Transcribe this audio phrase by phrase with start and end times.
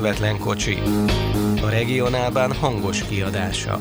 [0.00, 0.78] Közvetlen kocsi.
[1.62, 3.80] A regionálban hangos kiadása.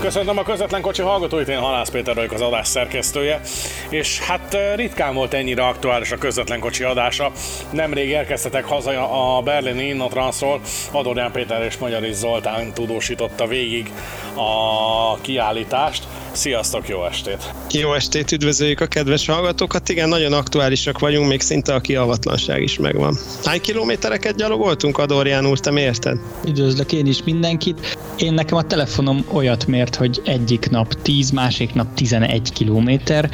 [0.00, 3.40] Köszöntöm a közvetlen kocsi hallgatóit, én Halász Péter vagyok az adás szerkesztője,
[3.88, 7.32] és hát ritkán volt ennyire aktuális a közvetlen kocsi adása.
[7.70, 10.60] Nemrég érkeztetek haza a berlini Innotransról,
[10.92, 13.92] Adorján Péter és Magyari Zoltán tudósította végig
[14.34, 16.02] a kiállítást.
[16.32, 17.52] Sziasztok, jó estét!
[17.70, 19.88] Jó estét, üdvözöljük a kedves hallgatókat.
[19.88, 23.18] Igen, nagyon aktuálisak vagyunk, még szinte a kiavatlanság is megvan.
[23.44, 26.18] Hány kilométereket gyalogoltunk, Adorján úr, te mérted?
[26.46, 27.98] Üdvözlök én is mindenkit.
[28.16, 33.30] Én nekem a telefonom olyat mért, hogy egyik nap 10, másik nap 11 kilométer.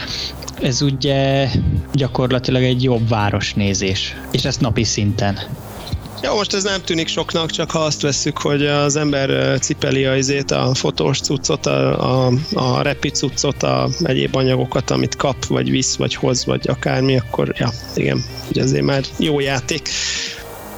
[0.60, 1.48] Ez ugye
[1.92, 5.38] gyakorlatilag egy jobb városnézés, és ezt napi szinten.
[6.22, 10.16] Jó, most ez nem tűnik soknak, csak ha azt vesszük, hogy az ember cipeli a
[10.16, 15.70] izét, a fotós cuccot, a, a, a repi cuccot, a egyéb anyagokat, amit kap, vagy
[15.70, 19.88] visz, vagy hoz, vagy akármi, akkor ja, igen, ugye azért már jó játék.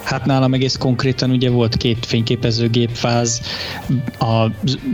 [0.03, 3.42] Hát nálam egész konkrétan ugye volt két fényképezőgépfáz,
[4.19, 4.47] a,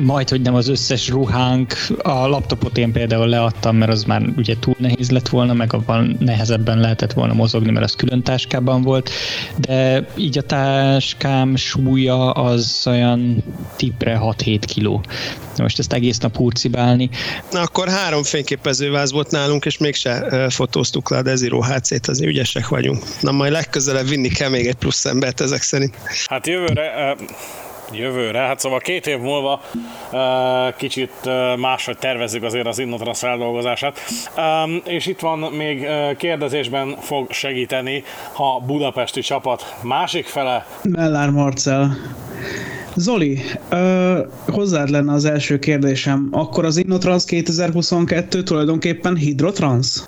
[0.02, 4.54] majd, hogy nem az összes ruhánk, a laptopot én például leadtam, mert az már ugye
[4.60, 9.10] túl nehéz lett volna, meg abban nehezebben lehetett volna mozogni, mert az külön táskában volt,
[9.56, 13.42] de így a táskám súlya az olyan
[13.76, 15.02] tipre 6-7 kiló.
[15.56, 17.10] Most ezt egész nap hurcibálni.
[17.52, 22.68] Na akkor három fényképezőváz volt nálunk, és mégse fotóztuk le a Desiro HC-t, az ügyesek
[22.68, 23.04] vagyunk.
[23.20, 25.96] Na majd legközelebb vinni kell még egy plusz embert ezek szerint.
[26.26, 27.16] Hát jövőre,
[27.92, 29.62] jövőre, hát szóval két év múlva
[30.76, 31.12] kicsit
[31.56, 34.00] máshogy tervezzük azért az Innotrans feldolgozását.
[34.84, 38.04] És itt van még kérdezésben fog segíteni
[38.36, 40.66] a budapesti csapat másik fele.
[40.82, 41.96] Mellár Marcel.
[42.98, 46.28] Zoli, ö, hozzád lenne az első kérdésem.
[46.30, 50.02] Akkor az Innotrans 2022 tulajdonképpen Hidrotrans?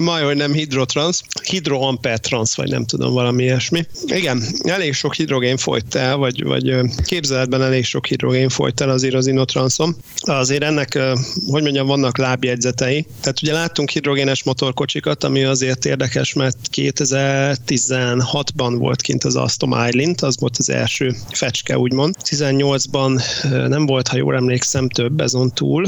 [0.00, 3.86] Majd, hogy nem hidrotrans, hidroampertrans, vagy nem tudom, valami ilyesmi.
[4.06, 9.14] Igen, elég sok hidrogén folyt el, vagy, vagy képzeletben elég sok hidrogén folyt el azért
[9.14, 9.96] az Innotranszon.
[10.16, 10.98] Azért ennek,
[11.46, 13.06] hogy mondjam, vannak lábjegyzetei.
[13.20, 20.22] Tehát ugye láttunk hidrogénes motorkocsikat, ami azért érdekes, mert 2016-ban volt kint az Aston Island,
[20.22, 22.14] az volt az első fecske, úgymond.
[22.24, 23.22] 18-ban
[23.68, 25.86] nem volt, ha jól emlékszem, több ezon túl,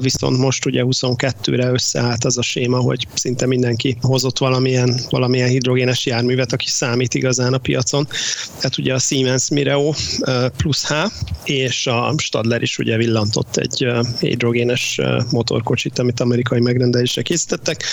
[0.00, 6.06] viszont most ugye 22-re összeállt az a séma, hogy szinte mindenki hozott valamilyen, valamilyen hidrogénes
[6.06, 8.08] járművet, aki számít igazán a piacon.
[8.56, 9.92] Tehát ugye a Siemens Mireo
[10.56, 10.94] plusz H,
[11.44, 13.86] és a Stadler is ugye villantott egy
[14.20, 15.00] hidrogénes
[15.30, 17.84] motorkocsit, amit amerikai megrendelésre készítettek.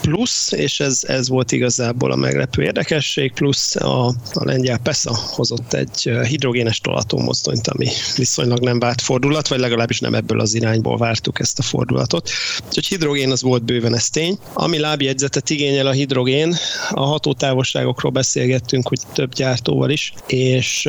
[0.00, 5.72] Plusz, és ez, ez volt igazából a meglepő érdekesség, plusz a, a lengyel PESA hozott
[5.72, 7.86] egy hidrogénes tolatómozdonyt, ami
[8.16, 12.30] viszonylag nem várt fordulat, vagy legalábbis nem ebből az irányból vártuk ezt a fordulatot.
[12.66, 14.38] Úgyhogy hidrogén az volt bőven ez tény.
[14.52, 16.56] Ami lábjegyzetet igényel a hidrogén,
[16.90, 20.88] a hatótávolságokról beszélgettünk, hogy több gyártóval is, és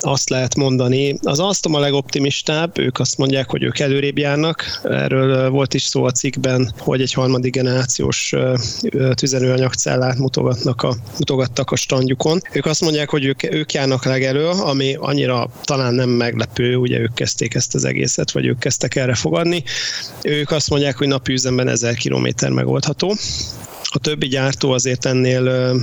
[0.00, 5.50] azt lehet mondani, az Alstom a legoptimistább, ők azt mondják, hogy ők előrébb járnak, erről
[5.50, 8.34] volt is szó a cikkben, hogy egy harmadik generációs
[9.14, 12.40] tüzelőanyagcellát mutogatnak a, mutogattak a standjukon.
[12.52, 15.25] Ők azt mondják, hogy ők, ők járnak legelő, ami annyira
[15.64, 19.62] talán nem meglepő, ugye ők kezdték ezt az egészet, vagy ők kezdtek erre fogadni.
[20.22, 23.16] Ők azt mondják, hogy napi üzemben 1000 km megoldható.
[23.96, 25.74] A többi gyártó azért ennél,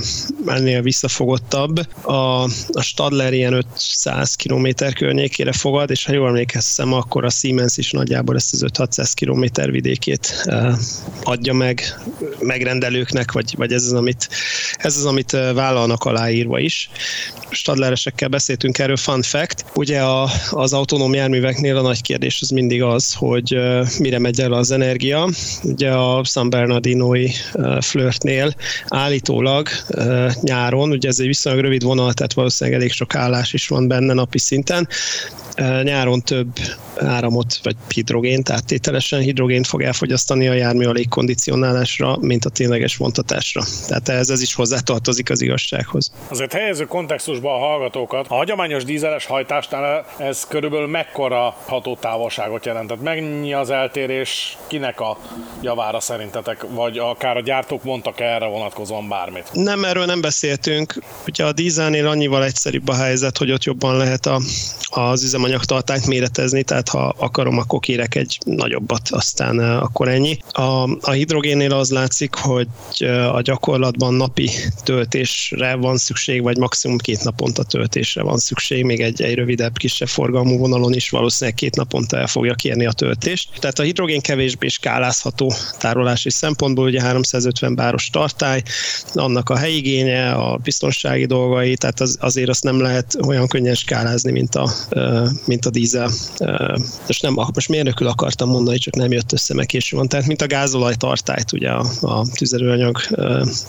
[0.46, 2.04] ennél visszafogottabb.
[2.04, 2.42] A,
[2.72, 7.90] a Stadler ilyen 500 km környékére fogad, és ha jól emlékeztem, akkor a Siemens is
[7.90, 10.46] nagyjából ezt az 5-600 km vidékét
[11.22, 12.00] adja meg
[12.38, 14.28] megrendelőknek, vagy, vagy ez, az, amit,
[14.76, 16.90] ez az, amit vállalnak aláírva is.
[17.50, 19.64] Stadleresekkel beszéltünk erről, fun fact.
[19.74, 23.58] Ugye a, az autonóm járműveknél a nagy kérdés az mindig az, hogy
[23.98, 25.28] mire megy el az energia.
[25.62, 27.30] Ugye a San Bernardinoi
[28.04, 28.54] flörtnél
[28.88, 29.68] állítólag
[30.40, 34.12] nyáron, ugye ez egy viszonylag rövid vonal, tehát valószínűleg elég sok állás is van benne
[34.12, 34.88] napi szinten,
[35.82, 36.58] nyáron több
[36.96, 43.62] áramot, vagy hidrogént, áttételesen hidrogént fog elfogyasztani a jármű a légkondicionálásra, mint a tényleges vontatásra.
[43.88, 46.12] Tehát ez, ez is hozzátartozik az igazsághoz.
[46.28, 48.26] Azért helyező kontextusba a hallgatókat.
[48.28, 53.02] A hagyományos dízeles hajtásnál ez körülbelül mekkora hatótávolságot jelentett?
[53.02, 55.18] Mennyi az eltérés, kinek a
[55.62, 59.48] javára szerintetek, vagy akár a gyártók mondtak erre vonatkozóan bármit?
[59.52, 61.02] Nem, erről nem beszéltünk.
[61.26, 64.40] Ugye a dízelnél annyival egyszerűbb a helyzet, hogy ott jobban lehet a,
[64.80, 70.38] az üzemanyagtartályt méretezni, tehát ha akarom, akkor kérek egy nagyobbat, aztán akkor ennyi.
[70.50, 70.62] A,
[71.00, 72.68] a hidrogénnél az látszik, hogy
[73.32, 74.50] a gyakorlatban napi
[74.84, 80.08] töltésre van szükség, vagy maximum két naponta töltésre van szükség, még egy, egy rövidebb, kisebb
[80.08, 83.48] forgalmú vonalon is valószínűleg két naponta el fogja kérni a töltést.
[83.60, 88.62] Tehát a hidrogén kevésbé skálázható tárolási szempontból, ugye 350 báros tartály,
[89.14, 94.32] annak a helyigénye, a biztonsági dolgai, tehát az, azért azt nem lehet olyan könnyen skálázni,
[94.32, 94.70] mint a,
[95.44, 96.10] mint a dízel.
[97.06, 100.08] És nem, most mérnökül akartam mondani, csak nem jött össze, meg késő van.
[100.08, 102.98] Tehát mint a gázolaj tartályt, ugye a, a tüzelőanyag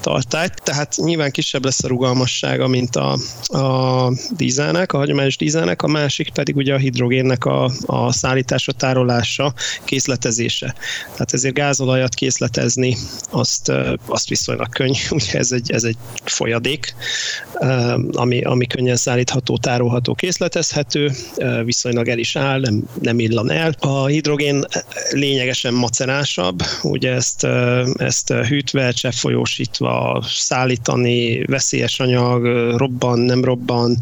[0.02, 0.62] tartályt.
[0.64, 3.18] Tehát nyilván kisebb lesz a rugalmassága, mint a,
[3.48, 9.54] a dízelnek, a hagyományos dízelnek, a másik pedig ugye a hidrogénnek a, a szállítása, tárolása,
[9.84, 10.76] készletezése.
[11.12, 12.98] Tehát ezért gázolajat készletezni,
[13.30, 13.72] azt,
[14.06, 16.96] azt viszonylag könnyű, ugye ez egy, ez egy folyadék,
[18.12, 21.12] ami, ami könnyen szállítható, tárolható, készletezhető,
[21.64, 23.76] viszonylag el is áll, nem, nem illan el.
[23.80, 24.66] A hidrogén
[25.12, 27.48] lényegesen macerásabb, ugye ezt,
[27.98, 32.46] ezt hűtve, cseppfolyósítva szállítani, veszélyes anyag,
[32.78, 34.00] robban, nem robban,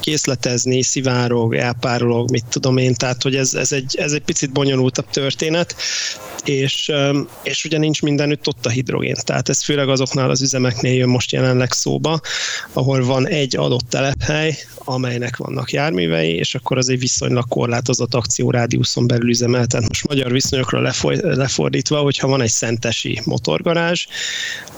[0.00, 5.10] készletezni, szivárog, elpárolog, mit tudom én, tehát hogy ez, ez, egy, ez egy picit bonyolultabb
[5.10, 5.74] történet,
[6.44, 6.92] és,
[7.42, 9.16] és ugye nincs mindenütt ott a hidrogén.
[9.24, 12.20] Tehát ez főleg azoknál az üzemeknél jön most jelenleg szóba,
[12.72, 19.06] ahol van egy adott telephely, amelynek vannak járművei, és akkor az egy viszonylag korlátozott akciórádiuszon
[19.06, 19.66] belül üzemel.
[19.66, 24.06] Tehát most magyar viszonyokra lefordítva, hogyha van egy szentesi motorgarázs,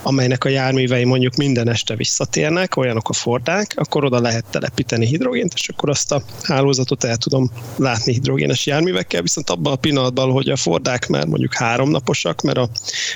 [0.02, 5.52] amelynek a járművei mondjuk minden este visszatérnek, olyanok a Fordák, akkor oda lehet telepíteni hidrogént,
[5.54, 10.48] és akkor azt a hálózatot el tudom látni hidrogénes járművekkel, viszont abban a pillanatban, hogy
[10.48, 12.68] a Fordák már mondjuk háromnaposak, mert a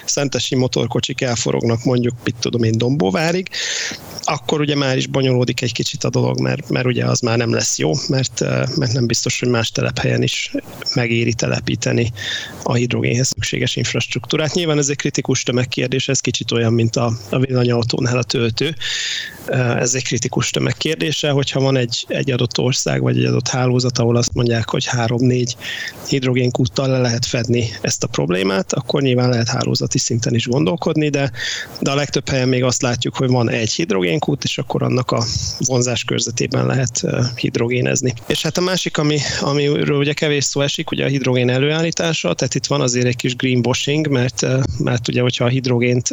[0.05, 3.49] szentesi motorkocsik elforognak mondjuk, mit tudom én, Dombóvárig,
[4.23, 7.53] akkor ugye már is bonyolódik egy kicsit a dolog, mert, mert ugye az már nem
[7.53, 8.41] lesz jó, mert,
[8.77, 10.55] mert nem biztos, hogy más telephelyen is
[10.95, 12.13] megéri telepíteni
[12.63, 14.55] a hidrogénhez szükséges infrastruktúrát.
[14.55, 18.77] Nyilván ez egy kritikus tömegkérdés, ez kicsit olyan, mint a, a villanyautónál a töltő.
[19.79, 24.17] Ez egy kritikus tömegkérdése, hogyha van egy, egy adott ország, vagy egy adott hálózat, ahol
[24.17, 25.57] azt mondják, hogy három-négy
[26.09, 28.30] hidrogénkúttal le lehet fedni ezt a problémát,
[28.69, 31.31] akkor nyilván lehet hálózati szinten is gondolkodni, de,
[31.81, 35.25] de a legtöbb helyen még azt látjuk, hogy van egy hidrogénkút, és akkor annak a
[35.59, 37.05] vonzás körzetében lehet
[37.35, 38.15] hidrogénezni.
[38.27, 42.55] És hát a másik, ami, amiről ugye kevés szó esik, ugye a hidrogén előállítása, tehát
[42.55, 44.47] itt van azért egy kis greenwashing, mert,
[44.79, 46.09] mert ugye, hogyha a hidrogént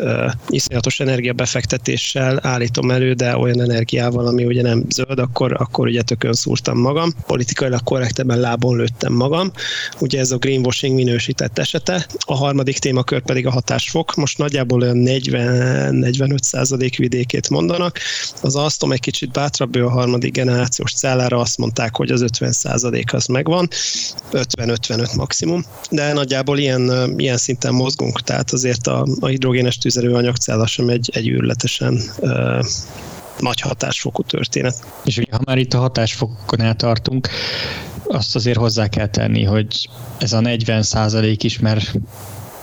[0.50, 6.34] iszonyatos energiabefektetéssel állítom elő, de olyan energiával, ami ugye nem zöld, akkor, akkor ugye tökön
[6.34, 7.14] szúrtam magam.
[7.28, 9.52] Politikailag korrektebben lábon lőttem magam.
[10.00, 12.07] Ugye ez a greenwashing minősített esete.
[12.26, 14.16] A harmadik témakör pedig a hatásfok.
[14.16, 18.00] Most nagyjából olyan 40-45 százalék vidékét mondanak.
[18.42, 22.52] Az Alstom egy kicsit bátrabb, ő a harmadik generációs cellára azt mondták, hogy az 50
[22.52, 23.68] százalék az megvan,
[24.32, 30.90] 50-55 maximum, de nagyjából ilyen, ilyen szinten mozgunk, tehát azért a, a hidrogénes tüzelőanyagcella sem
[30.90, 32.66] egy, egy űrletesen uh,
[33.40, 34.86] nagy hatásfokú történet.
[35.06, 37.30] És ugye, ha már itt a hatásfokokon tartunk,
[38.08, 39.90] azt azért hozzá kell tenni, hogy
[40.20, 41.94] ez a 40 százalék is, mert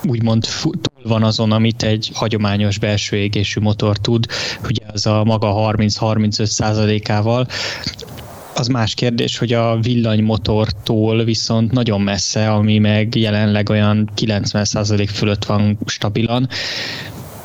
[0.06, 4.26] úgymond túl van azon, amit egy hagyományos belső égésű motor tud,
[4.64, 7.46] ugye az a maga 30-35 százalékával,
[8.56, 15.44] az más kérdés, hogy a villanymotortól viszont nagyon messze, ami meg jelenleg olyan 90% fölött
[15.44, 16.48] van stabilan,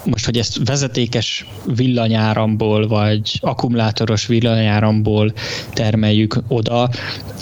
[0.06, 5.34] most, hogy ezt vezetékes villanyáramból, vagy akkumulátoros villanyáramból
[5.74, 6.90] termeljük oda,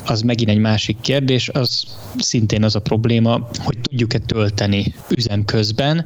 [0.06, 1.84] az megint egy másik kérdés, az
[2.18, 6.06] szintén az a probléma, hogy tudjuk-e tölteni üzem közben,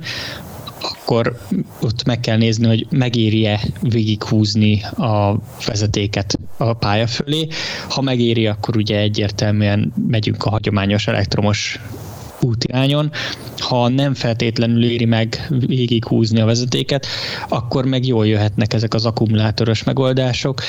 [0.82, 1.38] akkor
[1.82, 7.48] ott meg kell nézni, hogy megéri-e végighúzni a vezetéket a pálya fölé.
[7.90, 11.80] Ha megéri, akkor ugye egyértelműen megyünk a hagyományos elektromos
[12.44, 13.12] útirányon.
[13.58, 17.08] Ha nem feltétlenül éri meg végighúzni a vezetéket,
[17.50, 20.62] akkor meg jól jöhetnek ezek az akkumulátoros megoldások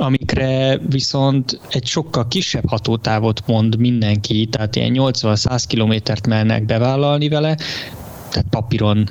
[0.00, 7.56] amikre viszont egy sokkal kisebb hatótávot mond mindenki, tehát ilyen 80-100 kilométert mennek bevállalni vele,
[8.30, 9.08] tehát papíron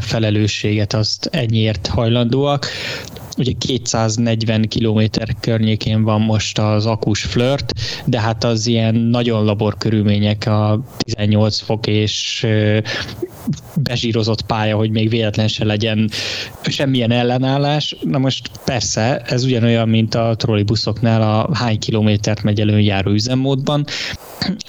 [0.00, 2.66] felelősséget azt ennyiért hajlandóak.
[3.38, 5.00] Ugye 240 km
[5.40, 7.72] környékén van most az akus flirt,
[8.04, 12.46] de hát az ilyen nagyon labor körülmények a 18 fok és
[13.76, 16.10] bezsírozott pálya, hogy még véletlen se legyen
[16.62, 17.96] semmilyen ellenállás.
[18.00, 23.84] Na most persze, ez ugyanolyan, mint a trollibuszoknál a hány kilométert megy előn járó üzemmódban,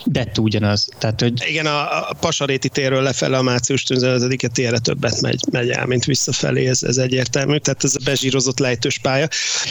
[0.06, 0.90] dettó ugyanaz.
[0.98, 1.44] Tehát, hogy...
[1.48, 6.06] Igen, a, a Pasaréti térről lefele a március 15 térre többet megy, megy el, mint
[6.06, 9.28] visszafelé, ez, ez egyértelmű, tehát ez a bezsírozott lejtős pálya.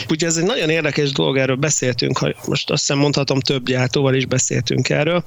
[0.09, 4.13] Ugye ez egy nagyon érdekes dolog, erről beszéltünk, ha most azt hiszem mondhatom több gyártóval
[4.13, 5.23] is beszéltünk erről.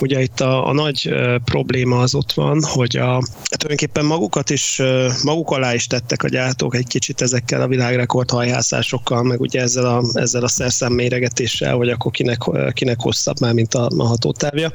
[0.00, 4.82] Ugye itt a, a nagy probléma az ott van, hogy a, tulajdonképpen magukat is,
[5.22, 9.86] maguk alá is tettek a gyártók egy kicsit ezekkel a világrekord hajhászásokkal, meg ugye ezzel
[9.86, 12.38] a, ezzel a szerszám méregetéssel, hogy akkor kinek,
[12.72, 14.72] kinek hosszabb már, mint a, a hatótávja.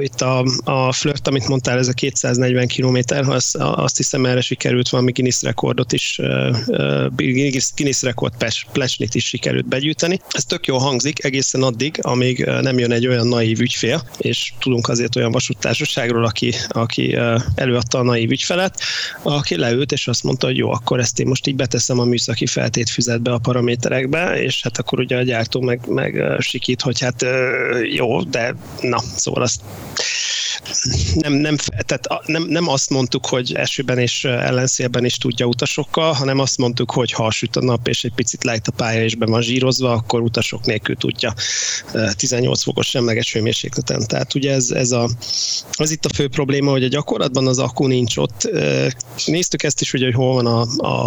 [0.00, 2.98] Itt a, a flirt, amit mondtál, ez a 240 km,
[3.30, 6.20] azt, azt hiszem erre sikerült valami Guinness rekordot is,
[7.16, 8.32] Guinness rekord
[8.72, 10.20] plesnit is sikerült begyűjteni.
[10.30, 14.88] Ez tök jó hangzik egészen addig, amíg nem jön egy olyan naív ügyfél, és tudunk
[14.88, 17.18] azért olyan vasúttársaságról, aki, aki
[17.54, 18.80] előadta a naív ügyfelet,
[19.22, 22.46] aki leült, és azt mondta, hogy jó, akkor ezt én most így beteszem a műszaki
[22.46, 27.24] feltétfüzetbe a paraméterekbe, és hát akkor ugye a gyártó meg, meg sikít, hogy hát
[27.92, 29.60] jó, de na, szóval azt
[31.14, 36.38] nem, nem, tehát nem, nem azt mondtuk, hogy esőben és ellenszélben is tudja utasokkal, hanem
[36.38, 39.26] azt mondtuk, hogy ha süt a nap és egy picit lejt a pálya és be
[39.26, 41.34] van zsírozva, akkor utasok nélkül tudja
[42.16, 44.06] 18 fokos semleges hőmérsékleten.
[44.06, 45.08] Tehát ugye ez, ez, a,
[45.70, 48.50] az itt a fő probléma, hogy a gyakorlatban az akku nincs ott.
[49.26, 50.60] Néztük ezt is, ugye, hogy hol van a,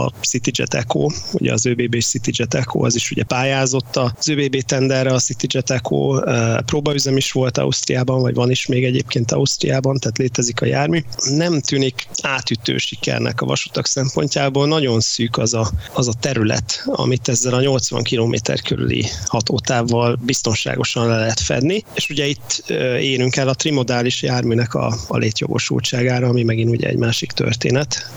[0.04, 5.14] a CityJet Echo, ugye az ÖBB CityJet Echo, az is ugye pályázott az ÖBB tenderre,
[5.14, 6.20] a CityJet Echo
[6.66, 11.04] próbaüzem is volt Ausztriában, vagy van is még egyébként Ausztriában, tehát létezik a jármű.
[11.36, 17.28] Nem tűnik átütő sikernek a vasutak szempontjából, nagyon szűk az a, az a terület, amit
[17.28, 18.34] ezzel a 80 km
[18.64, 22.64] körüli hatótávval biztonságosan le lehet fedni, és ugye itt
[23.00, 28.12] érünk el a trimodális járműnek a, a létjogosultságára, ami megint ugye egy másik történet,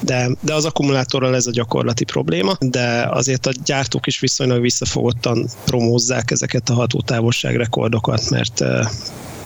[0.00, 5.48] de, de az akkumulátorral ez a gyakorlati probléma, de azért a gyártók is viszonylag visszafogottan
[5.64, 8.64] promózzák ezeket a hatótávolság rekordokat, mert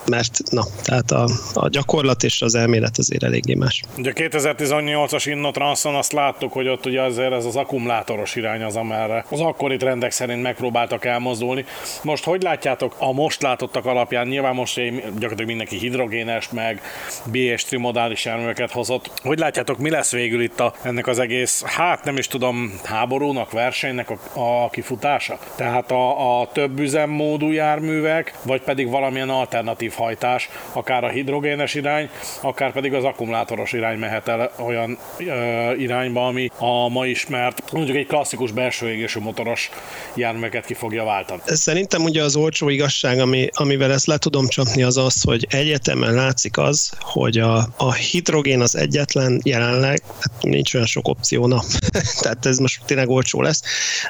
[0.06, 3.82] mert na, tehát a, a gyakorlat és az elmélet azért eléggé más.
[3.98, 9.24] Ugye 2018-as Innotranson azt láttuk, hogy ott ugye azért ez az akkumulátoros irány az, amerre
[9.28, 11.64] az akkori trendek szerint megpróbáltak elmozdulni.
[12.02, 16.80] Most hogy látjátok a most látottak alapján, nyilván most gyakorlatilag mindenki hidrogénes, meg
[17.24, 19.10] BS trimodális járműveket hozott.
[19.22, 23.50] Hogy látjátok, mi lesz végül itt a, ennek az egész, hát nem is tudom, háborúnak,
[23.50, 24.18] versenynek a,
[24.64, 25.38] a kifutása?
[25.56, 32.08] Tehát a, a több üzemmódú járművek, vagy pedig valamilyen alternatív hajtás, akár a hidrogénes irány,
[32.40, 37.96] akár pedig az akkumulátoros irány mehet el olyan ö, irányba, ami a ma ismert, mondjuk
[37.96, 39.70] egy klasszikus belső égésű motoros
[40.14, 41.40] járműveket ki fogja váltani.
[41.44, 46.14] Szerintem ugye az olcsó igazság, ami, amivel ezt le tudom csapni, az az, hogy egyetemen
[46.14, 51.62] látszik az, hogy a, a hidrogén az egyetlen jelenleg, hát nincs olyan sok opció, na,
[52.22, 53.62] tehát ez most tényleg olcsó lesz,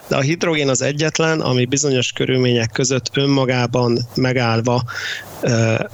[0.09, 4.83] de a hidrogén az egyetlen, ami bizonyos körülmények között önmagában megállva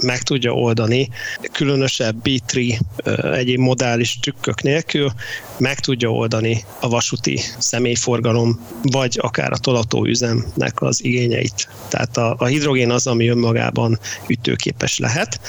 [0.03, 1.09] meg tudja oldani,
[1.53, 2.79] különösebb B3
[3.35, 5.13] egyéb modális trükkök nélkül
[5.59, 11.69] meg tudja oldani a vasúti személyforgalom, vagy akár a tolató üzemnek az igényeit.
[11.89, 15.41] Tehát a, a hidrogén az, ami önmagában ütőképes lehet.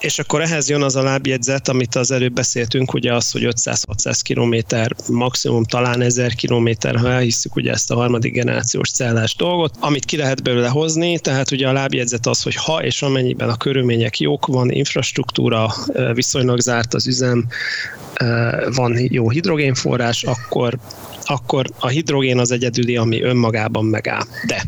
[0.00, 4.20] És akkor ehhez jön az a lábjegyzet, amit az előbb beszéltünk, ugye az, hogy 500-600
[4.22, 4.76] km,
[5.12, 10.16] maximum talán 1000 km, ha elhisszük ugye ezt a harmadik generációs cellás dolgot, amit ki
[10.16, 14.46] lehet belőle hozni, tehát ugye a lábjegyzet az, hogy ha és amennyiben a körülmények jók,
[14.46, 15.74] van infrastruktúra,
[16.14, 17.46] viszonylag zárt az üzem,
[18.74, 20.78] van jó hidrogénforrás, akkor
[21.30, 24.24] akkor a hidrogén az egyedüli, ami önmagában megáll.
[24.46, 24.64] De,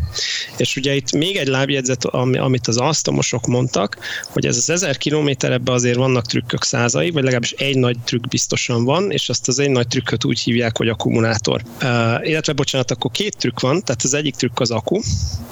[0.57, 4.97] és ugye itt még egy lábjegyzet, ami, amit az asztomosok mondtak, hogy ez az 1000
[4.99, 9.49] km ebben azért vannak trükkök százai, vagy legalábbis egy nagy trükk biztosan van, és azt
[9.49, 11.63] az egy nagy trükköt úgy hívják, hogy akkumulátor.
[11.83, 15.01] Uh, illetve bocsánat, akkor két trükk van, tehát az egyik trükk az akku,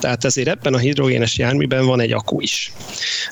[0.00, 2.72] tehát ezért ebben a hidrogénes járműben van egy akku is,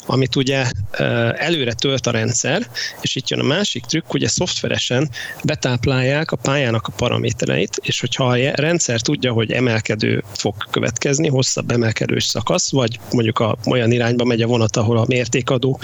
[0.06, 2.66] amit ugye uh, előre tölt a rendszer,
[3.00, 5.10] és itt jön a másik trükk, ugye szoftveresen
[5.42, 11.28] betáplálják a pályának a paramétereit, valamit, és hogyha a rendszer tudja, hogy emelkedő fog következni,
[11.28, 15.80] hosszabb emelkedős szakasz, vagy mondjuk a, olyan irányba megy a vonat, ahol a mértékadó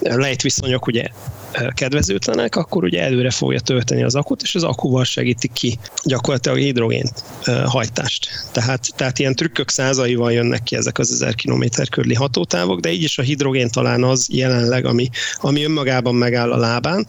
[0.00, 1.04] lejtviszonyok ugye
[1.74, 6.60] kedvezőtlenek, akkor ugye előre fogja tölteni az akut, és az akuval segíti ki gyakorlatilag a
[6.60, 7.10] hidrogén
[7.64, 8.28] hajtást.
[8.52, 13.02] Tehát, tehát ilyen trükkök százaival jönnek ki ezek az 1000 km körüli hatótávok, de így
[13.02, 15.08] is a hidrogén talán az jelenleg, ami,
[15.40, 17.06] ami önmagában megáll a lábán.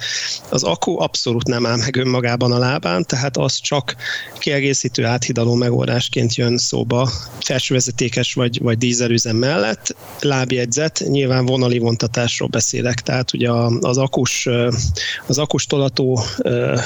[0.50, 3.96] Az akku abszolút nem áll meg önmagában a lábán, tehát az csak
[4.40, 9.96] kiegészítő áthidaló megoldásként jön szóba felsővezetékes vagy, vagy dízelüzem mellett.
[10.20, 14.50] Lábjegyzet, nyilván vonali vontatásról beszélek, tehát ugye az akus,
[15.28, 16.20] az akus tolató,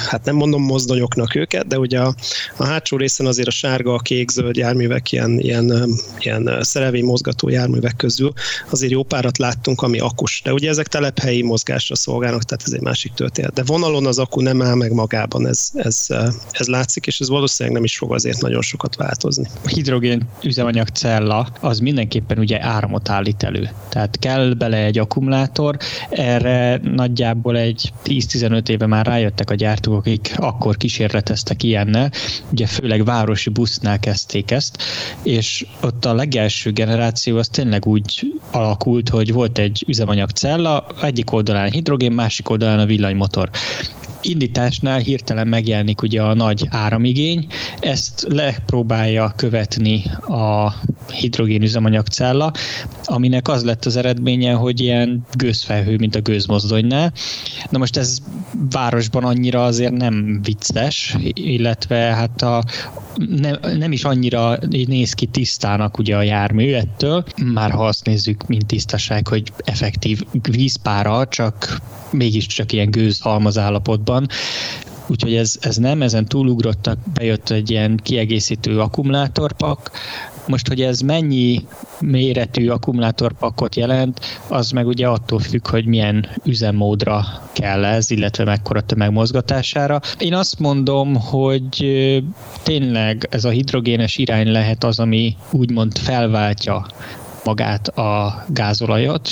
[0.10, 2.16] hát nem mondom mozdonyoknak őket, de ugye a,
[2.58, 7.50] a hátsó részen azért a sárga, a kék, zöld járművek, ilyen, ilyen, ilyen szerelvény mozgató
[7.50, 8.34] járművek közül
[8.70, 10.42] azért jó párat láttunk, ami akus.
[10.44, 13.54] De ugye ezek telephelyi mozgásra szolgálnak, tehát ez egy másik történet.
[13.54, 16.08] De vonalon az akku nem áll meg magában, ez, ez,
[16.52, 19.48] ez látszik, és ez valószínűleg nem is fog azért nagyon sokat változni.
[19.64, 23.70] A hidrogén üzemanyag cella az mindenképpen ugye áramot állít elő.
[23.90, 25.78] Tehát kell bele egy akkumulátor,
[26.10, 32.12] erre nagyjából egy 10-15 éve már rájöttek a gyártók, akik akkor kísérleteztek ilyennel,
[32.52, 34.78] ugye főleg városi busznál kezdték ezt,
[35.24, 41.72] és ott a legelső generáció az tényleg úgy alakult, hogy volt egy üzemanyagcella, egyik oldalán
[41.72, 43.50] hidrogén, másik oldalán a villanymotor
[44.26, 47.48] indításnál hirtelen megjelenik ugye a nagy áramigény,
[47.80, 50.74] ezt lepróbálja követni a
[51.14, 52.54] hidrogén üzemanyagcella,
[53.04, 57.14] aminek az lett az eredménye, hogy ilyen gőzfelhő, mint a gőzmozdonynál.
[57.70, 58.18] Na most ez
[58.70, 62.64] városban annyira azért nem vicces, illetve hát a,
[63.18, 68.48] nem, nem is annyira néz ki tisztának ugye a jármű ettől, már ha azt nézzük,
[68.48, 74.15] mint tisztaság, hogy effektív vízpára, csak mégiscsak ilyen gőzhalmaz állapotban,
[75.08, 79.92] úgyhogy ez, ez nem, ezen túlugrottak, bejött egy ilyen kiegészítő akkumulátorpak,
[80.48, 81.66] most, hogy ez mennyi
[82.00, 88.82] méretű akkumulátorpakot jelent, az meg ugye attól függ, hogy milyen üzemmódra kell ez, illetve mekkora
[88.82, 90.00] tömegmozgatására.
[90.18, 91.86] Én azt mondom, hogy
[92.64, 96.86] tényleg ez a hidrogénes irány lehet az, ami úgymond felváltja
[97.46, 99.30] magát a gázolajat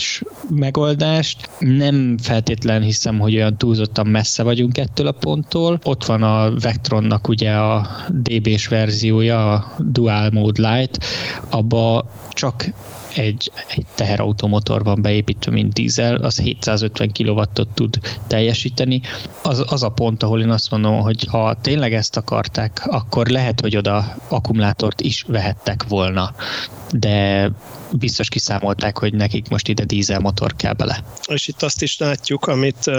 [0.50, 1.50] megoldást.
[1.60, 5.80] Nem feltétlen hiszem, hogy olyan túlzottan messze vagyunk ettől a ponttól.
[5.84, 11.06] Ott van a Vectronnak ugye a DB-s verziója, a Dual Mode Lite,
[11.50, 12.66] abba csak
[13.16, 19.02] egy, egy teherautomotor van beépítve, mint dízel, az 750 kW-ot tud teljesíteni.
[19.44, 23.62] Az, az a pont, ahol én azt mondom, hogy ha tényleg ezt akarták, akkor lehet,
[23.62, 26.34] hogy oda akkumulátort is vehettek volna.
[26.92, 27.52] De
[27.98, 31.04] biztos kiszámolták, hogy nekik most ide dízelmotor kell bele.
[31.28, 32.92] És itt azt is látjuk, amit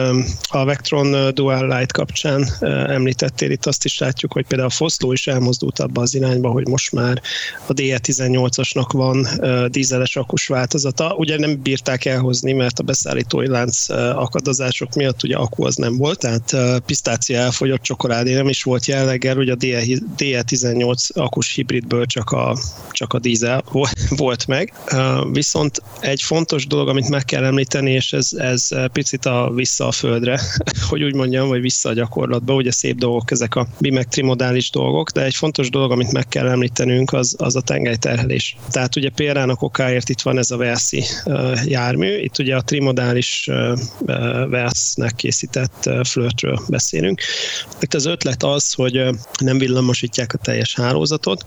[0.48, 2.48] a Vectron Dual Light kapcsán
[2.88, 6.68] említettél, itt azt is látjuk, hogy például a Foszló is elmozdult abba az irányba, hogy
[6.68, 7.22] most már
[7.66, 9.26] a DE18-asnak van
[9.70, 11.14] dízeles akus változata.
[11.16, 16.18] Ugye nem bírták elhozni, mert a beszállítói lánc akadozások miatt ugye akku az nem volt,
[16.18, 19.56] tehát pisztácia elfogyott, csokoládé nem is volt jelleggel, ugye a
[20.16, 22.58] DE18 akus hibridből csak a,
[22.90, 23.64] csak a dízel
[24.08, 24.72] volt meg.
[25.32, 29.92] Viszont egy fontos dolog, amit meg kell említeni, és ez, ez picit a vissza a
[29.92, 30.40] földre,
[30.88, 35.10] hogy úgy mondjam, vagy vissza a gyakorlatba, ugye szép dolgok ezek a bimek trimodális dolgok,
[35.10, 38.56] de egy fontos dolog, amit meg kell említenünk, az, az a tengelyterhelés.
[38.70, 41.04] Tehát ugye például a kokáért itt van ez a Verszi
[41.64, 43.50] jármű, itt ugye a trimodális
[44.48, 47.20] Versznek készített flörtről beszélünk.
[47.80, 49.04] Itt az ötlet az, hogy
[49.38, 51.44] nem villamosítják a teljes hálózatot,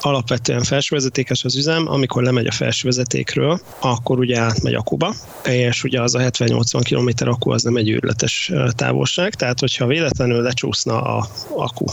[0.00, 6.14] alapvetően felsővezetékes az üzem, amikor lemegy a felsővezetékről, akkor ugye átmegy akuba, és ugye az
[6.14, 11.84] a 70-80 km akku az nem egy őrületes távolság, tehát hogyha véletlenül lecsúszna a akku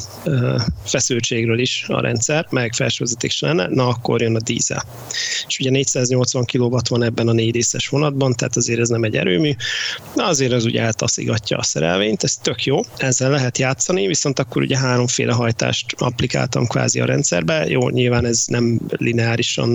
[0.83, 4.83] feszültségről is a rendszer, meg felsővezeték lenne, na akkor jön a dízel.
[5.47, 9.15] És ugye 480 kW van ebben a négy részes vonatban, tehát azért ez nem egy
[9.15, 9.51] erőmű,
[10.15, 14.61] de azért ez ugye eltaszigatja a szerelvényt, ez tök jó, ezzel lehet játszani, viszont akkor
[14.61, 19.69] ugye háromféle hajtást applikáltam kvázi a rendszerbe, jó, nyilván ez nem lineárisan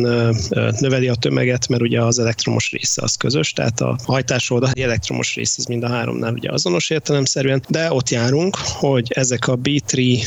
[0.78, 5.35] növeli a tömeget, mert ugye az elektromos része az közös, tehát a hajtás oldali elektromos
[5.35, 10.26] rész az mind a háromnál ugye azonos értelemszerűen, de ott járunk, hogy ezek a B3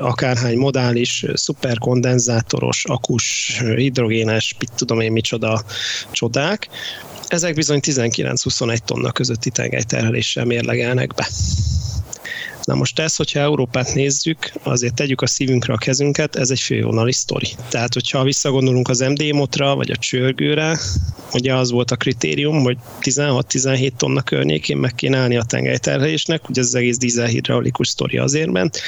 [0.00, 5.62] akárhány modális, szuperkondenzátoros, akus, hidrogénes, mit tudom én micsoda
[6.10, 6.68] csodák,
[7.26, 11.28] ezek bizony 19-21 tonna közötti tengelyterheléssel mérlegelnek be.
[12.64, 17.12] Na most ez, hogyha Európát nézzük, azért tegyük a szívünkre a kezünket, ez egy fővonali
[17.12, 17.48] sztori.
[17.68, 20.78] Tehát, hogyha visszagondolunk az MD motra, vagy a csörgőre,
[21.32, 26.60] ugye az volt a kritérium, hogy 16-17 tonna környékén meg kéne állni a tengelyterhelésnek, ugye
[26.60, 28.80] ez az egész dízelhidraulikus sztori azért ment.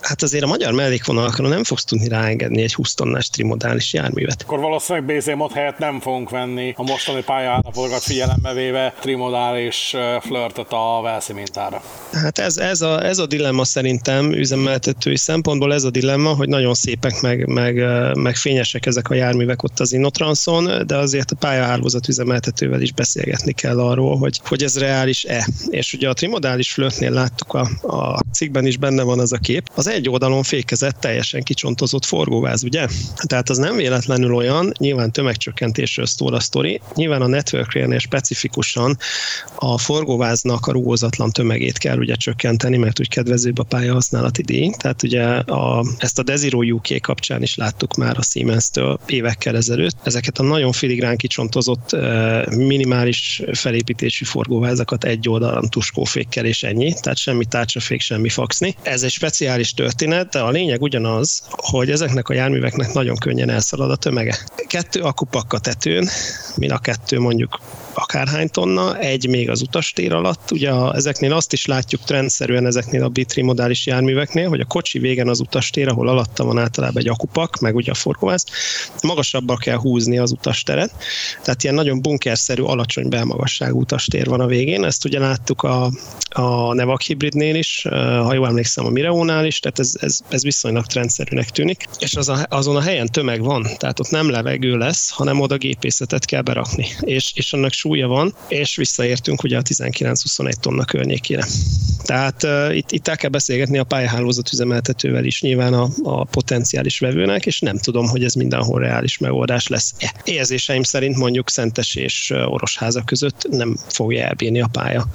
[0.00, 4.42] Hát azért a magyar mellékvonalakra nem fogsz tudni ráengedni egy 20 tonnás trimodális járművet.
[4.42, 10.72] Akkor valószínűleg BZ mod helyett nem fogunk venni a mostani pályaállapotokat figyelembe véve trimodális flörtöt
[10.72, 11.82] a Velszi mintára.
[12.12, 16.48] Hát ez, ez, a, ez ez a dilemma szerintem üzemeltetői szempontból ez a dilemma, hogy
[16.48, 17.74] nagyon szépek meg, meg,
[18.14, 23.52] meg fényesek ezek a járművek ott az Innotranson, de azért a pályahálózat üzemeltetővel is beszélgetni
[23.52, 25.48] kell arról, hogy, hogy ez reális-e.
[25.68, 29.70] És ugye a trimodális flötnél láttuk a, a cikkben is benne van az a kép,
[29.74, 32.86] az egy oldalon fékezett, teljesen kicsontozott forgóváz, ugye?
[33.26, 38.98] Tehát az nem véletlenül olyan, nyilván tömegcsökkentésről szól a sztori, nyilván a network specifikusan
[39.54, 44.70] a forgóváznak a rúgózatlan tömegét kell ugye csökkenteni, mert úgy kedvezőbb a pályahasználati díj.
[44.78, 49.96] Tehát ugye a, ezt a Desiro UK kapcsán is láttuk már a Siemens-től évekkel ezelőtt.
[50.02, 51.96] Ezeket a nagyon filigrán kicsontozott
[52.50, 58.76] minimális felépítésű forgóvázakat egy oldalon tuskófékkel és ennyi, tehát semmi tárcsafék, semmi faxni.
[58.82, 63.90] Ez egy speciális történet, de a lényeg ugyanaz, hogy ezeknek a járműveknek nagyon könnyen elszalad
[63.90, 64.38] a tömege.
[64.66, 66.08] Kettő akupakka tetőn,
[66.56, 67.58] mind a kettő mondjuk
[67.96, 70.50] akárhány tonna, egy még az utastér alatt.
[70.50, 75.28] Ugye a, ezeknél azt is látjuk trendszerűen ezeknél a modális járműveknél, hogy a kocsi végen
[75.28, 78.44] az utastér, ahol alatta van általában egy akupak, meg ugye a forgóvász,
[79.02, 80.92] magasabbra kell húzni az utasteret.
[81.42, 84.84] Tehát ilyen nagyon bunkerszerű, alacsony belmagasságú utastér van a végén.
[84.84, 85.90] Ezt ugye láttuk a,
[86.28, 90.86] a Nevak hibridnél is, ha jól emlékszem a Mireónál is, tehát ez, ez, ez viszonylag
[90.86, 91.84] trendszerűnek tűnik.
[91.98, 95.56] És az a, azon a helyen tömeg van, tehát ott nem levegő lesz, hanem oda
[95.56, 96.86] gépészetet kell berakni.
[97.00, 101.46] És, és annak súlya van, és visszaértünk ugye a 19-21 tonna környékére.
[102.04, 106.98] Tehát uh, itt, itt el kell beszélgetni a pályahálózat üzemeltetővel is nyilván a, a potenciális
[106.98, 109.94] vevőnek, és nem tudom, hogy ez mindenhol reális megoldás lesz.
[109.98, 110.14] -e.
[110.24, 115.06] Érzéseim szerint mondjuk Szentes és Orosháza között nem fogja elbírni a pálya.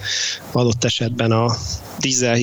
[0.51, 1.55] Adott esetben a
[1.99, 2.37] dízel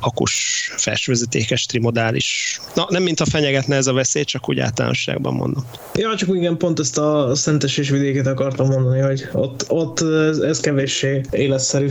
[0.00, 2.60] akus felsővezetékes trimodális.
[2.74, 5.64] Na, nem mint a fenyegetne ez a veszély, csak úgy általánosságban mondom.
[5.94, 10.00] Ja, csak igen, pont ezt a Szentes és vidéket akartam mondani, hogy ott, ott
[10.42, 11.88] ez, kevéssé életszerű.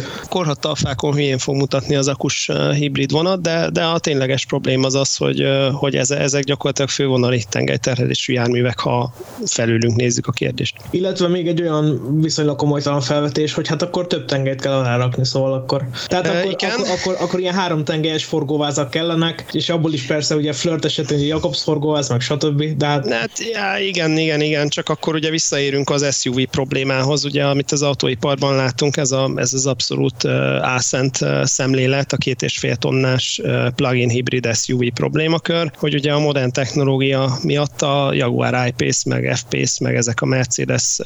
[0.73, 5.15] fákon hülyén fog mutatni az akus hibrid vonat, de, de a tényleges probléma az az,
[5.15, 9.13] hogy, hogy ez, ezek gyakorlatilag fővonali tengelyterhelésű járművek, ha
[9.45, 10.78] felülünk nézzük a kérdést.
[10.89, 15.54] Illetve még egy olyan viszonylag komolytalan felvetés, hogy hát akkor több tengelyt kell rárakni, szóval
[15.54, 15.88] akkor.
[16.08, 16.71] Tehát akkor, igen.
[16.71, 21.19] Akkor, akkor, akkor, ilyen három tengelyes forgóvázak kellenek, és abból is persze ugye flirt esetén
[21.19, 22.78] Jakobs forgóváz, meg stb.
[22.78, 23.13] De hát...
[23.13, 27.82] hát já, igen, igen, igen, csak akkor ugye visszaérünk az SUV problémához, ugye, amit az
[27.82, 30.26] autóiparban látunk, ez, a, ez az abszolút
[30.62, 33.41] álszent szemlélet, a két és fél tonnás
[33.76, 39.84] plug-in hibrid SUV problémakör, hogy ugye a modern technológia miatt a Jaguar I-Pace, meg F-Pace,
[39.84, 41.00] meg ezek a Mercedes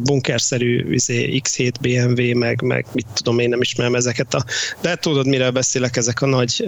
[0.00, 4.44] bunkerszerű izé, X7 BMW, meg, meg mit tudom én nem ismerem ezeket a
[4.80, 6.64] de tudod, mire beszélek, ezek a nagy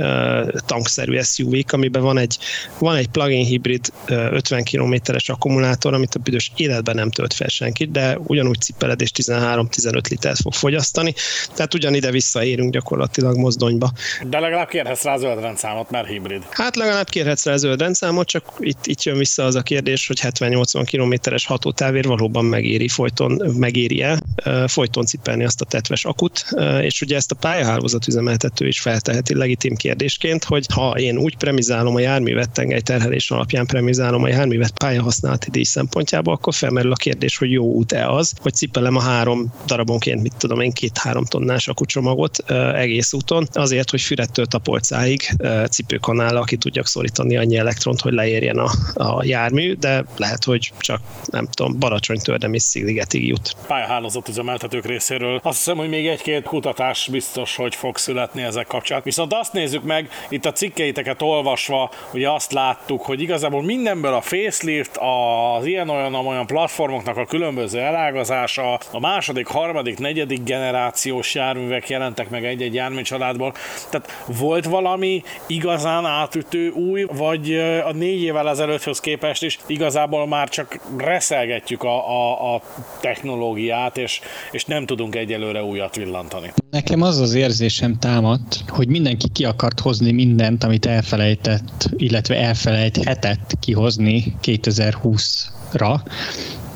[0.67, 2.39] tankszerű SUV-k, amiben van egy,
[2.79, 7.49] van egy plug-in hibrid uh, 50 kilométeres akkumulátor, amit a büdös életben nem tölt fel
[7.49, 11.15] senki, de ugyanúgy cipeled és 13-15 litert fog fogyasztani,
[11.55, 13.93] tehát ugyanide visszaérünk gyakorlatilag mozdonyba.
[14.29, 16.43] De legalább kérhetsz rá zöld rendszámot, mert hibrid.
[16.51, 20.21] Hát legalább kérhetsz rá zöld rendszámot, csak itt, itt jön vissza az a kérdés, hogy
[20.23, 24.19] 70-80 kilométeres hatótávért valóban megéri folyton, megéri-e
[24.67, 26.45] folyton cipelni azt a tetves akut,
[26.81, 32.01] és ugye ezt a pályahálózatüzemeltető is felteheti legitim kérdésként, hogy ha én úgy premizálom a
[32.01, 37.51] járművet tengely terhelés alapján premizálom a járművet pályahasználati díj szempontjából, akkor felmerül a kérdés, hogy
[37.51, 42.39] jó út-e az, hogy cipelem a három darabonként, mit tudom én, két-három tonnás akucsomagot
[42.75, 45.29] egész úton, azért, hogy fürettől a polcáig
[45.71, 51.01] cipőkanállal ki tudjak szorítani annyi elektront, hogy leérjen a, a jármű, de lehet, hogy csak
[51.31, 53.57] nem tudom, Baracsonytől és Szigligetig jut.
[53.67, 59.01] Pályahálózatüzemeltetők részéről azt hiszem, hogy még egy-két kutatás biztos, hogy fog születni ezek kapcsán.
[59.05, 64.21] Viszont azt nézzük meg, itt a cikkeiteket olvasva, ugye azt láttuk, hogy igazából mindenből a
[64.21, 72.45] facelift, az ilyen-olyan-olyan platformoknak a különböző elágazása, a második, harmadik, negyedik generációs járművek jelentek meg
[72.45, 73.55] egy-egy járműcsaládból.
[73.91, 80.49] Tehát volt valami igazán átütő új, vagy a négy évvel ezelőtthöz képest is igazából már
[80.49, 82.63] csak reszelgetjük a, a, a
[83.01, 86.53] technológiát, és, és nem tudunk egyelőre újat villantani.
[86.71, 93.53] Nekem az az érzésem támadt, hogy mindenki ki akart hozni mindent, amit elfelejtett, illetve elfelejthetett
[93.61, 96.01] kihozni 2020-ra,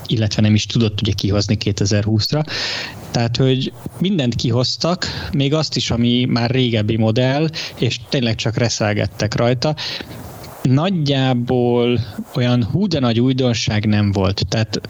[0.08, 2.44] illetve nem is tudott ugye kihozni 2020-ra.
[3.10, 9.34] Tehát, hogy mindent kihoztak, még azt is, ami már régebbi modell, és tényleg csak reszelgettek
[9.34, 9.74] rajta,
[10.62, 12.00] nagyjából
[12.34, 14.46] olyan hú de nagy újdonság nem volt.
[14.48, 14.80] Tehát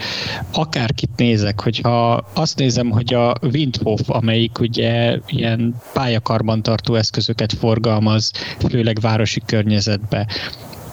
[0.52, 8.30] akárkit nézek, hogyha azt nézem, hogy a Windhof, amelyik ugye ilyen pályakarbantartó eszközöket forgalmaz,
[8.68, 10.26] főleg városi környezetbe,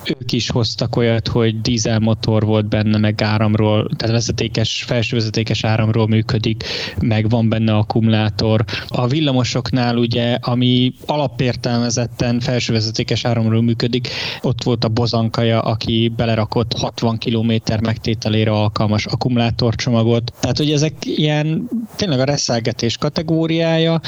[0.10, 6.08] ők is hoztak olyat, hogy dízelmotor volt benne, meg áramról, tehát vezetékes, felső vezetékes áramról
[6.08, 6.64] működik,
[7.02, 8.64] meg van benne akkumulátor.
[8.88, 14.08] A villamosoknál ugye, ami alapértelmezetten felső vezetékes áramról működik,
[14.42, 20.34] ott volt a bozankaja, aki belerakott 60 km megtételére alkalmas akkumulátorcsomagot.
[20.40, 24.02] Tehát, hogy ezek ilyen tényleg a reszelgetés kategóriája,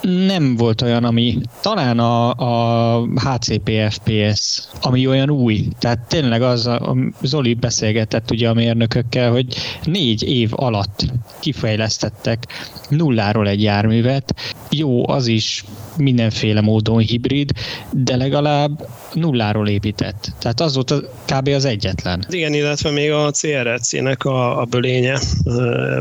[0.00, 5.68] nem volt olyan, ami talán a, a HCP FPS, ami olyan új.
[5.78, 9.46] Tehát tényleg az, a, Zoli beszélgetett ugye a mérnökökkel, hogy
[9.84, 11.04] négy év alatt
[11.38, 12.44] kifejlesztettek
[12.88, 14.34] nulláról egy járművet.
[14.70, 15.64] Jó, az is
[15.98, 17.52] mindenféle módon hibrid,
[17.92, 20.32] de legalább nulláról épített.
[20.38, 21.48] Tehát az volt kb.
[21.48, 22.26] az egyetlen.
[22.30, 25.18] Igen, illetve még a CRC-nek a, a bölénye,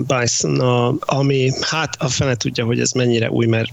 [0.08, 3.72] Bison, a, ami hát a fene tudja, hogy ez mennyire új, mert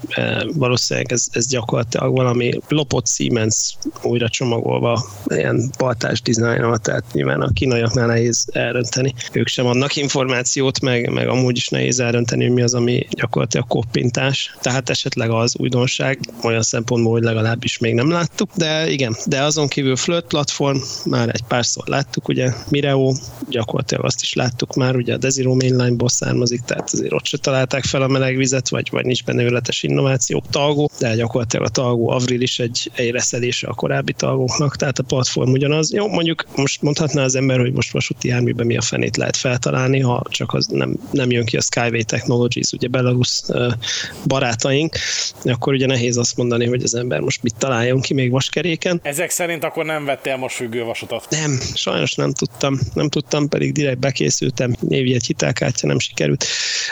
[0.54, 7.52] valószínűleg ez, ez gyakorlatilag valami lopott Siemens újra csomagolva, ilyen baltás dizájnal, tehát nyilván a
[7.52, 9.14] kínaiaknál nehéz elrönteni.
[9.32, 13.66] Ők sem adnak információt, meg, meg amúgy is nehéz elrönteni, hogy mi az, ami gyakorlatilag
[13.66, 14.56] koppintás.
[14.60, 19.68] Tehát esetleg az újdonság olyan szempontból, hogy legalábbis még nem láttuk, de igen, de azon
[19.68, 23.12] kívül Flirt platform, már egy párszor láttuk, ugye Mireo,
[23.48, 27.85] gyakorlatilag azt is láttuk már, ugye a Desiro mainline-ból származik, tehát azért ott se találták
[27.85, 32.11] fel a meleg vizet, vagy, vagy nincs benne őletes innováció, talgó, de gyakorlatilag a talgó
[32.11, 35.92] Avril is egy, egy reszelése a korábbi talgóknak, tehát a platform ugyanaz.
[35.92, 40.00] Jó, mondjuk most mondhatná az ember, hogy most vasúti járműben mi a fenét lehet feltalálni,
[40.00, 43.40] ha csak az nem, nem jön ki a Skyway Technologies, ugye Belarus
[44.27, 44.96] barátaink,
[45.44, 49.01] akkor ugye nehéz azt mondani, hogy az ember most mit találjon ki még vaskeréken.
[49.03, 51.27] Ezek szerint akkor nem vettél most függővasutat?
[51.31, 52.79] Nem, sajnos nem tudtam.
[52.95, 54.75] Nem tudtam, pedig direkt bekészültem.
[54.81, 56.45] Névi egy hitelkártya nem sikerült.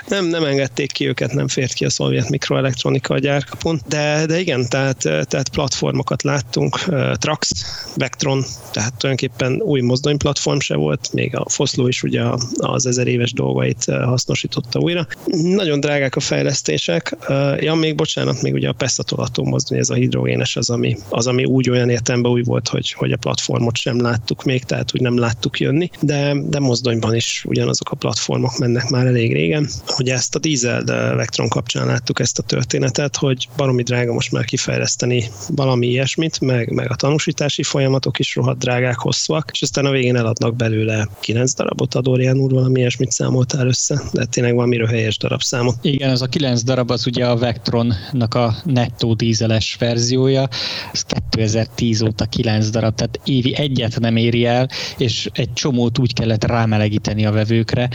[0.08, 3.80] Nem, nem engedték ki őket, nem fért ki a szovjet mikroelektronika a gyárkapon.
[3.88, 6.78] De, de igen, tehát, tehát platformokat láttunk.
[7.14, 7.50] Trax,
[7.96, 12.22] Vectron, tehát tulajdonképpen új mozdonyplatform se volt, még a Foszló is ugye
[12.56, 15.06] az ezer éves dolgait hasznosította újra.
[15.42, 17.16] Nagyon drágák a fejlesztések.
[17.58, 21.44] Ja, még bocsánat, még ugye a Pessatolató mozdony, ez a hidrogénes az, ami, az, ami
[21.44, 25.18] úgy olyan értelemben új volt, hogy, hogy a platformot sem láttuk még, tehát úgy nem
[25.18, 29.68] láttuk jönni, de, de mozdonyban is ugyanazok a platformok mennek már elég régen.
[29.86, 30.84] Hogy ezt a dízel
[31.16, 36.72] Vectron kapcsán láttuk ezt a történetet, hogy baromi drága most már kifejleszteni valami ilyesmit, meg,
[36.72, 41.54] meg a tanúsítási folyamatok is rohadt drágák, hosszúak, és aztán a végén eladnak belőle 9
[41.54, 45.76] darabot, Adorján úr valami ilyesmit számoltál össze, de tényleg valami helyes darabszámot.
[45.80, 50.48] Igen, az a 9 darab az ugye a Vectronnak a nettó dízeles verziója,
[50.92, 56.12] ez 2010 óta 9 darab, tehát évi egyet nem éri el, és egy csomót úgy
[56.12, 57.88] kellett rámelegíteni a vevőkre,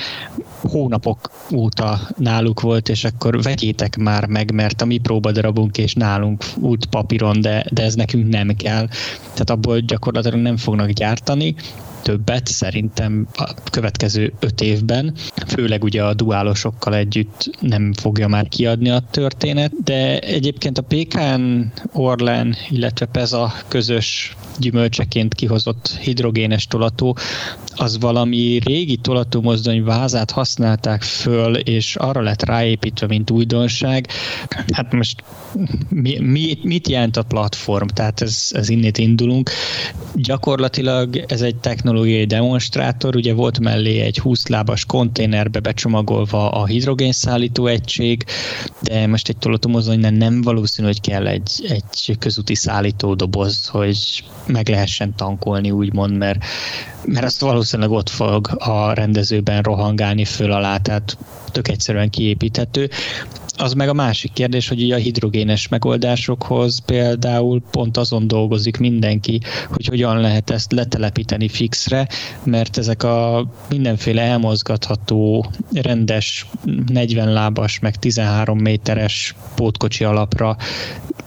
[0.62, 6.44] hónapok óta náluk volt, és akkor vegyétek már meg, mert a mi próbadarabunk és nálunk
[6.56, 8.88] út papíron, de, de ez nekünk nem kell.
[9.22, 11.56] Tehát abból gyakorlatilag nem fognak gyártani,
[12.08, 15.14] többet szerintem a következő öt évben,
[15.48, 21.66] főleg ugye a duálosokkal együtt nem fogja már kiadni a történet, de egyébként a PKN
[21.94, 27.18] Orlen, illetve PEZA közös gyümölcseként kihozott hidrogénes tolató,
[27.80, 34.08] az valami régi tolató mozdony vázát használták föl, és arra lett ráépítve, mint újdonság.
[34.72, 35.24] Hát most
[35.90, 37.88] mi, mi, mit jelent a platform?
[37.88, 39.50] Tehát ez, ez innét indulunk.
[40.16, 41.56] Gyakorlatilag ez egy
[41.98, 48.24] technológiai demonstrátor, ugye volt mellé egy 20 lábas konténerbe becsomagolva a hidrogénszállító egység,
[48.82, 54.70] de most egy tolatomozonynál nem valószínű, hogy kell egy, egy közúti szállító doboz, hogy meg
[54.70, 56.44] lehessen tankolni, úgymond, mert,
[57.06, 61.18] mert azt valószínűleg ott fog a rendezőben rohangálni föl alá, tehát
[61.52, 62.90] tök egyszerűen kiépíthető.
[63.58, 69.86] Az meg a másik kérdés, hogy a hidrogénes megoldásokhoz például pont azon dolgozik mindenki, hogy
[69.86, 72.08] hogyan lehet ezt letelepíteni fixre,
[72.44, 76.46] mert ezek a mindenféle elmozgatható, rendes
[76.88, 80.58] 40 lábas, meg 13 méteres pótkocsi alapra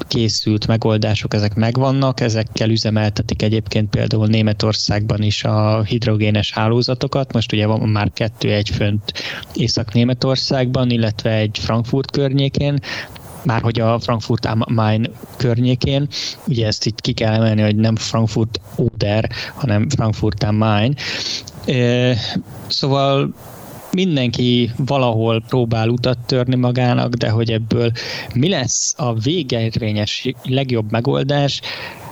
[0.08, 7.66] készült megoldások, ezek megvannak, ezekkel üzemeltetik egyébként például Németországban is a hidrogénes hálózatokat, most ugye
[7.66, 9.12] van már kettő egy fönt
[9.54, 12.78] Észak-Németországban, illetve egy Frankfurt környékén,
[13.44, 16.08] már hogy a Frankfurt am Main környékén,
[16.46, 20.94] ugye ezt itt ki kell emelni, hogy nem Frankfurt Oder, hanem Frankfurt am Main.
[22.68, 23.34] Szóval
[23.92, 27.92] mindenki valahol próbál utat törni magának, de hogy ebből
[28.34, 31.60] mi lesz a végérvényes legjobb megoldás,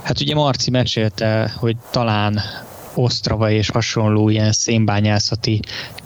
[0.03, 2.41] hát ugye Marci mesélte, hogy talán
[2.99, 5.61] Osztrava és hasonló ilyen szénbányászati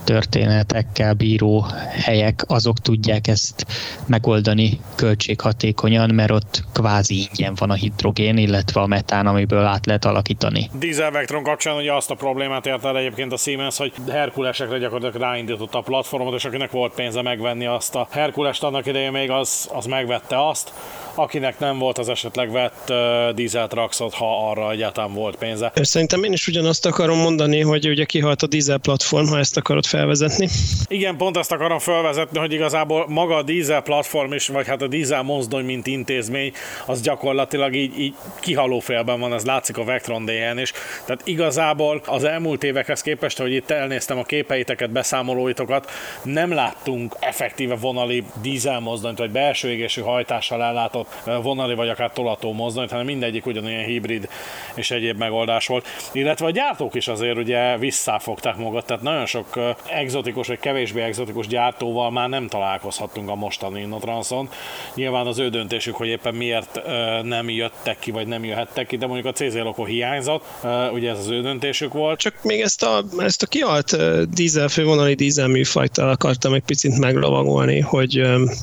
[0.04, 3.66] történetekkel bíró helyek, azok tudják ezt
[4.06, 10.04] megoldani költséghatékonyan, mert ott kvázi ingyen van a hidrogén, illetve a metán, amiből át lehet
[10.04, 10.70] alakítani.
[10.78, 15.28] Diesel Vectron kapcsán ugye azt a problémát ért el egyébként a Siemens, hogy Herkulesekre gyakorlatilag
[15.28, 19.68] ráindította a platformot, és akinek volt pénze megvenni azt a Herkulest annak idején még az,
[19.72, 20.72] az megvette azt,
[21.14, 25.72] akinek nem volt az esetleg vett uh, dízel traxot, ha arra egyáltalán volt pénze.
[25.74, 29.86] Szerintem én is ugyanazt akarom mondani, hogy ugye kihalt a dízel platform, ha ezt akarod
[29.86, 30.48] felvezetni.
[30.88, 34.86] Igen, pont ezt akarom felvezetni, hogy igazából maga a dízel platform is, vagy hát a
[34.86, 36.52] dízel mozdony, mint intézmény,
[36.86, 40.72] az gyakorlatilag így, így kihaló félben van, ez látszik a Vectron DN is.
[41.04, 45.90] Tehát igazából az elmúlt évekhez képest, hogy itt elnéztem a képeiteket, beszámolóitokat,
[46.22, 51.01] nem láttunk effektíve vonali dízel mozdonyt, vagy belső égésű hajtással ellátott
[51.42, 54.28] vonali, vagy akár tolató mozdony, hanem mindegyik ugyanilyen hibrid
[54.74, 55.86] és egyéb megoldás volt.
[56.12, 61.46] Illetve a gyártók is azért ugye visszafogták magukat, tehát nagyon sok exotikus vagy kevésbé exotikus
[61.46, 64.48] gyártóval már nem találkozhattunk a mostani Innotranson.
[64.94, 66.80] Nyilván az ő döntésük, hogy éppen miért
[67.22, 70.44] nem jöttek ki, vagy nem jöhettek ki, de mondjuk a CZ Loco hiányzott,
[70.92, 72.18] ugye ez az ő döntésük volt.
[72.18, 73.96] Csak még ezt a, ezt a kialt
[74.30, 78.22] dízel, fővonali dízel műfajta akartam egy picit meglovagolni, hogy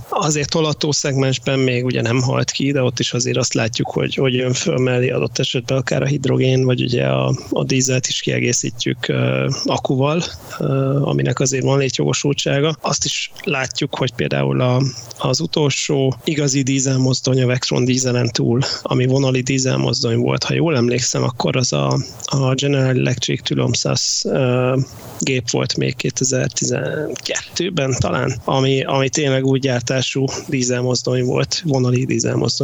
[0.10, 4.15] azért tolató szegmensben még ugye nem halt ki, de ott is azért azt látjuk, hogy,
[4.15, 8.19] hogy jön föl mellé adott esetben akár a hidrogén, vagy ugye a, a dízelt is
[8.19, 10.23] kiegészítjük uh, akuval,
[10.59, 12.75] uh, aminek azért van létjogosultsága.
[12.81, 14.81] Azt is látjuk, hogy például a,
[15.17, 21.23] az utolsó igazi dízelmozdony a Vectron dízelen túl, ami vonali dízelmozdony volt, ha jól emlékszem,
[21.23, 24.79] akkor az a, a General Electric Tulomsas uh,
[25.19, 32.18] gép volt még 2012-ben talán, ami, ami tényleg úgy gyártású dízelmozdony volt, vonali dízelmozdony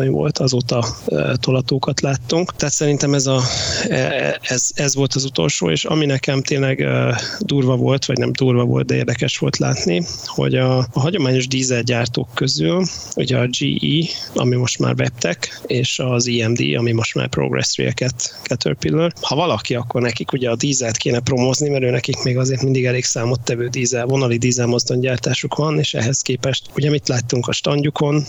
[0.10, 0.86] volt, azóta
[1.39, 2.56] tolatókat láttunk.
[2.56, 3.41] Tehát szerintem ez, a,
[3.89, 6.88] e, ez, ez volt az utolsó, és ami nekem tényleg
[7.39, 12.30] durva volt, vagy nem durva volt, de érdekes volt látni, hogy a, a hagyományos dízelgyártók
[12.34, 17.78] közül, ugye a GE, ami most már Webtech, és az EMD, ami most már Progress
[17.78, 19.13] Rail-ket Caterpillar.
[19.22, 22.86] Ha valaki, akkor nekik ugye a dízelt kéne promózni, mert ő nekik még azért mindig
[22.86, 28.24] elég számottevő dízel, vonali dízelmozdonygyártásuk van, és ehhez képest ugye mit láttunk a standjukon,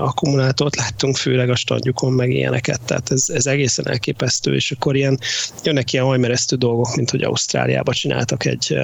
[0.00, 5.18] akkumulátort láttunk, főleg a standjukon, meg ilyeneket, tehát ez, ez egészen elképesztő, és akkor ilyen,
[5.64, 8.76] jönnek ilyen hajmeresztő dolgok, mint hogy Ausztráliában csináltak egy,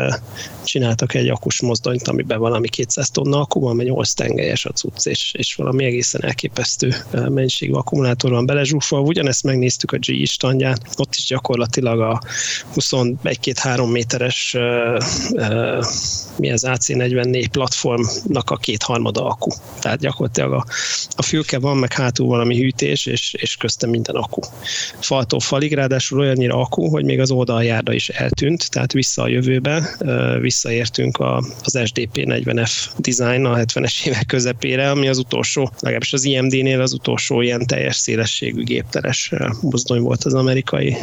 [0.64, 5.06] csináltak egy akus mozdonyt, amiben valami 200 tonna akku van, vagy 8 tengelyes a cucc,
[5.06, 9.06] és, és valami egészen elképesztő mennyiségű akkumulátor van belezsúfolva.
[9.06, 12.20] Ugyanezt megnéztük a GE standján, ott is gyakorlatilag a
[12.74, 14.56] 21-2-3 méteres
[16.36, 19.50] mi az AC44 platformnak a kétharmada akku.
[19.80, 20.64] Tehát gyakorlatilag a,
[21.16, 24.40] a fülke van, meg hátul valami hűtés, és, és köztem minden akku.
[25.00, 29.96] Faltól falig, ráadásul olyannyira akku, hogy még az oldaljárda is eltűnt, tehát vissza a jövőbe,
[30.40, 36.24] visszaértünk a, az SDP 40F design a 70-es évek közepére, ami az utolsó, legalábbis az
[36.24, 40.96] IMD-nél az utolsó ilyen teljes szélességű gépteres mozdony volt az amerikai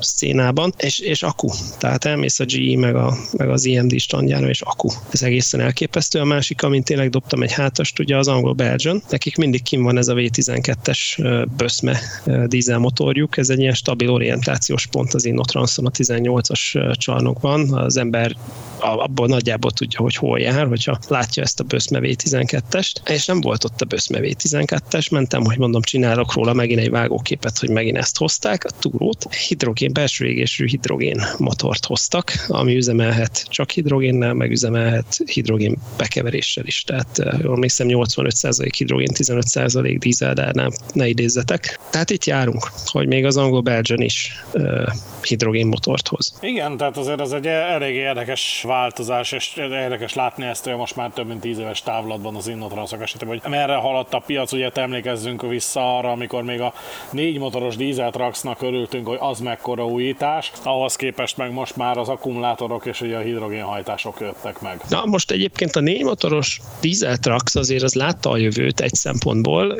[0.00, 1.48] szénában, és, és akku.
[1.78, 4.88] Tehát elmész a GE meg, a, meg az IMD standjára, és akku.
[5.10, 6.20] Ez egészen elképesztő.
[6.20, 9.02] A másik, amint tényleg dobtam egy hátast, ugye az angol Belgian.
[9.10, 12.00] Nekik mindig kim van ez a V12-es böszme
[12.46, 13.36] dízelmotorjuk.
[13.36, 17.74] Ez egy ilyen stabil orientációs pont az Innotranson a 18-as csarnokban.
[17.74, 18.36] Az ember
[18.80, 23.64] abból nagyjából tudja, hogy hol jár, hogyha látja ezt a Böszme V12-est, és nem volt
[23.64, 28.18] ott a Böszme V12-es, mentem, hogy mondom, csinálok róla megint egy vágóképet, hogy megint ezt
[28.18, 35.18] hozták, a túrót, hidrogén, belső égésű hidrogén motort hoztak, ami üzemelhet csak hidrogénnel, meg üzemelhet
[35.26, 41.78] hidrogén bekeveréssel is, tehát jól emlékszem 85% hidrogén, 15% dízel, de nem, ne idézzetek.
[41.90, 44.86] Tehát itt járunk, hogy még az angol Belgian is uh,
[45.22, 46.34] hidrogén motort hoz.
[46.40, 51.10] Igen, tehát azért ez egy elég érdekes változás, és érdekes látni ezt, hogy most már
[51.14, 55.42] több mint 10 éves távlatban az Innotranszak esetében, hogy merre haladt a piac, ugye emlékezzünk
[55.42, 56.72] vissza arra, amikor még a
[57.10, 62.86] négy motoros dízeltraxnak örültünk, hogy az mekkora újítás, ahhoz képest meg most már az akkumulátorok
[62.86, 64.80] és ugye a hidrogénhajtások jöttek meg.
[64.88, 69.78] Na most egyébként a négy motoros dízeltrax azért az látta a jövőt egy szempontból.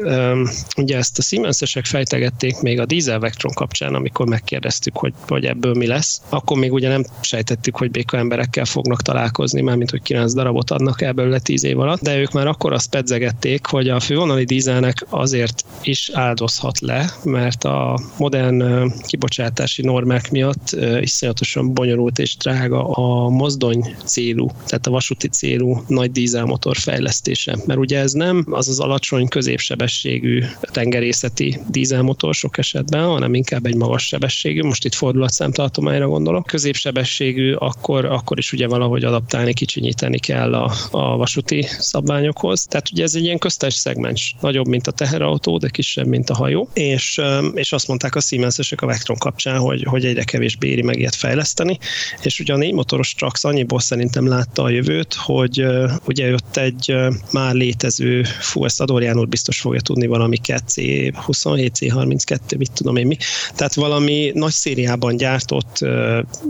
[0.77, 5.75] Ugye ezt a Siemensesek fejtegették még a dízel Vectron kapcsán, amikor megkérdeztük, hogy, hogy ebből
[5.75, 6.21] mi lesz.
[6.29, 11.03] Akkor még ugye nem sejtettük, hogy béka emberekkel fognak találkozni, mármint hogy 9 darabot adnak
[11.03, 15.07] el belőle 10 év alatt, de ők már akkor azt pedzegették, hogy a fővonali dízelnek
[15.09, 23.29] azért is áldozhat le, mert a modern kibocsátási normák miatt iszonyatosan bonyolult és drága a
[23.29, 27.57] mozdony célú, tehát a vasúti célú nagy dízelmotor fejlesztése.
[27.67, 28.98] Mert ugye ez nem az az alacsony
[29.29, 36.47] középsebességű tengerészeti dízelmotor sok esetben, hanem inkább egy magas sebességű, most itt fordulatszámtartományra gondolok.
[36.47, 42.65] Középsebességű, akkor, akkor is ugye valahogy adaptálni, kicsinyíteni kell a, a vasúti szabványokhoz.
[42.65, 46.35] Tehát ugye ez egy ilyen köztes szegmens, nagyobb, mint a teherautó, de kisebb, mint a
[46.35, 46.69] hajó.
[46.73, 47.21] És,
[47.55, 51.15] és azt mondták a Siemensesek a Vectron kapcsán, hogy, hogy egyre kevésbé éri meg ilyet
[51.15, 51.79] fejleszteni.
[52.23, 55.65] És ugye a négy motoros Trax annyiból szerintem látta a jövőt, hogy
[56.05, 56.95] ugye jött egy
[57.33, 63.07] már létező, fú, ezt Adorján úr biztos fogja tudni valami C27, C32, mit tudom én
[63.07, 63.17] mi.
[63.55, 65.79] Tehát valami nagy szériában gyártott,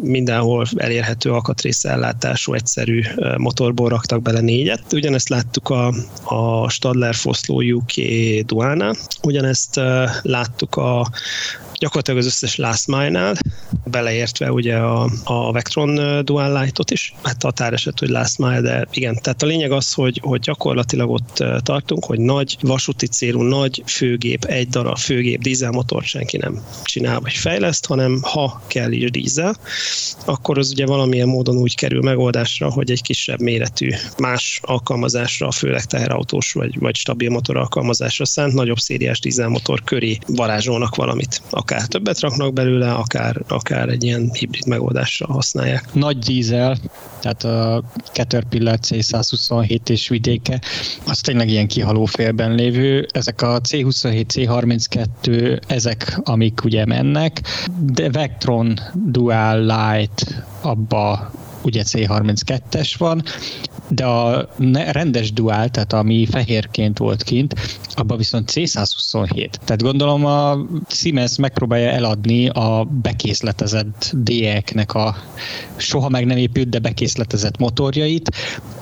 [0.03, 3.03] mindenhol elérhető alkatrészellátású, egyszerű
[3.37, 4.93] motorból raktak bele négyet.
[4.93, 7.93] Ugyanezt láttuk a, a Stadler Foszló UK
[8.47, 9.81] Duánál, ugyanezt
[10.23, 11.11] láttuk a
[11.79, 13.35] gyakorlatilag az összes last mile-nál,
[13.85, 19.19] beleértve ugye a, a Vectron Dual Light-ot is, hát határeset, hogy last mile, de igen,
[19.23, 24.45] tehát a lényeg az, hogy, hogy gyakorlatilag ott tartunk, hogy nagy vasúti célú, nagy főgép,
[24.45, 29.57] egy darab főgép, dízelmotor senki nem csinál vagy fejleszt, hanem ha kell is dízel,
[30.25, 35.85] akkor az ugye valamilyen módon úgy kerül megoldásra, hogy egy kisebb méretű, más alkalmazásra, főleg
[35.85, 41.43] teherautós vagy, vagy stabil motor alkalmazásra szánt nagyobb szériás dízelmotor köré varázsolnak valamit.
[41.51, 45.95] Akár többet raknak belőle, akár, akár egy ilyen hibrid megoldásra használják.
[45.95, 46.79] Nagy dízel,
[47.21, 50.61] tehát a Caterpillar C127 és vidéke,
[51.07, 53.07] az tényleg ilyen kihaló félben lévő.
[53.13, 57.41] Ezek a C27, C32, ezek, amik ugye mennek,
[57.81, 61.31] de Vectron Dual Light abba
[61.69, 63.23] ugye C32-es van,
[63.89, 64.49] de a
[64.93, 67.55] rendes duál, tehát ami fehérként volt kint,
[67.95, 69.51] abban viszont C127.
[69.65, 70.59] Tehát gondolom a
[70.89, 75.17] Siemens megpróbálja eladni a bekészletezett DE-knek a
[75.77, 78.31] soha meg nem épült, de bekészletezett motorjait,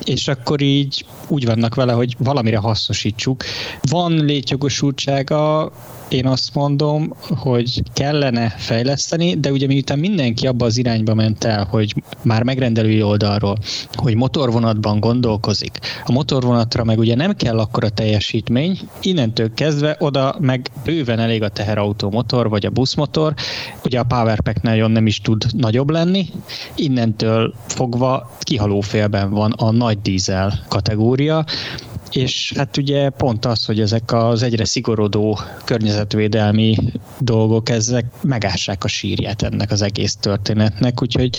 [0.05, 3.45] és akkor így úgy vannak vele, hogy valamire hasznosítsuk.
[3.91, 5.73] Van létjogosultsága
[6.09, 11.67] én azt mondom, hogy kellene fejleszteni, de ugye miután mindenki abba az irányba ment el,
[11.71, 13.57] hogy már megrendelői oldalról,
[13.95, 15.79] hogy motorvonatban gondolkozik.
[16.05, 21.43] A motorvonatra meg ugye nem kell akkor a teljesítmény, innentől kezdve oda meg bőven elég
[21.43, 23.35] a teherautó motor, vagy a buszmotor,
[23.85, 26.27] ugye a Powerpack nagyon nem is tud nagyobb lenni,
[26.75, 31.45] innentől fogva kihaló félben van a nagy dízel kategória,
[32.13, 36.77] és hát ugye pont az, hogy ezek az egyre szigorodó környezetvédelmi
[37.19, 41.37] dolgok, ezek megássák a sírját ennek az egész történetnek, úgyhogy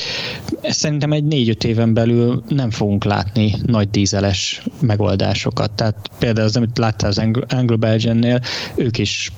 [0.61, 5.72] szerintem egy négy-öt éven belül nem fogunk látni nagy dízeles megoldásokat.
[5.72, 8.41] Tehát például az, amit láttál az Anglo-Belgiannél,
[8.76, 9.32] ők is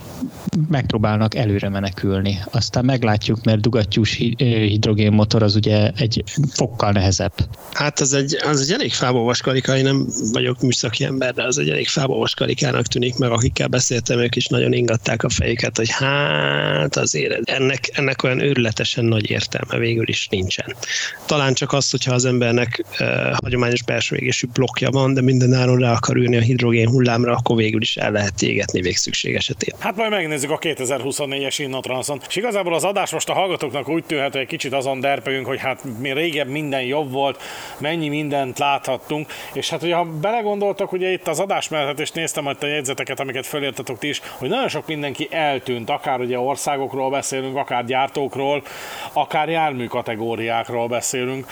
[0.70, 2.40] megpróbálnak előre menekülni.
[2.52, 7.34] Aztán meglátjuk, mert dugattyús hidrogénmotor az ugye egy fokkal nehezebb.
[7.72, 11.58] Hát az egy, az egy elég fából vaskarika, én nem vagyok műszaki ember, de az
[11.58, 15.90] egy elég fából vaskarikának tűnik, meg akikkel beszéltem, ők is nagyon ingatták a fejüket, hogy
[15.92, 20.76] hát azért ennek, ennek olyan őrületesen nagy értelme végül is nincsen.
[21.26, 25.80] Talán csak az, hogyha az embernek eh, hagyományos belső égésű blokkja van, de minden áron
[25.80, 29.74] rá akar ülni a hidrogén hullámra, akkor végül is el lehet égetni végszükség esetén.
[29.80, 32.22] Hát majd megnézzük a 2024-es Innotranszon.
[32.28, 35.60] És igazából az adás most a hallgatóknak úgy tűnhet, hogy egy kicsit azon derpegünk, hogy
[35.60, 37.42] hát mi régebb minden jobb volt,
[37.78, 42.68] mennyi mindent láthattunk, és hát hogyha belegondoltak, ugye itt az adás mellett néztem majd a
[42.68, 47.86] jegyzeteket, amiket fölírtatok ti is, hogy nagyon sok mindenki eltűnt, akár ugye országokról beszélünk, akár
[47.86, 48.64] gyártókról,
[49.14, 51.46] akár jármű kategóriákról beszélünk.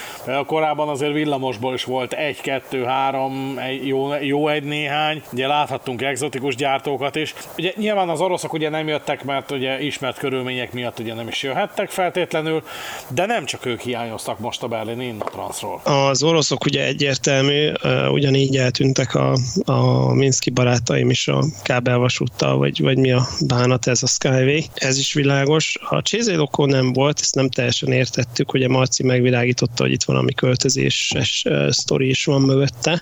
[0.46, 6.02] Korábban azért villamosból is volt egy, kettő, három, egy, jó, jó egy néhány, ugye láthattunk
[6.02, 7.34] exotikus gyártókat is.
[7.58, 11.44] Ugye nyilván az oroszok ugye nem jöttek, mert ugye ismert körülmények miatt ugye nem is
[11.44, 12.64] jöhettek feltétlenül,
[13.08, 15.82] de nem csak ők hiányoztak most a berlini Innotransról.
[15.84, 17.72] Az oroszok ugye egyértelmű,
[18.12, 24.04] ugyanígy eltűntek a, a Minszki barátaim is a kábelvasúttal, vagy, vagy mi a bánat ez
[24.04, 24.64] a Skyway.
[24.74, 25.78] Ez is világos.
[25.90, 30.34] A Csézélokó nem volt, ezt nem teljesen értettük, hogy a Marci megvilágította, hogy itt valami
[30.34, 33.02] költözéses sztori is van mögötte,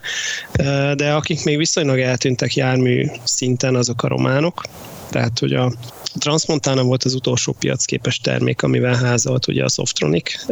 [0.95, 4.61] de akik még viszonylag eltűntek jármű szinten, azok a románok,
[5.09, 5.71] tehát hogy a
[6.19, 10.49] Transmontana volt az utolsó piacképes termék, amivel házolt ugye a Softronic.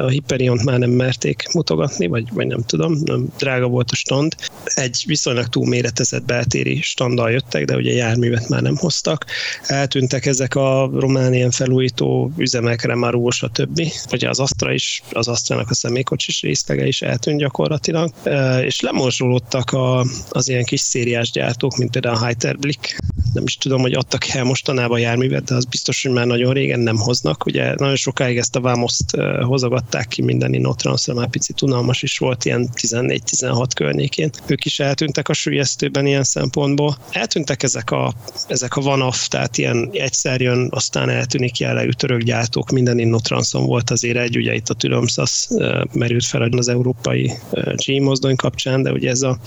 [0.00, 4.34] A Hyperiont már nem merték mutogatni, vagy, vagy nem tudom, nem drága volt a stand.
[4.64, 9.26] Egy viszonylag túlméretezett beltéri standal jöttek, de ugye járművet már nem hoztak.
[9.66, 13.92] Eltűntek ezek a román ilyen felújító üzemek, Remaró, többi.
[14.12, 18.12] Ugye az Astra is, az Astra-nak a személykocsis részlege is eltűnt gyakorlatilag,
[18.60, 22.96] és lemorzsolódtak a, az ilyen kis szériás gyártók, mint például a Heiterblick,
[23.32, 26.80] nem is tudom, hogy adtak el mostanában járművet, de az biztos, hogy már nagyon régen
[26.80, 27.46] nem hoznak.
[27.46, 32.44] Ugye nagyon sokáig ezt a Vámoszt hozogatták ki minden Innotranszra, már picit unalmas is volt,
[32.44, 34.30] ilyen 14-16 környékén.
[34.46, 36.96] Ők is eltűntek a sülyeztőben ilyen szempontból.
[37.10, 38.14] Eltűntek ezek a,
[38.48, 43.90] ezek a vanaf, tehát ilyen egyszer jön, aztán eltűnik jellegű török gyártók, minden Innotranszon volt
[43.90, 45.48] azért egy, ugye itt a Tülömszasz
[45.92, 49.38] merült fel az európai G mozdony kapcsán, de ugye ez a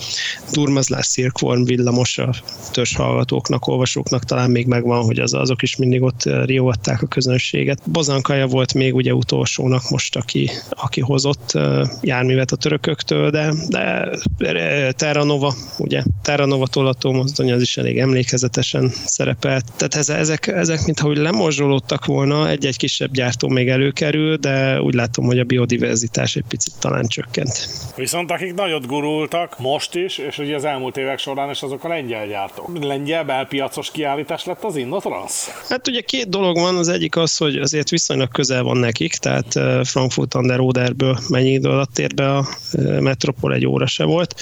[0.52, 2.34] Durmazlás Szirkvorm villamos a
[2.70, 7.90] törzs hallgatóknak, olvasóknak talán még megvan, hogy az, azok is mindig ott riogatták a közönséget.
[7.90, 11.58] Bozankaja volt még ugye utolsónak most, aki, aki hozott
[12.00, 14.08] járművet a törököktől, de, de
[14.92, 19.64] Terra Nova, ugye Terra Nova tollató mozdony az is elég emlékezetesen szerepelt.
[19.76, 25.24] Tehát ezek, ezek mintha úgy lemorzsolódtak volna, egy-egy kisebb gyártó még előkerül, de úgy látom,
[25.24, 27.68] hogy a biodiverzitás egy picit talán csökkent.
[27.96, 31.88] Viszont akik nagyot gurultak most is, és ugye az elmúlt évek során is azok a
[31.88, 32.84] lengyel gyártók.
[32.84, 35.39] Lengyel belpiacos kiállítás lett az Innotrans?
[35.68, 39.52] Hát ugye két dolog van, az egyik az, hogy azért viszonylag közel van nekik, tehát
[39.88, 42.48] Frankfurt an der Oderből mennyi idő alatt ér be a
[43.00, 44.34] metropol, egy óra se volt.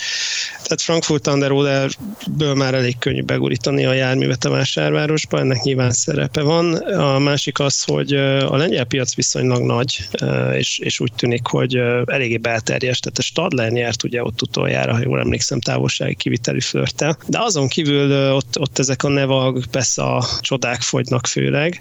[0.63, 5.91] Tehát Frankfurt an der Oderből már elég könnyű begurítani a járművet a vásárvárosba, ennek nyilván
[5.91, 6.75] szerepe van.
[6.75, 10.09] A másik az, hogy a lengyel piac viszonylag nagy,
[10.55, 11.75] és, és úgy tűnik, hogy
[12.05, 17.19] eléggé belterjes, tehát a Stadler nyert ugye ott utoljára, ha jól emlékszem, távolsági kiviteli flörtel.
[17.27, 19.65] De azon kívül ott, ott ezek a nevag,
[19.97, 21.81] a csodák fogynak főleg,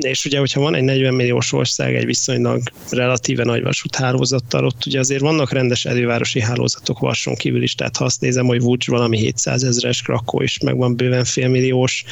[0.00, 4.98] és ugye, hogyha van egy 40 milliós ország egy viszonylag relatíve nagy vasúthálózattal, ott ugye
[4.98, 9.18] azért vannak rendes elővárosi hálózatok Varson kívül is, tehát ha azt nézem, hogy Vucs valami
[9.18, 12.04] 700 ezeres, Krakó is meg van bőven félmilliós,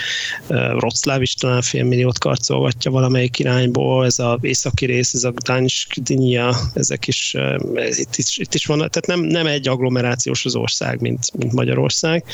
[0.48, 6.54] Wroclaw is talán félmilliót karcolgatja valamelyik irányból, ez az északi rész, ez a Gdansk, Dinya,
[6.74, 7.36] ezek is,
[7.90, 12.24] itt is, itt is van, tehát nem, nem egy agglomerációs az ország, mint, mint Magyarország.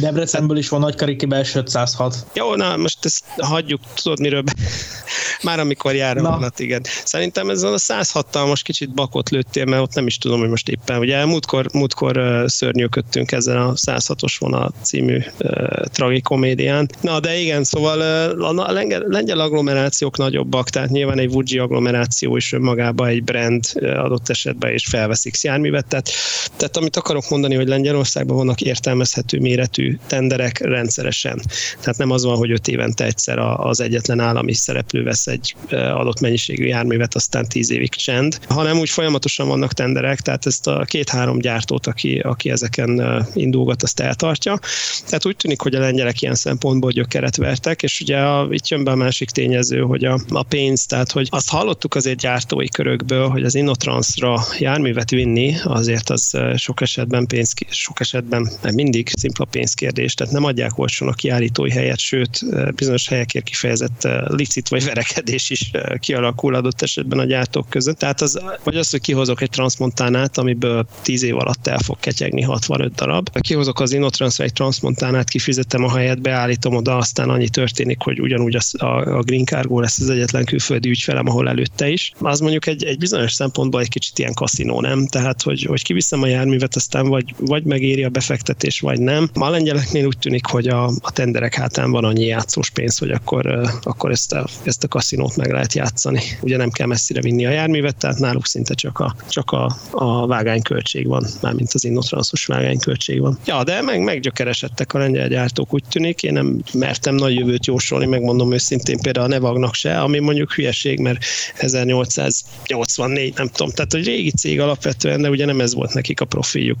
[0.00, 2.26] Debrecenből is van nagykariki belső 506.
[2.34, 4.52] Jó, na most ezt hagyjuk, tudod miről be...
[5.42, 6.82] Már amikor járom alatt, igen.
[7.04, 10.68] Szerintem ez a 106 most kicsit bakot lőttél, mert ott nem is tudom, hogy most
[10.68, 10.98] éppen.
[10.98, 16.90] Ugye múltkor, múltkor szörnyűködtünk ezen a 106-os vonal című uh, tragikomédián.
[17.00, 17.98] Na, de igen, szóval
[18.38, 18.72] uh, a
[19.06, 24.74] lengyel, agglomerációk nagyobbak, tehát nyilván egy Vudzsi agglomeráció is önmagában egy brand uh, adott esetben
[24.74, 25.86] is felveszik járművet.
[25.86, 26.10] Tehát,
[26.56, 31.40] tehát amit akarok mondani, hogy Lengyelországban vannak értelmezhető méretű tenderek rendszeresen.
[31.80, 36.20] Tehát nem az van, hogy öt évente egyszer az egyetlen állami szereplő vesz egy adott
[36.20, 41.38] mennyiségű járművet, aztán tíz évig csend, hanem úgy folyamatosan vannak tenderek, tehát ezt a két-három
[41.38, 44.58] gyártót, aki, aki ezeken indulgat, azt eltartja.
[45.04, 48.84] Tehát úgy tűnik, hogy a lengyelek ilyen szempontból gyökeret vertek, és ugye a, itt jön
[48.84, 53.28] be a másik tényező, hogy a, a pénz, tehát hogy azt hallottuk azért gyártói körökből,
[53.28, 59.44] hogy az Innotransra járművet vinni, azért az sok esetben pénz, sok esetben nem mindig szimpla
[59.44, 65.50] pénzkérdés, tehát nem adják olcsón a kiállítói helyet, sőt bizonyos helyekért kifejezett licit vagy verekedés
[65.50, 67.98] is kialakul adott esetben a gyártók között.
[67.98, 72.42] Tehát az, vagy az, hogy kihozok egy transmontánát, amiből 10 év alatt el fog ketyegni
[72.42, 73.40] 65 darab.
[73.40, 78.56] Kihozok az Innotrans egy transmontánát, kifizetem a helyet, beállítom oda, aztán annyi történik, hogy ugyanúgy
[78.72, 82.12] a, a Green Cargo lesz az egyetlen külföldi ügyfelem, ahol előtte is.
[82.18, 85.06] Az mondjuk egy, egy bizonyos szempontból egy kicsit ilyen kaszinó, nem?
[85.06, 89.30] Tehát, hogy, hogy kiviszem a járművet, aztán vagy, vagy megéri a befektetés, vagy nem.
[89.34, 93.10] Ma a lengyeleknél úgy tűnik, hogy a, a tenderek hátán van annyi játszós pénz, hogy
[93.10, 93.46] akkor,
[93.82, 96.20] akkor ezt a, ezt a kaszinót meg lehet játszani.
[96.40, 100.26] Ugye nem kell messzire vinni a járművet, tehát náluk szinte csak a, csak a, a
[100.26, 103.38] vágányköltség van, mármint az innotranszos vágányköltség van.
[103.44, 106.22] Ja, de meg, meggyökeresedtek a lengyel gyártók, úgy tűnik.
[106.22, 110.98] Én nem mertem nagy jövőt jósolni, megmondom őszintén például a Nevagnak se, ami mondjuk hülyeség,
[110.98, 111.24] mert
[111.56, 116.24] 1884, nem tudom, tehát egy régi cég alapvetően, de ugye nem ez volt nekik a
[116.24, 116.78] profiljuk,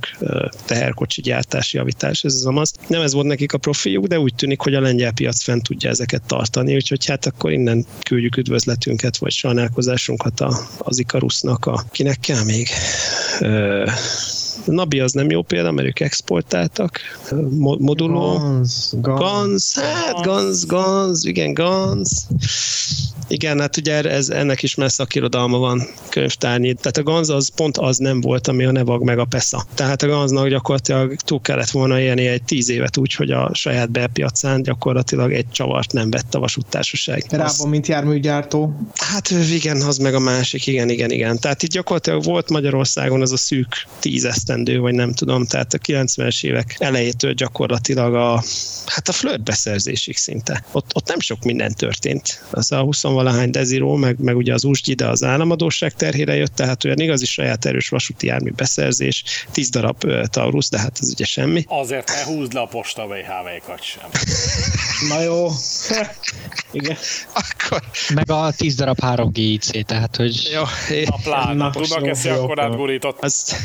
[0.66, 2.74] teherkocsi gyártás, javítás, ez az amaz.
[2.86, 5.90] Nem ez volt nekik a profiljuk, de úgy tűnik, hogy a lengyel piac fent tudja
[5.90, 12.20] ezeket tartani, úgyhogy hát akkor innen küldjük üdvözletünket, vagy sajnálkozásunkat a, az Ikarusznak, a, kinek
[12.20, 12.68] kell még.
[14.70, 17.00] Nabi az nem jó példa, mert ők exportáltak.
[17.58, 18.38] Moduló.
[18.38, 19.20] Gans, Gans.
[19.20, 22.10] Gans, hát Gans, Gans, igen, Gans.
[23.28, 26.74] Igen, hát ugye ez, ennek is messze szakirodalma van könyvtárnyi.
[26.74, 29.64] Tehát a Ganz az pont az nem volt, ami a Nevag meg a Pesa.
[29.74, 33.90] Tehát a Ganznak gyakorlatilag túl kellett volna élni egy tíz évet úgy, hogy a saját
[33.90, 37.24] belpiacán gyakorlatilag egy csavart nem vett a vasúttársaság.
[37.30, 38.80] Rában, mint járműgyártó?
[38.94, 41.38] Hát igen, az meg a másik, igen, igen, igen.
[41.38, 44.24] Tehát itt gyakorlatilag volt Magyarországon az a szűk tíz
[44.58, 48.42] esztendő, vagy nem tudom, tehát a 90-es évek elejétől gyakorlatilag a,
[48.86, 50.64] hát a flirt beszerzésig szinte.
[50.72, 52.44] Ott, ott nem sok minden történt.
[52.50, 56.54] Az a 20 valahány deziró, meg, meg ugye az USG, de az államadóság terhére jött,
[56.54, 61.24] tehát olyan igazi saját erős vasúti jármű beszerzés, 10 darab Taurus, de hát ez ugye
[61.24, 61.64] semmi.
[61.68, 64.08] Azért ne húzd le a posta VHV-kat sem.
[65.08, 65.48] Na jó.
[66.72, 66.96] Igen.
[67.32, 67.82] Akkor...
[68.14, 70.48] Meg a 10 darab 3 GIC, tehát hogy...
[70.52, 70.62] Jó,
[71.04, 73.18] Na pláne, tudnak ezt akkor átgurított.
[73.20, 73.56] Az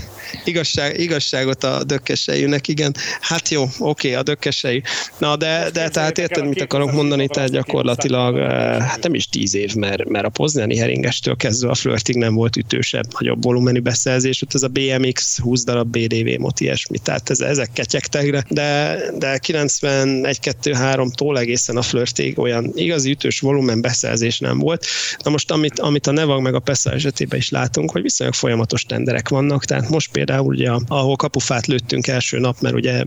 [0.46, 2.96] igazság, igazságot a dökkesejűnek, igen.
[3.22, 4.82] Hát jó, oké, a dökkesejű.
[5.18, 8.38] Na, de, de tehát érted, mit akarok mondani, tehát gyakorlatilag
[8.82, 12.56] hát nem is tíz év, mert, mert a Poznani heringestől kezdve a flirtig nem volt
[12.56, 17.40] ütősebb, nagyobb volumenű beszerzés, ott ez a BMX 20 darab BDV mot ilyesmi, tehát ez,
[17.40, 19.38] ezek ketyegtek, de, de
[21.24, 24.86] 91-2-3-tól egészen a flirtig olyan igazi ütős volumen beszerzés nem volt.
[25.24, 28.84] Na most, amit, amit a Nevag meg a PESA esetében is látunk, hogy viszonylag folyamatos
[28.84, 33.04] tenderek vannak, tehát most például ugye, ahol kapufát lőttünk első nap, mert ugye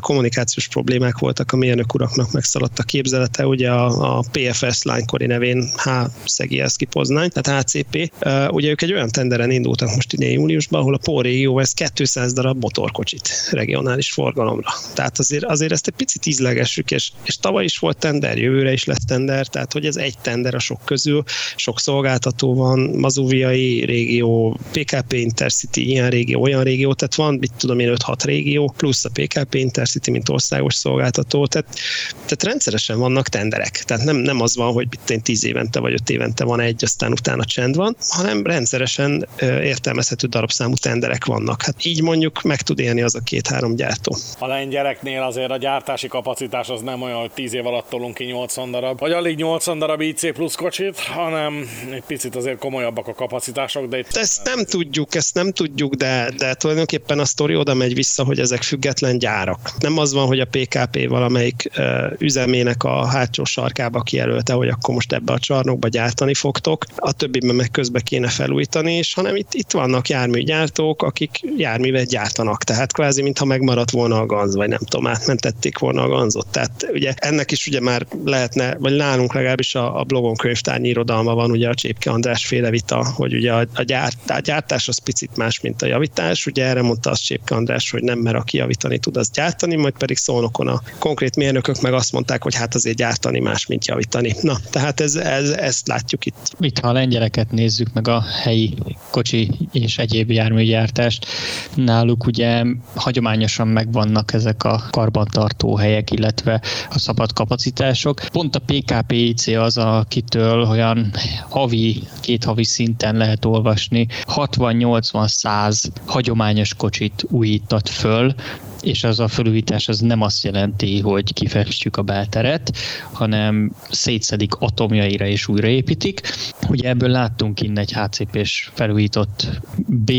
[0.00, 5.70] kommunikációs problémák voltak, a mérnök uraknak megszaladt a képzelete, ugye a, a PFS lánykori nevén
[5.76, 5.90] H.
[6.24, 8.12] Szegielszki Poznány, tehát HCP.
[8.50, 12.32] Ugye ők egy olyan tenderen indultak most idén júniusban, ahol a POR régió vesz 200
[12.32, 14.68] darab motorkocsit regionális forgalomra.
[14.94, 18.84] Tehát azért, azért ezt egy picit ízlegessük, és, és tavaly is volt tender, jövőre is
[18.84, 21.22] lesz tender, tehát hogy ez egy tender a sok közül,
[21.56, 27.78] sok szolgáltató van, Mazuviai régió, PKP Intercity, ilyen régió, olyan régió, tehát van, mit tudom
[27.78, 31.66] én, 5-6 régió, plusz a PKP Intercity, mint országos szolgáltató, tehát,
[32.12, 33.70] tehát rendszeresen vannak tenderek.
[33.70, 36.84] Tehát nem, nem az van, hogy itt én 10 évente vagy 5 évente van egy,
[36.84, 41.62] aztán utána csend van, hanem rendszeresen értelmezhető darabszámú tenderek vannak.
[41.62, 44.16] Hát így mondjuk meg tud élni az a két-három gyártó.
[44.38, 48.24] A lengyeleknél azért a gyártási kapacitás az nem olyan, hogy 10 év alatt tolunk ki
[48.24, 53.14] 80 darab, vagy alig 80 darab IC plusz kocsit, hanem egy picit azért komolyabbak a
[53.14, 53.86] kapacitások.
[53.86, 54.16] De itt...
[54.16, 58.38] Ezt nem tudjuk, ezt nem tudjuk, de, de tulajdonképpen a sztori oda megy vissza, hogy
[58.38, 59.70] ezek független gyárak.
[59.78, 61.70] Nem az van, hogy a PKP valamelyik
[62.18, 67.54] üzemének a hátsó sarkába kijelölte, hogy akkor most ebbe a csarnokba gyártani fogtok, a többiben
[67.54, 73.22] meg közbe kéne felújítani, és hanem itt, itt vannak járműgyártók, akik járművet gyártanak, tehát kvázi
[73.22, 76.46] mintha megmaradt volna a ganz, vagy nem tudom, átmentették volna a ganzot.
[76.50, 81.34] Tehát ugye ennek is ugye már lehetne, vagy nálunk legalábbis a, a blogon könyvtárnyi irodalma
[81.34, 84.98] van, ugye a Csépke András féle vita, hogy ugye a, a, gyárt, a gyártás az
[84.98, 86.46] picit más, mint a javítás.
[86.46, 89.94] Ugye erre mondta azt Csépke András, hogy nem mer aki javítani tud, az gyártani, majd
[89.98, 94.34] pedig szónokon a konkrét mérnökök meg azt mondták, hogy hát azért gyártani más, mint javítani.
[94.40, 96.52] Na, tehát ez, ez, ezt látjuk itt.
[96.60, 98.74] Itt, ha a lengyeleket nézzük, meg a helyi
[99.10, 101.26] kocsi és egyéb járműgyártást,
[101.74, 102.64] náluk ugye
[102.94, 108.20] hagyományosan megvannak ezek a karbantartó helyek, illetve a szabad kapacitások.
[108.20, 111.10] Pont a PKPIC az, akitől olyan
[111.48, 118.34] havi, két havi szinten lehet olvasni, 60-80-100 hagyományos kocsit újított föl,
[118.82, 122.76] és az a felújítás az nem azt jelenti, hogy kifestjük a belteret,
[123.12, 126.20] hanem szétszedik atomjaira és újraépítik.
[126.68, 129.46] Ugye ebből láttunk innen egy HCP-s felújított
[129.86, 130.12] B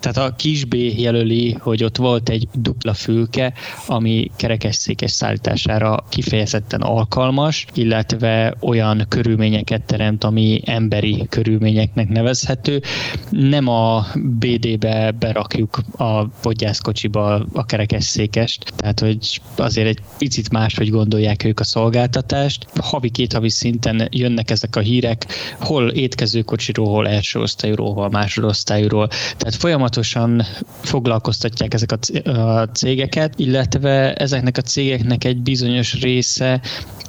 [0.00, 3.52] tehát a kis B jelöli, hogy ott volt egy dupla fülke,
[3.86, 12.82] ami kerekesszékes szállítására kifejezetten alkalmas, illetve olyan körülményeket teremt, ami emberi körülményeknek nevezhető.
[13.30, 21.44] Nem a BD-be berakjuk a podgyászkocsiba a kerekesszékest, tehát hogy azért egy picit máshogy gondolják
[21.44, 22.66] ők a szolgáltatást.
[22.80, 25.26] Havi-két havi szinten jönnek ezek a hírek,
[25.60, 29.06] hol étkezőkocsiról, hol első osztályról, hol másodosztályról.
[29.36, 30.42] Tehát folyamatosan
[30.82, 31.92] foglalkoztatják ezek
[32.24, 36.60] a cégeket, illetve ezeknek a cégeknek egy bizonyos része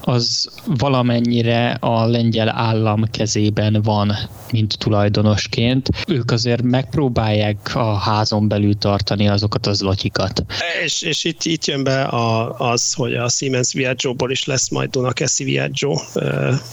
[0.02, 4.16] az valamennyire a lengyel állam kezében van,
[4.52, 5.90] mint tulajdonosként.
[6.08, 10.46] Ők azért megpróbálják a házon belül tartani azokat az lotyikat.
[10.84, 14.90] És, és itt, itt jön be a, az, hogy a Siemens Viaggio-ból is lesz majd
[14.90, 15.96] Dunakeszi Viaggio,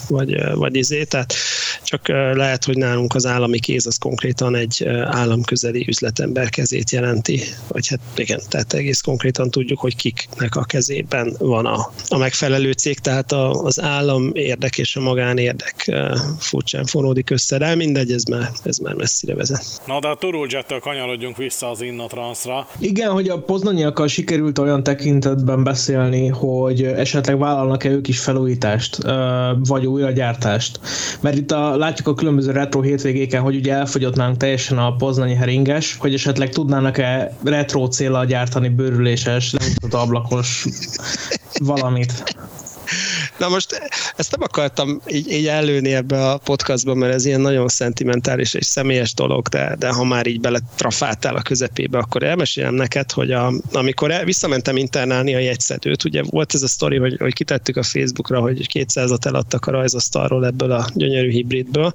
[0.08, 1.34] vagy, vagy izé, tehát
[1.82, 7.88] csak lehet, hogy nálunk az állami kéz az konkrétan egy államközeli üzletember kezét jelenti, vagy
[7.88, 12.98] hát igen, tehát egész konkrétan tudjuk, hogy kiknek a kezében van a, a megfelelő cég,
[12.98, 15.92] tehát a, az állam érdek és a magánérdek
[16.38, 19.82] furcsán forródik össze, de mindegy, ez már, ez már messzire vezet.
[19.86, 22.68] Na de a Turuljet-től kanyarodjunk vissza az Innotransra.
[22.78, 28.98] Igen, hogy a poznanyiakkal sikerült olyan tekintetben beszélni, hogy esetleg vállalnak-e ők is felújítást,
[29.58, 29.86] vagy
[30.44, 30.80] újragyártást.
[31.20, 35.34] Mert itt a, látjuk a különböző retro hétvégéken, hogy ugye elfogyott nálunk teljesen a poznanyi
[35.34, 40.66] heringes, hogy esetleg tudnának-e retro célra gyártani bőrüléses, nem ablakos
[41.58, 42.12] valamit.
[43.38, 43.80] Na most
[44.16, 48.66] ezt nem akartam így, így előni ebbe a podcastba, mert ez ilyen nagyon szentimentális és
[48.66, 53.52] személyes dolog, de, de ha már így beletrafáltál a közepébe, akkor elmesélem neked, hogy a,
[53.72, 57.82] amikor el, visszamentem internálni a jegyszedőt, ugye volt ez a sztori, hogy, hogy kitettük a
[57.82, 61.92] Facebookra, hogy 200-at eladtak a rajzasztalról ebből a gyönyörű hibridből,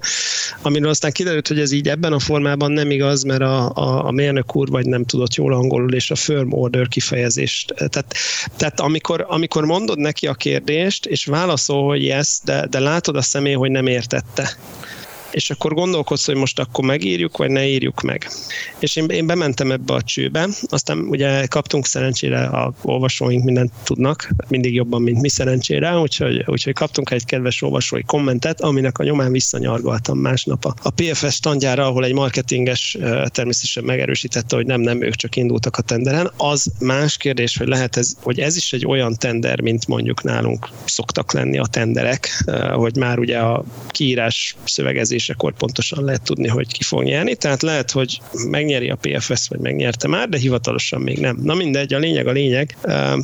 [0.62, 4.10] amiről aztán kiderült, hogy ez így ebben a formában nem igaz, mert a, a, a
[4.10, 7.74] mérnök úr vagy nem tudott jól angolul, és a firm order kifejezést.
[7.76, 8.14] Tehát,
[8.56, 13.22] tehát amikor, amikor mondod neki a kérdést, és válaszol, hogy yes, de, de látod a
[13.22, 14.56] személy, hogy nem értette
[15.30, 18.30] és akkor gondolkodsz, hogy most akkor megírjuk, vagy ne írjuk meg.
[18.78, 24.30] És én, én bementem ebbe a csőbe, aztán ugye kaptunk szerencsére, a olvasóink mindent tudnak,
[24.48, 29.32] mindig jobban, mint mi szerencsére, úgyhogy, úgyhogy kaptunk egy kedves olvasói kommentet, aminek a nyomán
[29.32, 35.36] visszanyargaltam másnap a, PFS standjára, ahol egy marketinges természetesen megerősítette, hogy nem, nem, ők csak
[35.36, 36.30] indultak a tenderen.
[36.36, 40.68] Az más kérdés, hogy lehet ez, hogy ez is egy olyan tender, mint mondjuk nálunk
[40.84, 46.72] szoktak lenni a tenderek, hogy már ugye a kiírás szövegezés döntésekor pontosan lehet tudni, hogy
[46.72, 47.34] ki fog nyerni.
[47.34, 51.38] Tehát lehet, hogy megnyeri a PFS, vagy megnyerte már, de hivatalosan még nem.
[51.42, 52.76] Na mindegy, a lényeg a lényeg.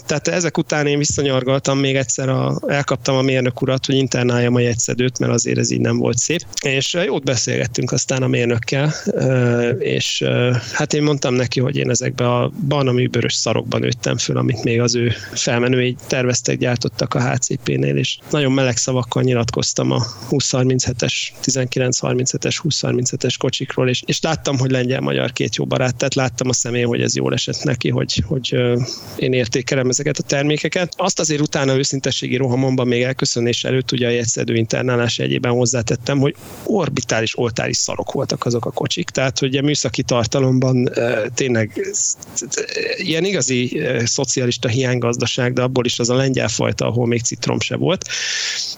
[0.07, 4.61] Tehát ezek után én visszanyargaltam még egyszer, a, elkaptam a mérnök urat, hogy internáljam a
[4.61, 6.41] jegyszedőt, mert azért ez így nem volt szép.
[6.63, 8.93] És jót beszélgettünk aztán a mérnökkel,
[9.79, 10.25] és
[10.73, 14.81] hát én mondtam neki, hogy én ezekbe a barna műbörös szarokban nőttem föl, amit még
[14.81, 21.86] az ő felmenői terveztek, gyártottak a HCP-nél, és nagyon meleg szavakkal nyilatkoztam a 2037-es 19
[21.91, 26.83] 937-es, 2037-es kocsikról, és, és láttam, hogy lengyel-magyar két jó barát, tehát láttam a személy,
[26.83, 28.57] hogy ez jól esett neki, hogy, hogy
[29.17, 30.93] én értékelem ezeket a termékeket.
[30.97, 36.35] Azt azért utána őszintességi rohamomban még elköszönés előtt ugye a jegyszedő internálás egyében hozzátettem, hogy
[36.65, 40.91] orbitális, oltáris szarok voltak azok a kocsik, tehát hogy a műszaki tartalomban
[41.35, 41.81] tényleg
[42.97, 47.77] ilyen igazi szocialista hiánygazdaság, de abból is az a lengyel fajta, ahol még citrom se
[47.77, 48.09] volt.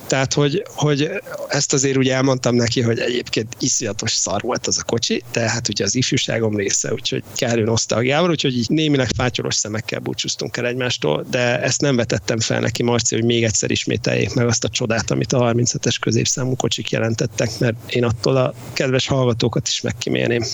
[0.07, 1.11] Tehát, hogy, hogy
[1.49, 5.69] ezt azért ugye elmondtam neki, hogy egyébként iszonyatos szar volt az a kocsi, de hát
[5.69, 11.27] ugye az ifjúságom része, úgyhogy kellő nosztalgiával, úgyhogy így némileg fátyolos szemekkel búcsúztunk el egymástól,
[11.31, 15.11] de ezt nem vetettem fel neki, Marci, hogy még egyszer ismételjék meg azt a csodát,
[15.11, 20.45] amit a 37-es középszámú kocsik jelentettek, mert én attól a kedves hallgatókat is megkímélném.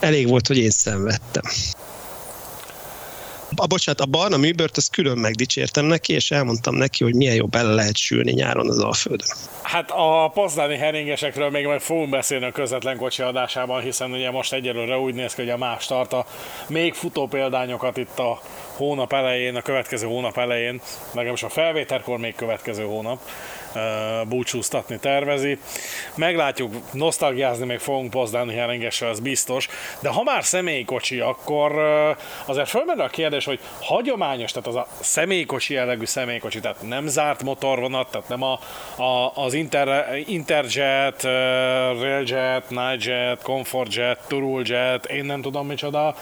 [0.00, 1.42] Elég volt, hogy én szenvedtem
[3.56, 7.46] a, bocsánat, a barna műbört, azt külön megdicsértem neki, és elmondtam neki, hogy milyen jó
[7.46, 9.28] bele lehet sülni nyáron az Alföldön.
[9.62, 14.52] Hát a poznáni heringesekről még majd fogunk beszélni a közvetlen kocsi adásában, hiszen ugye most
[14.52, 16.14] egyelőre úgy néz ki, hogy a más tart
[16.68, 18.40] még futó példányokat itt a
[18.76, 20.80] hónap elején, a következő hónap elején,
[21.12, 23.20] legalábbis a felvételkor még következő hónap
[24.28, 25.58] búcsúztatni tervezi.
[26.14, 29.68] Meglátjuk, nosztalgiázni még fogunk Pozdáni Herengesre, az biztos,
[30.00, 31.72] de ha már személykocsi, akkor
[32.44, 37.42] azért fölmerül a kérdés, hogy hagyományos, tehát az a személykocsi jellegű személykocsi, tehát nem zárt
[37.42, 38.58] motorvonat, tehát nem a,
[39.02, 41.22] a, az Inter, Interjet,
[42.00, 46.14] Railjet, Nightjet, Comfortjet, Turuljet, én nem tudom micsoda,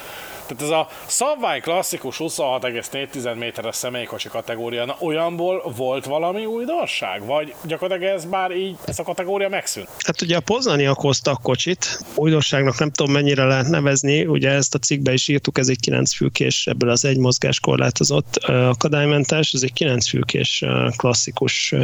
[0.47, 7.25] tehát ez a szabvány klasszikus 26,4 méteres személykocsi kategória, na olyanból volt valami újdonság?
[7.25, 9.89] Vagy gyakorlatilag ez már így, ez a kategória megszűnt?
[9.99, 14.79] Hát ugye a Poznaniak hoztak kocsit, újdonságnak nem tudom mennyire lehet nevezni, ugye ezt a
[14.79, 19.73] cikkbe is írtuk, ez egy 9 fülkés, ebből az egy mozgás korlátozott akadálymentes, ez egy
[19.73, 20.65] 9 fülkés
[20.97, 21.75] klasszikus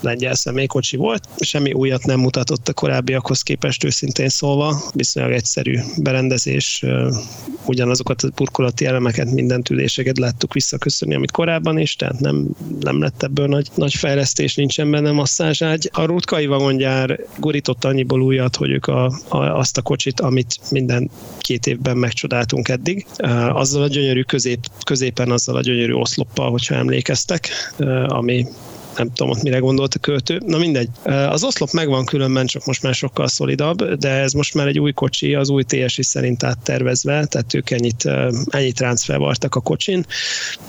[0.00, 6.84] lengyel személykocsi volt, semmi újat nem mutatott a korábbiakhoz képest őszintén szólva, viszonylag egyszerű berendezés,
[7.64, 12.48] ugyanaz azokat a burkolati elemeket, minden tüléseket láttuk visszaköszönni, amit korábban is, tehát nem,
[12.80, 15.90] nem lett ebből nagy, nagy fejlesztés, nincsen benne masszázságy.
[15.92, 21.10] A rutkai vagongyár gurított annyiból újat, hogy ők a, a, azt a kocsit, amit minden
[21.40, 23.06] két évben megcsodáltunk eddig,
[23.48, 27.48] azzal a gyönyörű közép, középen, azzal a gyönyörű oszloppal, hogyha emlékeztek,
[28.06, 28.46] ami
[28.96, 30.40] nem tudom ott mire gondolt a költő.
[30.46, 30.88] Na mindegy.
[31.04, 34.92] Az oszlop megvan különben, csak most már sokkal szolidabb, de ez most már egy új
[34.92, 38.08] kocsi, az új TSI szerint áttervezve, tehát ők ennyit,
[38.46, 40.04] ennyit ráncfelvartak a kocsin.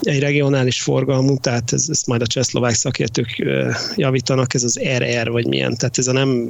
[0.02, 3.48] Egy regionális forgalmú, tehát ez, ezt majd a csehszlovák szakértők
[3.96, 6.50] javítanak, ez az RR vagy milyen, tehát ez a nem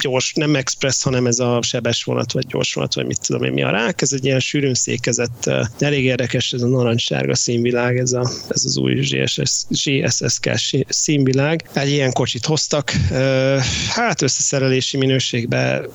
[0.00, 3.52] gyors, nem express, hanem ez a sebes vonat, vagy gyors vonat, vagy mit tudom én
[3.52, 8.12] mi a rák, ez egy ilyen sűrűn székezett, elég érdekes ez a narancssárga színvilág, ez,
[8.12, 10.50] a, ez az új GSS, GSSK
[10.88, 11.64] szín színvilág.
[11.72, 12.90] Egy ilyen kocsit hoztak,
[13.88, 15.86] hát összeszerelési minőségben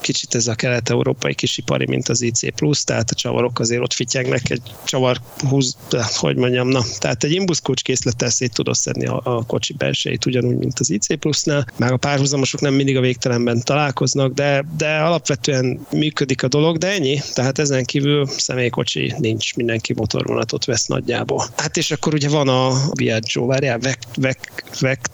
[0.00, 2.44] kicsit ez a kelet-európai kisipari, mint az IC+,
[2.84, 5.76] tehát a csavarok azért ott fityegnek, egy csavar húz,
[6.14, 10.56] hogy mondjam, na, tehát egy imbuszkulcs készlettel szét tudod szedni a, a kocsi belsejét, ugyanúgy,
[10.56, 11.06] mint az IC
[11.44, 16.78] nál már a párhuzamosok nem mindig a végtelenben találkoznak, de, de alapvetően működik a dolog,
[16.78, 21.46] de ennyi, tehát ezen kívül személykocsi nincs, mindenki motorvonatot vesz nagyjából.
[21.56, 25.10] Hát és akkor ugye van a Viaggio, várjál, Vect, Vect, Vect,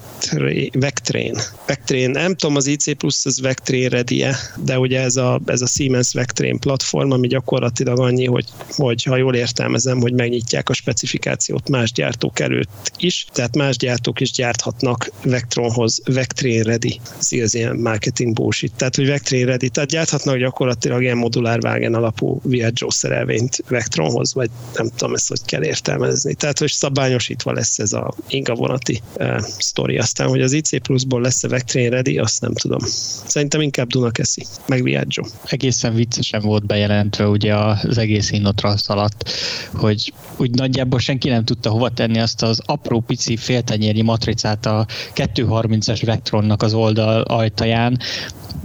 [0.73, 1.37] Vectrain.
[1.67, 4.25] Vectrain, nem tudom, az IC Plus az Vectrain ready
[4.65, 9.17] de ugye ez a, ez a Siemens Vectrain platform, ami gyakorlatilag annyi, hogy, hogy ha
[9.17, 15.11] jól értelmezem, hogy megnyitják a specifikációt más gyártók előtt is, tehát más gyártók is gyárthatnak
[15.25, 17.01] Vectronhoz Vectrain ready,
[17.31, 22.41] ez ilyen marketing bullshit, tehát hogy Vectrain ready, tehát gyárthatnak gyakorlatilag ilyen modulár vágen alapú
[22.45, 26.35] Viaggio szerelvényt Vectronhoz, vagy nem tudom ezt, hogy kell értelmezni.
[26.35, 29.99] Tehát, hogy szabályosítva lesz ez a inga vonati uh, sztori.
[29.99, 32.81] Aztán, hogy az IC Plus-ból lesz a Vectrain ready, azt nem tudom.
[33.27, 35.25] Szerintem inkább Dunakeszi, meg Viaggio.
[35.45, 39.31] Egészen viccesen volt bejelentve ugye az egész Innotrans alatt,
[39.75, 44.87] hogy úgy nagyjából senki nem tudta hova tenni azt az apró pici féltenyérnyi matricát a
[45.15, 47.99] 230-es Vectronnak az oldal ajtaján,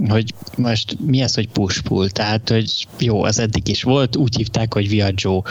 [0.08, 4.74] hogy most mi ez, hogy push-pull, tehát hogy jó, az eddig is volt, úgy hívták,
[4.74, 5.42] hogy Viaggio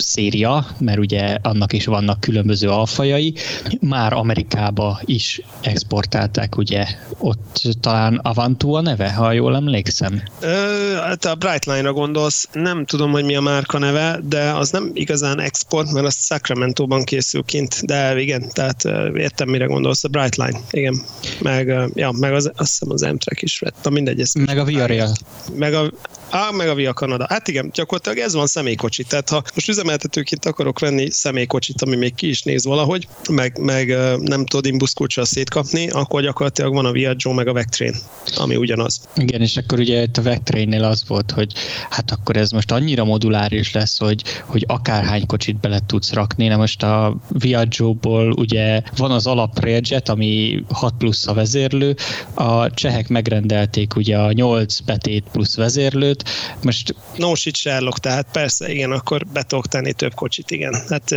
[0.00, 3.34] széria, mert ugye annak is vannak különböző alfajai,
[3.80, 6.86] már Amerikába is exportálták, ugye
[7.18, 10.22] ott talán Avantu a neve, ha jól emlékszem.
[10.40, 14.90] Ö, hát a Brightline-ra gondolsz, nem tudom, hogy mi a márka neve, de az nem
[14.94, 18.84] igazán export, mert az Sacramento-ban készül kint, de igen, tehát
[19.14, 21.02] értem, mire gondolsz, a Brightline, igen.
[21.40, 24.20] Meg, ja, meg az, azt hiszem az M-Track is vett, na mindegy.
[24.20, 25.12] Ez meg a Viareal.
[25.54, 25.90] Meg a,
[26.30, 27.26] Á, meg a Via Canada.
[27.28, 29.02] Hát igen, gyakorlatilag ez van személykocsi.
[29.02, 33.88] Tehát ha most üzemeltetőként akarok venni személykocsit, ami még ki is néz valahogy, meg, meg
[34.20, 37.94] nem tudod imbuszkulcsal szétkapni, akkor gyakorlatilag van a Viaggio meg a Vectrain,
[38.36, 39.00] ami ugyanaz.
[39.16, 41.52] Igen, és akkor ugye itt a Vectrainnél az volt, hogy
[41.90, 46.48] hát akkor ez most annyira moduláris lesz, hogy, hogy akárhány kocsit bele tudsz rakni.
[46.48, 51.96] Na most a Viaggio-ból ugye van az alap Railjet, ami 6 plusz a vezérlő,
[52.34, 56.94] a csehek megrendelték ugye a 8 betét plusz vezérlőt, sőt, most...
[57.16, 60.74] No shit Sherlock, tehát persze, igen, akkor be tudok tenni több kocsit, igen.
[60.88, 61.14] Hát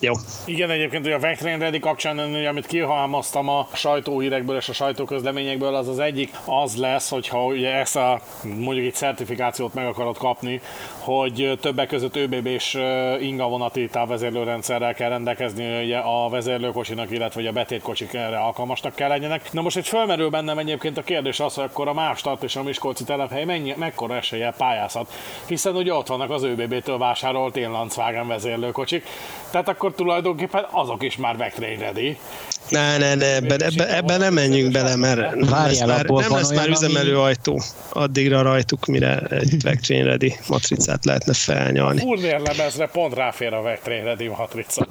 [0.00, 0.12] jó.
[0.44, 5.88] Igen, egyébként hogy a Vectrain Ready kapcsán, amit kihalmaztam a sajtóhírekből és a sajtóközleményekből, az
[5.88, 10.60] az egyik az lesz, hogyha ugye ezt a mondjuk egy certifikációt meg akarod kapni,
[11.04, 12.78] hogy többek között ÖBB-s
[13.20, 19.52] ingavonati távvezérlőrendszerrel kell rendelkezni ugye a vezérlőkocsinak, illetve a betétkocsik erre alkalmasnak kell legyenek.
[19.52, 22.56] Na most egy fölmerül bennem egyébként a kérdés az, hogy akkor a más tart és
[22.56, 25.12] a Miskolci telephely mennyi, mekkora eséllyel pályázhat,
[25.46, 29.04] hiszen ugye ott vannak az ÖBB-től vásárolt Lancwagen vezérlőkocsik,
[29.50, 32.18] tehát akkor tulajdonképpen azok is már Vectrain ready.
[32.68, 36.52] Ne, ne, ne, ebbe, ebbe, ebbe nem menjünk bele, mert nem lesz már, nem lesz
[36.52, 37.24] már üzemelő ami...
[37.24, 42.00] ajtó addigra rajtuk, mire egy Vectrain ready matricát lehetne felnyalni.
[42.00, 44.86] Furnier lemezre pont ráfér a Vectrain ready matrica.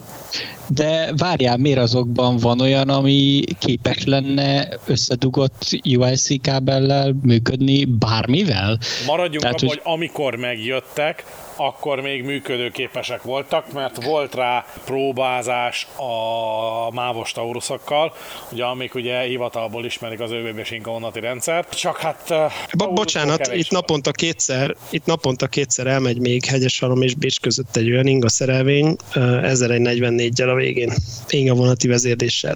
[0.67, 8.77] De várjál, miért azokban van olyan, ami képes lenne összedugott UIC kábellel működni bármivel?
[9.05, 9.69] Maradjunk abban, hogy...
[9.69, 11.23] hogy amikor megjöttek,
[11.55, 18.13] akkor még működőképesek voltak, mert volt rá próbázás a mávos tauruszokkal,
[18.51, 22.33] ugye amik ugye hivatalból ismerik az ÖBB sinkonati rendszert, csak hát...
[22.77, 27.91] Bo- bocsánat, itt naponta kétszer, itt naponta kétszer elmegy még Hegyeshalom és Bécs között egy
[27.91, 30.93] olyan inga szerelvény, 1144-jel a végén,
[31.29, 31.89] inga vonati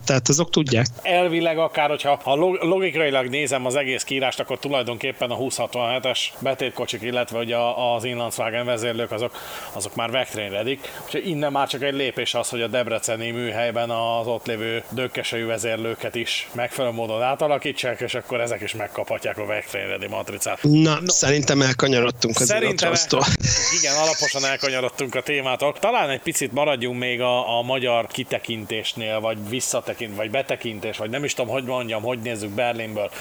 [0.06, 0.86] tehát azok tudják.
[1.02, 7.40] Elvileg akár, hogyha ha logikailag nézem az egész kiírást, akkor tulajdonképpen a 2067-es betétkocsik, illetve
[7.40, 7.58] ugye
[7.96, 9.32] az Inlandswagen vezér vezérlők azok,
[9.72, 14.28] azok már vektrényredik, úgyhogy innen már csak egy lépés az, hogy a Debreceni műhelyben az
[14.28, 20.08] ott lévő dökkesejű vezérlőket is megfelelő módon átalakítsák, és akkor ezek is megkaphatják a vektrényredi
[20.08, 20.60] matricát.
[20.62, 21.12] Na, no.
[21.12, 23.22] szerintem elkanyarodtunk az szerintem el,
[23.80, 25.74] Igen, alaposan elkanyarodtunk a témától.
[25.80, 31.24] Talán egy picit maradjunk még a, a magyar kitekintésnél, vagy visszatekint, vagy betekintés, vagy nem
[31.24, 33.12] is tudom, hogy mondjam, hogy nézzük Berlinből.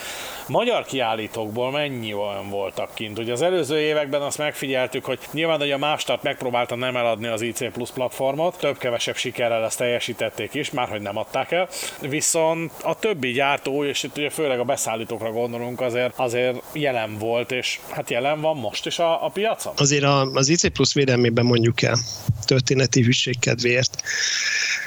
[0.47, 3.18] Magyar kiállítókból mennyi olyan voltak kint?
[3.18, 7.40] Ugye az előző években azt megfigyeltük, hogy nyilván hogy a Mástart megpróbálta nem eladni az
[7.40, 11.68] IC Plus platformot, több-kevesebb sikerrel ezt teljesítették is, már hogy nem adták el.
[12.01, 17.53] Viszont a többi gyártó, és itt ugye főleg a beszállítókra gondolunk, azért, azért jelen volt,
[17.53, 19.72] és hát jelen van most is a, a piacon.
[19.76, 21.99] Azért a, az IC Plus védelmében mondjuk el,
[22.45, 24.03] történeti hűség kedvéért.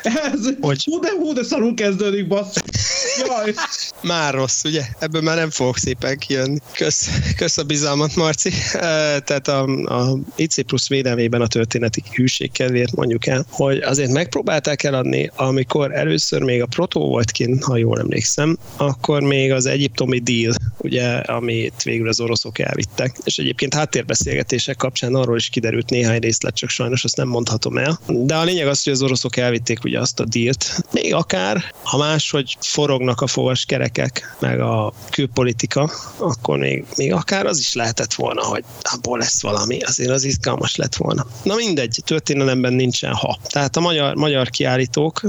[0.03, 0.83] Ez, hogy...
[0.83, 2.55] hú de, hú de szarul kezdődik, bassz.
[3.25, 3.53] Jaj.
[4.01, 4.83] Már rossz, ugye?
[4.99, 6.57] Ebből már nem fogok szépen kijönni.
[6.73, 8.51] Kösz, kösz a bizalmat, Marci.
[8.71, 14.83] Tehát a, a IC plusz védelmében a történeti hűség kedvéért mondjuk el, hogy azért megpróbálták
[14.83, 20.19] eladni, amikor először még a Proto volt kint, ha jól emlékszem, akkor még az egyiptomi
[20.19, 23.17] deal, ugye, amit végül az oroszok elvittek.
[23.23, 27.99] És egyébként háttérbeszélgetések kapcsán arról is kiderült néhány részlet, csak sajnos azt nem mondhatom el.
[28.07, 30.83] De a lényeg az, hogy az oroszok elvitték ugye azt a dílt.
[30.91, 34.93] Még akár, ha máshogy forognak a fogaskerekek, meg a
[35.37, 40.23] külpolitika, akkor még, még akár az is lehetett volna, hogy abból lesz valami, azért az
[40.23, 41.25] izgalmas lett volna.
[41.43, 43.37] Na mindegy, történelemben nincsen ha.
[43.49, 45.21] Tehát a magyar, magyar kiállítók,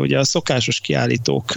[0.00, 1.52] ugye a szokásos kiállítók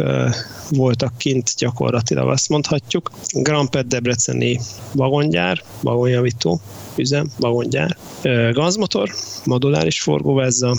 [0.69, 3.11] voltak kint gyakorlatilag azt mondhatjuk.
[3.31, 4.59] Grampet Debreceni
[4.91, 6.61] vagongyár, vagonjavító
[6.95, 7.97] üzem, vagongyár,
[8.51, 9.09] gazmotor,
[9.45, 10.75] moduláris forgóvezza,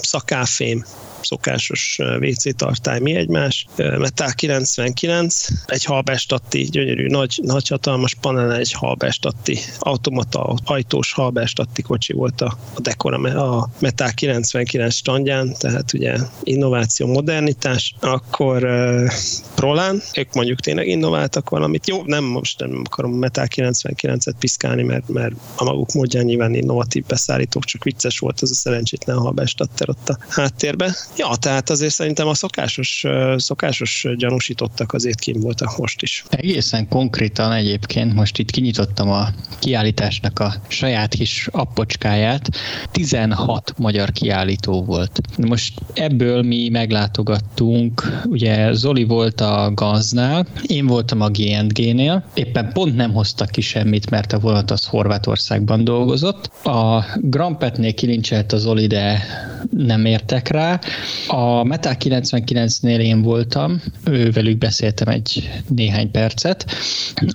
[0.00, 0.84] szakáfém,
[1.24, 8.72] szokásos WC tartály, mi egymás, Metal 99, egy halbestatti, gyönyörű, nagy, nagy hatalmas panel, egy
[8.72, 16.16] halbestatti, automata, ajtós halbestatti kocsi volt a, a dekora, a Metal 99 standján, tehát ugye
[16.42, 19.10] innováció, modernitás, akkor uh,
[19.54, 21.88] Prolán, ők mondjuk tényleg innováltak valamit.
[21.88, 27.04] Jó, nem most nem akarom Metal 99-et piszkálni, mert, mert a maguk módján nyilván innovatív
[27.06, 30.94] beszállítók, csak vicces volt az a szerencsétlen halbestatter ott a háttérbe.
[31.16, 33.04] Ja, tehát azért szerintem a szokásos,
[33.36, 36.24] szokásos gyanúsítottak azért kim voltak most is.
[36.28, 42.48] Egészen konkrétan egyébként most itt kinyitottam a kiállításnak a saját kis appocskáját.
[42.90, 45.20] 16 magyar kiállító volt.
[45.46, 52.96] Most ebből mi meglátogattunk, ugye Zoli volt a Gaznál, én voltam a G&G-nél, éppen pont
[52.96, 56.50] nem hoztak ki semmit, mert a vonat az Horvátországban dolgozott.
[56.64, 59.22] A Grampetnél kilincselt a Zoli, de
[59.70, 60.80] nem értek rá.
[61.26, 66.66] A Metal 99-nél én voltam, ővelük beszéltem egy néhány percet.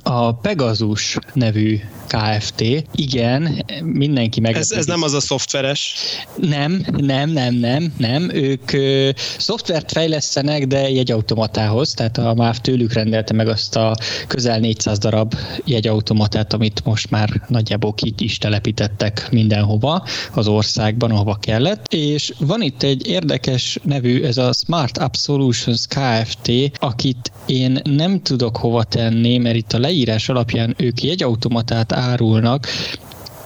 [0.04, 2.62] A Pegasus nevű KFT,
[2.96, 4.56] igen, mindenki meg.
[4.56, 5.96] Ez, ez nem az a szoftveres?
[6.36, 8.30] Nem, nem, nem, nem, nem.
[8.34, 13.96] Ők ö, szoftvert fejlesztenek, de jegyautomatához, tehát a MÁV tőlük rendelte meg azt a
[14.28, 15.34] közel 400 darab
[15.66, 21.94] jegyautomatát, amit most már nagyjából ki is telepítettek mindenhova az országban, ahova kellett.
[21.94, 28.22] És van itt egy érdekes nevű, ez a Smart App Solutions Kft., akit én nem
[28.22, 32.68] tudok hova tenni, mert itt a leírás alapján ők jegyautomatát árulnak,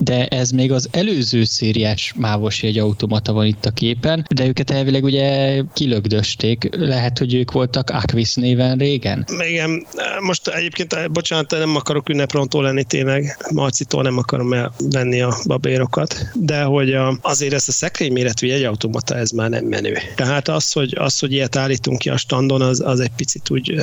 [0.04, 5.04] de ez még az előző szériás mávos automata van itt a képen, de őket elvileg
[5.04, 6.68] ugye kilögdösték.
[6.76, 9.26] Lehet, hogy ők voltak Aquis néven régen?
[9.48, 9.86] Igen,
[10.20, 16.62] most egyébként, bocsánat, nem akarok ünneprontó lenni tényleg, Marcitól nem akarom elvenni a babérokat, de
[16.62, 19.98] hogy azért ez a szekrény méretű jegyautomata, ez már nem menő.
[20.14, 23.74] Tehát az, hogy, az, hogy ilyet állítunk ki a standon, az, az egy picit úgy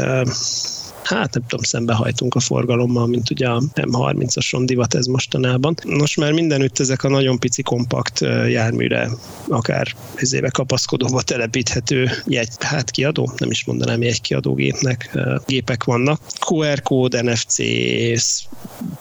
[1.16, 5.76] hát nem tudom, szembehajtunk a forgalommal, mint ugye a M30-ason divat ez mostanában.
[5.86, 9.10] Most már mindenütt ezek a nagyon pici kompakt járműre,
[9.48, 16.22] akár ezébe kapaszkodóba telepíthető jegy, hát kiadó, nem is mondanám kiadó gépnek, gépek vannak.
[16.40, 17.58] QR kód, NFC,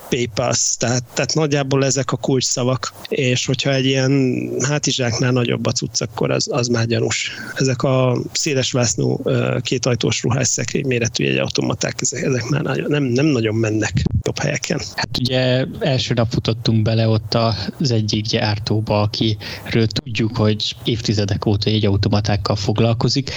[0.09, 6.00] PayPass, tehát, tehát nagyjából ezek a kulcsszavak, és hogyha egy ilyen hátizsáknál nagyobb a cucc,
[6.00, 7.32] akkor az, az már gyanús.
[7.54, 9.22] Ezek a széles vásznú
[9.61, 13.92] kétajtós ruhás szekrény méretű egy automaták ezek, már nem, nem nagyon mennek
[14.22, 14.80] jobb helyeken.
[14.94, 17.34] Hát ugye első nap futottunk bele ott
[17.78, 23.30] az egyik gyártóba, akiről tudjuk, hogy évtizedek óta egy automatákkal foglalkozik,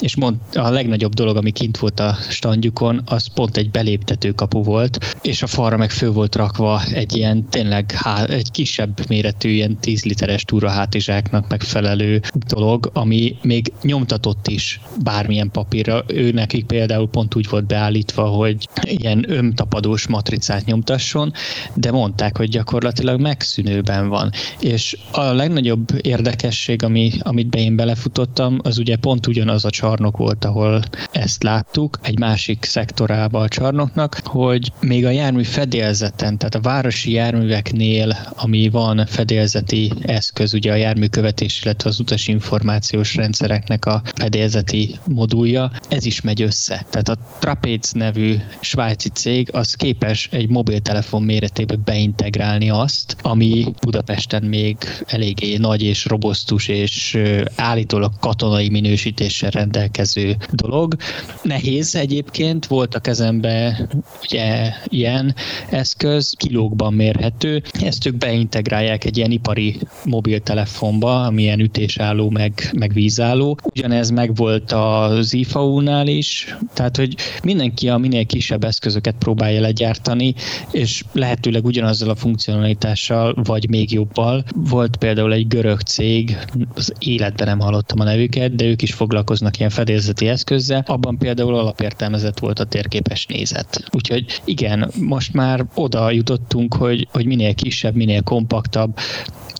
[0.00, 4.62] és mond, a legnagyobb dolog, ami kint volt a standjukon, az pont egy beléptető kapu
[4.62, 9.48] volt, és a falra meg fő volt rakva egy ilyen tényleg há, egy kisebb méretű,
[9.48, 16.04] ilyen 10 literes túrahátizsáknak megfelelő dolog, ami még nyomtatott is bármilyen papírra.
[16.06, 21.32] Ő nekik például pont úgy volt beállítva, beállítva, hogy ilyen ömtapadós matricát nyomtasson,
[21.74, 24.30] de mondták, hogy gyakorlatilag megszűnőben van.
[24.60, 30.16] És a legnagyobb érdekesség, ami, amit be én belefutottam, az ugye pont ugyanaz a csarnok
[30.16, 30.82] volt, ahol
[31.12, 37.12] ezt láttuk, egy másik szektorába a csarnoknak, hogy még a jármű fedélzeten, tehát a városi
[37.12, 45.70] járműveknél, ami van fedélzeti eszköz, ugye a járműkövetés, illetve az utasinformációs rendszereknek a fedélzeti modulja,
[45.88, 46.86] ez is megy össze.
[46.90, 54.42] Tehát a Trapez nevű svájci cég az képes egy mobiltelefon méretébe beintegrálni azt, ami Budapesten
[54.42, 54.76] még
[55.06, 57.18] eléggé nagy és robosztus és
[57.56, 60.96] állítólag katonai minősítéssel rendelkező dolog.
[61.42, 63.88] Nehéz egyébként, volt a kezembe
[64.22, 65.34] ugye ilyen
[65.70, 73.58] eszköz, kilókban mérhető, ezt ők beintegrálják egy ilyen ipari mobiltelefonba, amilyen ütésálló meg, meg vízálló.
[73.62, 80.34] Ugyanez meg volt az IFAU-nál is, tehát hogy mindenki a minél kisebb eszközöket próbálja legyártani,
[80.70, 84.44] és lehetőleg ugyanazzal a funkcionalitással, vagy még jobbal.
[84.54, 86.38] Volt például egy görög cég,
[86.74, 91.54] az életben nem hallottam a nevüket, de ők is foglalkoznak ilyen fedélzeti eszközzel, abban például
[91.54, 93.84] alapértelmezett volt a térképes nézet.
[93.90, 98.98] Úgyhogy igen, most már oda jutottunk, hogy, hogy minél kisebb, minél kompaktabb,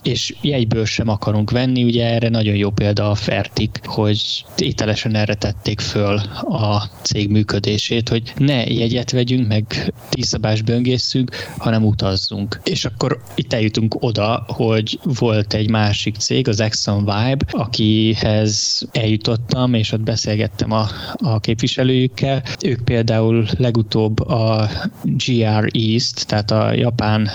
[0.05, 5.33] és jegyből sem akarunk venni, ugye erre nagyon jó példa a Fertik, hogy ételesen erre
[5.33, 12.59] tették föl a cég működését, hogy ne jegyet vegyünk, meg díszabás böngészünk, hanem utazzunk.
[12.63, 19.73] És akkor itt eljutunk oda, hogy volt egy másik cég, az Exxon Vibe, akihez eljutottam,
[19.73, 22.43] és ott beszélgettem a, a képviselőjükkel.
[22.65, 24.69] Ők például legutóbb a
[25.03, 27.29] GR East, tehát a japán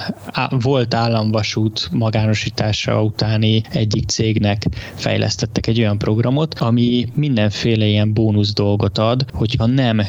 [0.51, 8.53] volt államvasút magánosítás alapítása utáni egyik cégnek fejlesztettek egy olyan programot, ami mindenféle ilyen bónusz
[8.53, 10.03] dolgot ad, hogyha nem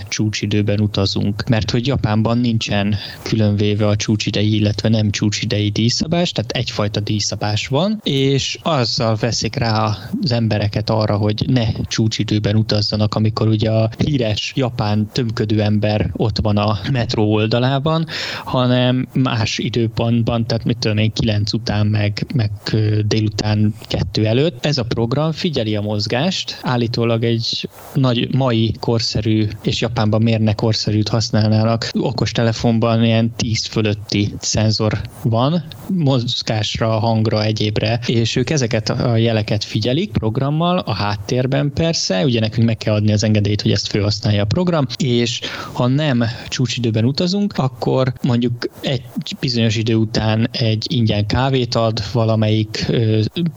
[0.52, 1.44] csúcsidőben utazunk.
[1.50, 8.00] Mert hogy Japánban nincsen különvéve a csúcsidei, illetve nem csúcsidei díjszabás, tehát egyfajta díjszabás van,
[8.04, 14.54] és azzal veszik rá az embereket arra, hogy ne csúcsidőben utazzanak, amikor ugye a híres
[14.56, 18.06] japán tömködő ember ott van a metró oldalában,
[18.46, 22.52] hanem más időpontban, tehát mit tudom én, kilenc után meg, meg
[23.06, 24.66] délután kettő előtt.
[24.66, 31.10] Ez a program figyeli a mozgást, állítólag egy nagy mai korszerű, és Japánban mérnek korszerűt
[31.10, 39.16] használnának, okos telefonban ilyen 10 fölötti szenzor van, mozgásra, hangra, egyébre, és ők ezeket a
[39.16, 43.88] jeleket figyelik programmal, a háttérben persze, ugye nekünk meg kell adni az engedélyt, hogy ezt
[43.88, 45.40] felhasználja a program, és
[45.72, 49.02] ha nem csúcsidőben utazunk, akkor mondjuk egy
[49.40, 52.92] bizonyos idő után egy ingyen kávét ad, valamelyik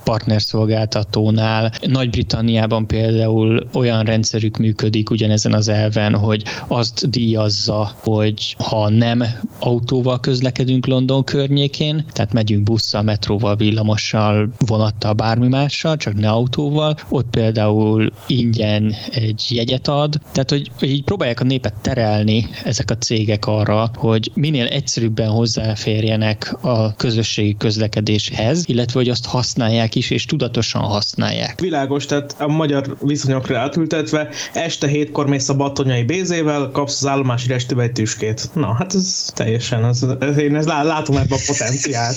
[0.05, 1.73] partnerszolgáltatónál.
[1.87, 6.43] Nagy-Britanniában például olyan rendszerük működik ugyanezen az elven, hogy
[6.75, 9.25] azt díjazza, hogy ha nem
[9.59, 16.97] autóval közlekedünk London környékén, tehát megyünk busszal, metróval, villamossal, vonattal, bármi mással, csak ne autóval,
[17.09, 20.21] ott például ingyen egy jegyet ad.
[20.33, 26.57] Tehát, hogy, így próbálják a népet terelni ezek a cégek arra, hogy minél egyszerűbben hozzáférjenek
[26.61, 31.61] a közösségi közlekedéshez, illetve hogy azt használják is, és tudatosan használják.
[31.61, 37.49] Világos, tehát a magyar viszonyokra átültetve, este hétkor mész a batonyai bézével, kapsz az állomási
[37.49, 38.51] restőbe egy tüskét.
[38.55, 42.17] Na, hát ez teljesen, ez, ez, én ez látom ebben a potenciált.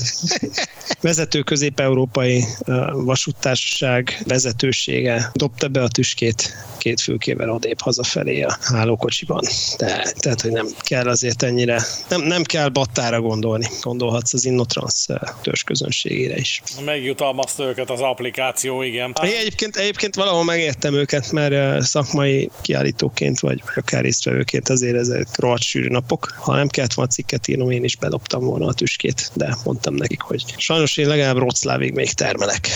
[1.02, 2.44] Vezető közép-európai
[2.94, 9.44] vasúttársaság vezetősége dobta be a tüskét két fülkével odébb hazafelé a hálókocsiban.
[9.78, 13.68] De, tehát, hogy nem kell azért ennyire, nem, nem kell battára gondolni.
[13.82, 15.06] Gondolhatsz az Innotrans
[15.42, 16.62] törzsközönségére is.
[16.86, 19.16] Megjutalmazta őket az applikáció, igen.
[19.24, 24.06] Én egyébként, egyébként valahol megértem őket, mert szakmai kiállítóként, vagy akár
[24.38, 26.34] résztvevőként azért ezek rohadt sűrű napok.
[26.40, 30.22] Ha nem kellett volna cikket írnom, én is bedobtam volna a tüskét, de mondtam nekik,
[30.22, 32.70] hogy sajnos én legalább Roclávig még termelek.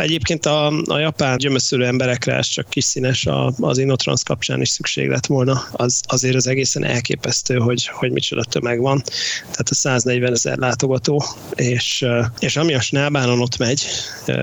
[0.00, 4.68] Egyébként a, a japán gyömöszörű emberekre ez csak kis színes a, az Innotrans kapcsán is
[4.68, 5.62] szükség lett volna.
[5.72, 9.02] Az, azért az egészen elképesztő, hogy, hogy micsoda tömeg van.
[9.40, 11.24] Tehát a 140 ezer látogató,
[11.54, 12.06] és,
[12.38, 13.84] és ami a Snábánon ott megy,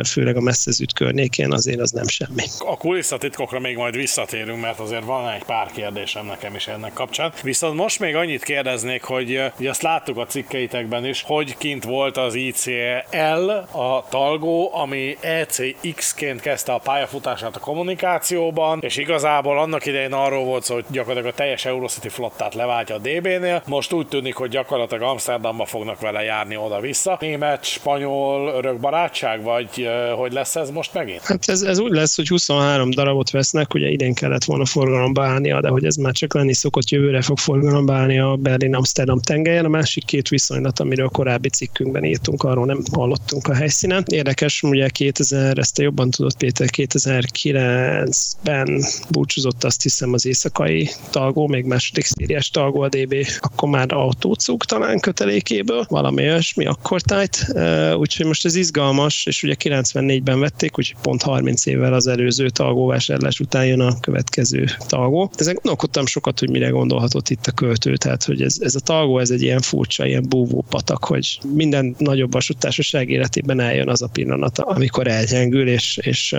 [0.05, 2.43] főleg a messzezűt környékén, azért az nem semmi.
[2.59, 7.31] A kulisszatitkokra még majd visszatérünk, mert azért van egy pár kérdésem nekem is ennek kapcsán.
[7.43, 12.17] Viszont most még annyit kérdeznék, hogy ugye azt láttuk a cikkeitekben is, hogy kint volt
[12.17, 20.13] az ICL, a Talgó, ami ECX-ként kezdte a pályafutását a kommunikációban, és igazából annak idején
[20.13, 23.61] arról volt szó, hogy gyakorlatilag a teljes Eurocity flottát leváltja a DB-nél.
[23.65, 27.17] Most úgy tűnik, hogy gyakorlatilag Amsterdamba fognak vele járni oda-vissza.
[27.19, 31.21] Német, spanyol, örök barátság, vagy hogy lesz ez most megint?
[31.21, 35.61] Hát ez, ez úgy lesz, hogy 23 darabot vesznek, ugye idén kellett volna forgalomba állnia,
[35.61, 39.65] de hogy ez már csak lenni szokott, jövőre fog forgalomba állni a Berlin-Amsterdam tengelyen.
[39.65, 44.03] A másik két viszonylat, amiről korábbi cikkünkben írtunk, arról nem hallottunk a helyszínen.
[44.07, 51.47] Érdekes, ugye 2000, ezt te jobban tudod Péter, 2009-ben búcsúzott azt hiszem az éjszakai talgó,
[51.47, 57.47] még második szériás talgó a DB, akkor már autócuk talán kötelékéből, valami olyasmi, akkor tájt,
[57.95, 63.39] Úgyhogy most ez izgalmas, és ugye 94-ben vették, úgyhogy pont 30 évvel az előző talgóvásárlás
[63.39, 65.31] után jön a következő talgó.
[65.35, 69.19] Ezen gondolkodtam sokat, hogy mire gondolhatott itt a költő, tehát hogy ez, ez a talgó,
[69.19, 74.07] ez egy ilyen furcsa, ilyen búvó patak, hogy minden nagyobb vasútársaság életében eljön az a
[74.07, 76.35] pillanat, amikor elgyengül, és, és,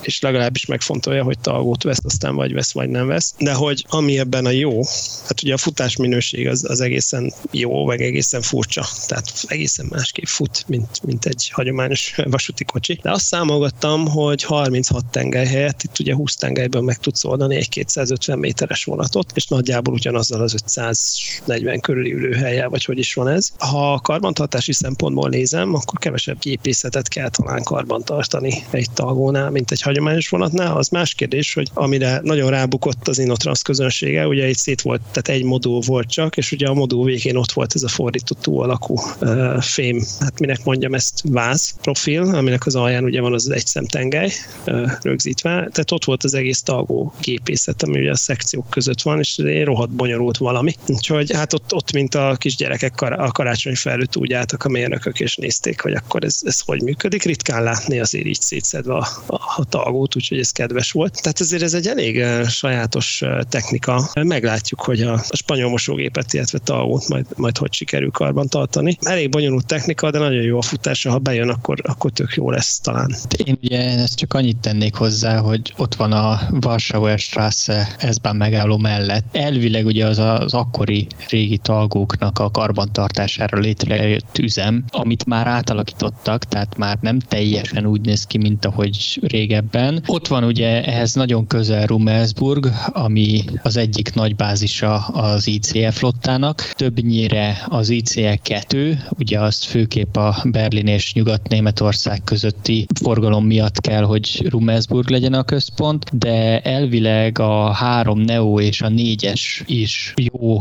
[0.00, 3.34] és legalábbis megfontolja, hogy talgót vesz, aztán vagy vesz, vagy nem vesz.
[3.38, 4.76] De hogy ami ebben a jó,
[5.22, 10.26] hát ugye a futás minőség az, az egészen jó, meg egészen furcsa, tehát egészen másképp
[10.26, 12.98] fut, mint, mint egy hagyományos vasúti kocsi.
[13.02, 17.68] De azt számolgattam, hogy 36 tengely helyett itt ugye 20 tengelyből meg tudsz oldani egy
[17.68, 23.48] 250 méteres vonatot, és nagyjából ugyanazzal az 540 körüli ülőhelyel, vagy hogy is van ez.
[23.58, 30.28] Ha karbantartási szempontból nézem, akkor kevesebb gépészetet kell talán karbantartani egy talgónál, mint egy hagyományos
[30.28, 30.76] vonatnál.
[30.76, 35.28] Az más kérdés, hogy amire nagyon rábukott az Inotrans közönsége, ugye itt szét volt, tehát
[35.28, 38.94] egy modul volt csak, és ugye a modul végén ott volt ez a fordított alakú
[39.20, 43.66] uh, fém, hát minek mondjam ezt, váz profil, aminek az alján ugye van az egy
[43.66, 44.30] szemtengely
[44.66, 49.18] uh, rögzítve, tehát ott volt az egész talgó gépészet, ami ugye a szekciók között van,
[49.18, 50.74] és egy rohadt bonyolult valami.
[50.86, 55.20] Úgyhogy hát ott, ott mint a kisgyerekek kar- a karácsony felőtt úgy álltak a mérnökök,
[55.20, 57.22] és nézték, hogy akkor ez, ez hogy működik.
[57.22, 61.22] Ritkán látni azért így szétszedve a, a, a talgót, úgyhogy ez kedves volt.
[61.22, 64.10] Tehát azért ez egy elég sajátos technika.
[64.22, 68.98] Meglátjuk, hogy a, a spanyol mosógépet, illetve talgót majd, majd hogy sikerül karban tartani.
[69.00, 72.80] Elég bonyolult technika, de nagyon jó a futása, ha bejön, akkor, akkor tök jó lesz
[72.80, 73.14] talán.
[73.44, 78.76] Én ugye ezt csak annyit tennék hozzá, hogy ott van a Warschauer Strasse ezben megálló
[78.92, 79.36] mellett.
[79.36, 86.76] Elvileg ugye az az akkori régi talgóknak a karbantartására létrejött üzem, amit már átalakítottak, tehát
[86.76, 90.02] már nem teljesen úgy néz ki, mint ahogy régebben.
[90.06, 96.72] Ott van ugye ehhez nagyon közel Rummelsburg, ami az egyik nagy bázisa az ICE flottának.
[96.74, 104.02] Többnyire az ICE 2, ugye azt főképp a Berlin és Nyugat-Németország közötti forgalom miatt kell,
[104.02, 110.60] hogy Rummelsburg legyen a központ, de elvileg a három Neo és a négyes is jó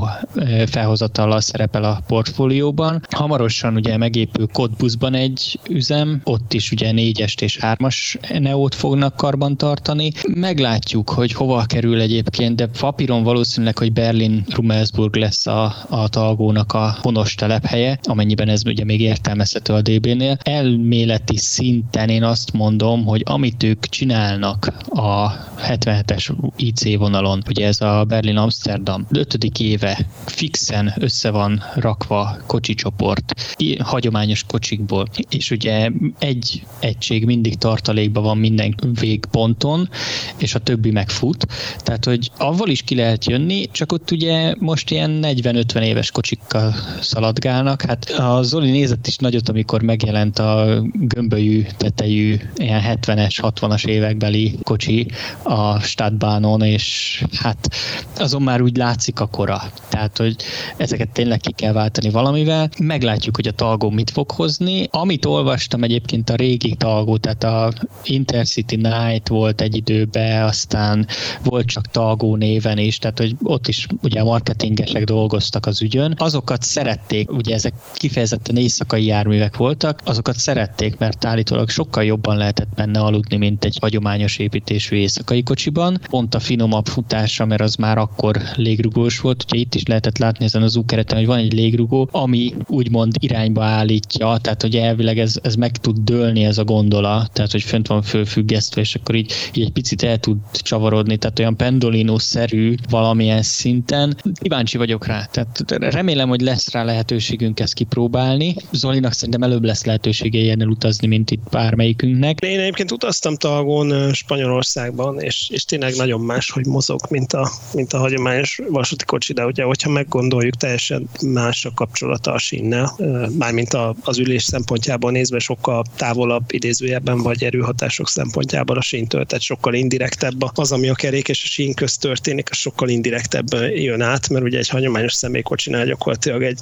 [0.65, 3.01] felhozatallal szerepel a portfólióban.
[3.09, 9.57] Hamarosan ugye megépül Cottbusban egy üzem, ott is ugye négyest és hármas Neót fognak karban
[9.57, 10.11] tartani.
[10.27, 16.73] Meglátjuk, hogy hova kerül egyébként, de papíron valószínűleg, hogy Berlin Rummelsburg lesz a, a talgónak
[16.73, 20.37] a honos telephelye, amennyiben ez ugye még értelmezhető a DB-nél.
[20.41, 25.31] Elméleti szinten én azt mondom, hogy amit ők csinálnak a
[25.67, 34.43] 77-es IC vonalon, ugye ez a Berlin-Amsterdam ötödik éve fixen össze van rakva kocsicsoport, hagyományos
[34.43, 35.89] kocsikból, és ugye
[36.19, 39.89] egy egység mindig tartalékban van minden végponton,
[40.37, 41.47] és a többi megfut,
[41.77, 46.75] tehát hogy avval is ki lehet jönni, csak ott ugye most ilyen 40-50 éves kocsikkal
[47.01, 53.85] szaladgálnak, hát a Zoli nézett is nagyot, amikor megjelent a gömbölyű tetejű ilyen 70-es, 60-as
[53.85, 55.07] évekbeli kocsi
[55.43, 57.69] a Stadtbahnon, és hát
[58.17, 59.61] azon már úgy látszik a kora.
[59.89, 60.35] Tehát, hogy
[60.77, 62.69] ezeket tényleg ki kell váltani valamivel.
[62.79, 64.87] Meglátjuk, hogy a talgó mit fog hozni.
[64.91, 67.73] Amit olvastam egyébként a régi talgó, tehát a
[68.03, 71.07] Intercity Night volt egy időben, aztán
[71.43, 76.13] volt csak talgó néven is, tehát hogy ott is ugye a marketingesek dolgoztak az ügyön.
[76.17, 82.69] Azokat szerették, ugye ezek kifejezetten éjszakai járművek voltak, azokat szerették, mert állítólag sokkal jobban lehetett
[82.75, 85.99] benne aludni, mint egy hagyományos építésű éjszakai kocsiban.
[86.09, 89.45] Pont a finomabb futása, mert az már akkor légrugós volt.
[89.49, 93.63] Ugye itt is lehetett látni ezen az úkereten, hogy van egy légrugó, ami úgymond irányba
[93.63, 97.87] állítja, tehát hogy elvileg ez, ez meg tud dőlni ez a gondola, tehát hogy fönt
[97.87, 103.41] van fölfüggesztve, és akkor így, így egy picit el tud csavarodni, tehát olyan pendolino-szerű valamilyen
[103.41, 104.17] szinten.
[104.33, 105.63] Kíváncsi vagyok rá, tehát
[105.93, 108.55] remélem, hogy lesz rá lehetőségünk ezt kipróbálni.
[108.71, 112.39] Zolinak szerintem előbb lesz lehetősége ilyennel utazni, mint itt bármelyikünknek.
[112.39, 117.93] Én egyébként utaztam Talgón Spanyolországban, és, és tényleg nagyon más, hogy mozog, mint a, mint
[117.93, 122.95] a hagyományos vasúti kocsi, de ugye, hogyha meggondoljuk, teljesen más a kapcsolata a sínnel,
[123.37, 129.43] mármint a, az ülés szempontjából nézve sokkal távolabb idézőjebben, vagy erőhatások szempontjából a síntől, tehát
[129.43, 134.01] sokkal indirektebb az, ami a kerék és a sín közt történik, az sokkal indirektebben jön
[134.01, 136.59] át, mert ugye egy hagyományos személykocsinál gyakorlatilag egy,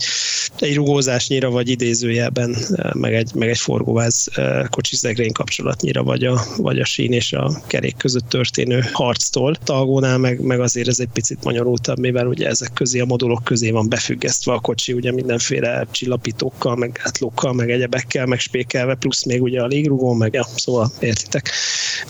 [0.59, 2.55] egy rugózásnyira, vagy idézőjelben,
[2.93, 4.27] meg egy, meg egy forgóváz
[4.69, 9.55] kocsizegrény kapcsolatnyira, vagy a, vagy a sín és a kerék között történő harctól.
[9.63, 13.71] Talgónál meg, meg azért ez egy picit bonyolultabb, mivel ugye ezek közé, a modulok közé
[13.71, 19.41] van befüggesztve a kocsi, ugye mindenféle csillapítókkal, meg gátlókkal, meg egyebekkel, meg spékelve, plusz még
[19.41, 21.51] ugye a légrugó, meg ja, szóval értitek.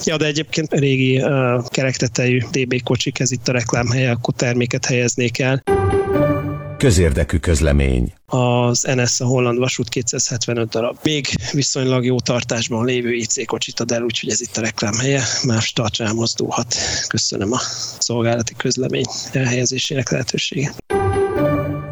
[0.03, 5.39] Ja, de egyébként régi uh, kerektetejű DB kocsik, ez itt a reklámhelye, akkor terméket helyeznék
[5.39, 5.61] el.
[6.79, 8.13] Közérdekű közlemény.
[8.25, 10.97] Az NS a holland vasút 275 darab.
[11.03, 15.21] Még viszonylag jó tartásban lévő IC kocsit ad el, úgyhogy ez itt a reklám helye.
[15.43, 16.75] Más tartsá mozdulhat.
[17.07, 17.59] Köszönöm a
[17.99, 20.98] szolgálati közlemény elhelyezésének lehetőséget.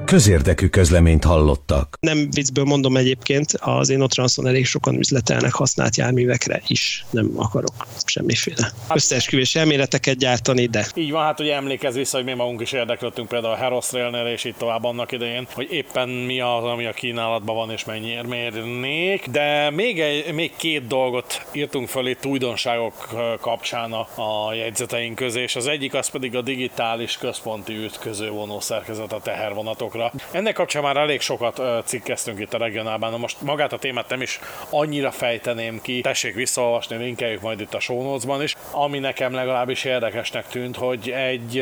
[0.08, 1.98] Közérdekű közleményt hallottak.
[2.00, 7.06] Nem viccből mondom egyébként, az Inotranszon elég sokan üzletelnek használt járművekre is.
[7.10, 10.86] Nem akarok semmiféle összeesküvés elméleteket gyártani, de...
[10.96, 14.44] Így van, hát ugye emlékez vissza, hogy mi magunk is érdeklődtünk például a Herostrailnél és
[14.44, 19.28] itt tovább annak idején, hogy éppen mi az, ami a kínálatban van és mennyiért mérnék.
[19.30, 23.08] De még, egy, még két dolgot írtunk föl itt újdonságok
[23.42, 29.14] kapcsán a, a jegyzeteink közé, és az egyik az pedig a digitális központi ütköző vonószerkezet
[29.14, 30.28] a tehervonatokra dolgokra.
[30.32, 34.22] Ennek kapcsán már elég sokat cikkeztünk itt a regionálban, na most magát a témát nem
[34.22, 39.84] is annyira fejteném ki, tessék visszaolvasni, linkeljük majd itt a show is, ami nekem legalábbis
[39.84, 41.58] érdekesnek tűnt, hogy egy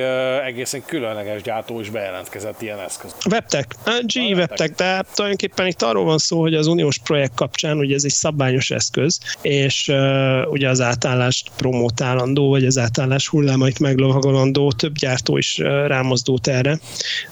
[0.45, 3.15] egészen különleges gyártó is bejelentkezett ilyen eszköz.
[3.31, 3.67] Webtech,
[4.01, 8.03] G Webtech, de tulajdonképpen itt arról van szó, hogy az uniós projekt kapcsán ugye ez
[8.03, 14.93] egy szabványos eszköz, és uh, ugye az átállást promotálandó, vagy az átállás hullámait meglovagolandó több
[14.93, 16.79] gyártó is uh, rámozdult erre.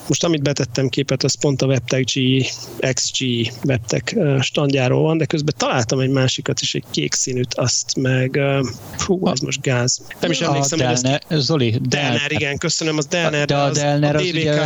[0.08, 2.45] Most amit betettem képet, az pont a WebTech G,
[2.94, 3.26] XG
[3.65, 8.40] WebTech standjáról van, de közben találtam egy másikat is, egy kék színűt, azt meg,
[8.95, 10.02] fú, az most gáz.
[10.20, 11.45] Nem is emlékszem, a Delner, hogy ezt...
[11.45, 14.61] Zoli, Delner, igen, köszönöm, az Delner, de a Delner, az, a, ugye,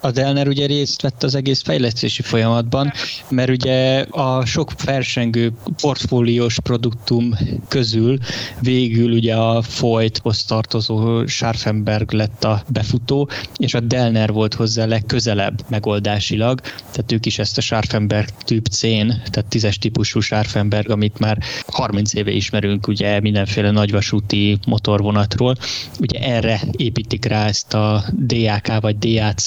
[0.00, 2.92] a Delner ugye részt vett az egész fejlesztési folyamatban,
[3.28, 7.34] mert ugye a sok versengő portfóliós produktum
[7.68, 8.18] közül
[8.60, 15.67] végül ugye a Foythoz tartozó Scharfenberg lett a befutó, és a Delner volt hozzá legközelebb
[15.68, 21.38] megoldásilag, tehát ők is ezt a Scharfenberg Typ C-n, tehát tízes típusú Scharfenberg, amit már
[21.66, 25.56] 30 éve ismerünk ugye mindenféle nagyvasúti motorvonatról,
[26.00, 29.46] ugye erre építik rá ezt a DAK vagy DAC,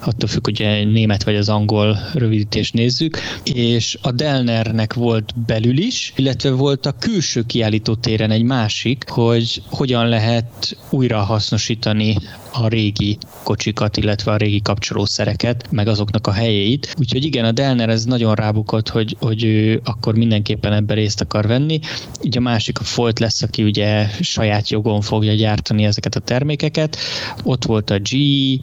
[0.00, 6.12] attól függ, hogy német vagy az angol rövidítést nézzük, és a Delnernek volt belül is,
[6.16, 12.16] illetve volt a külső kiállító téren egy másik, hogy hogyan lehet újra hasznosítani
[12.62, 16.94] a régi kocsikat, illetve a régi kapcsolószereket, meg azoknak a helyét.
[16.98, 21.46] Úgyhogy igen, a Delner ez nagyon rábukott, hogy, hogy ő akkor mindenképpen ebbe részt akar
[21.46, 21.80] venni.
[22.22, 26.96] Ugye a másik a Folt lesz, aki ugye saját jogon fogja gyártani ezeket a termékeket.
[27.42, 28.10] Ott volt a G,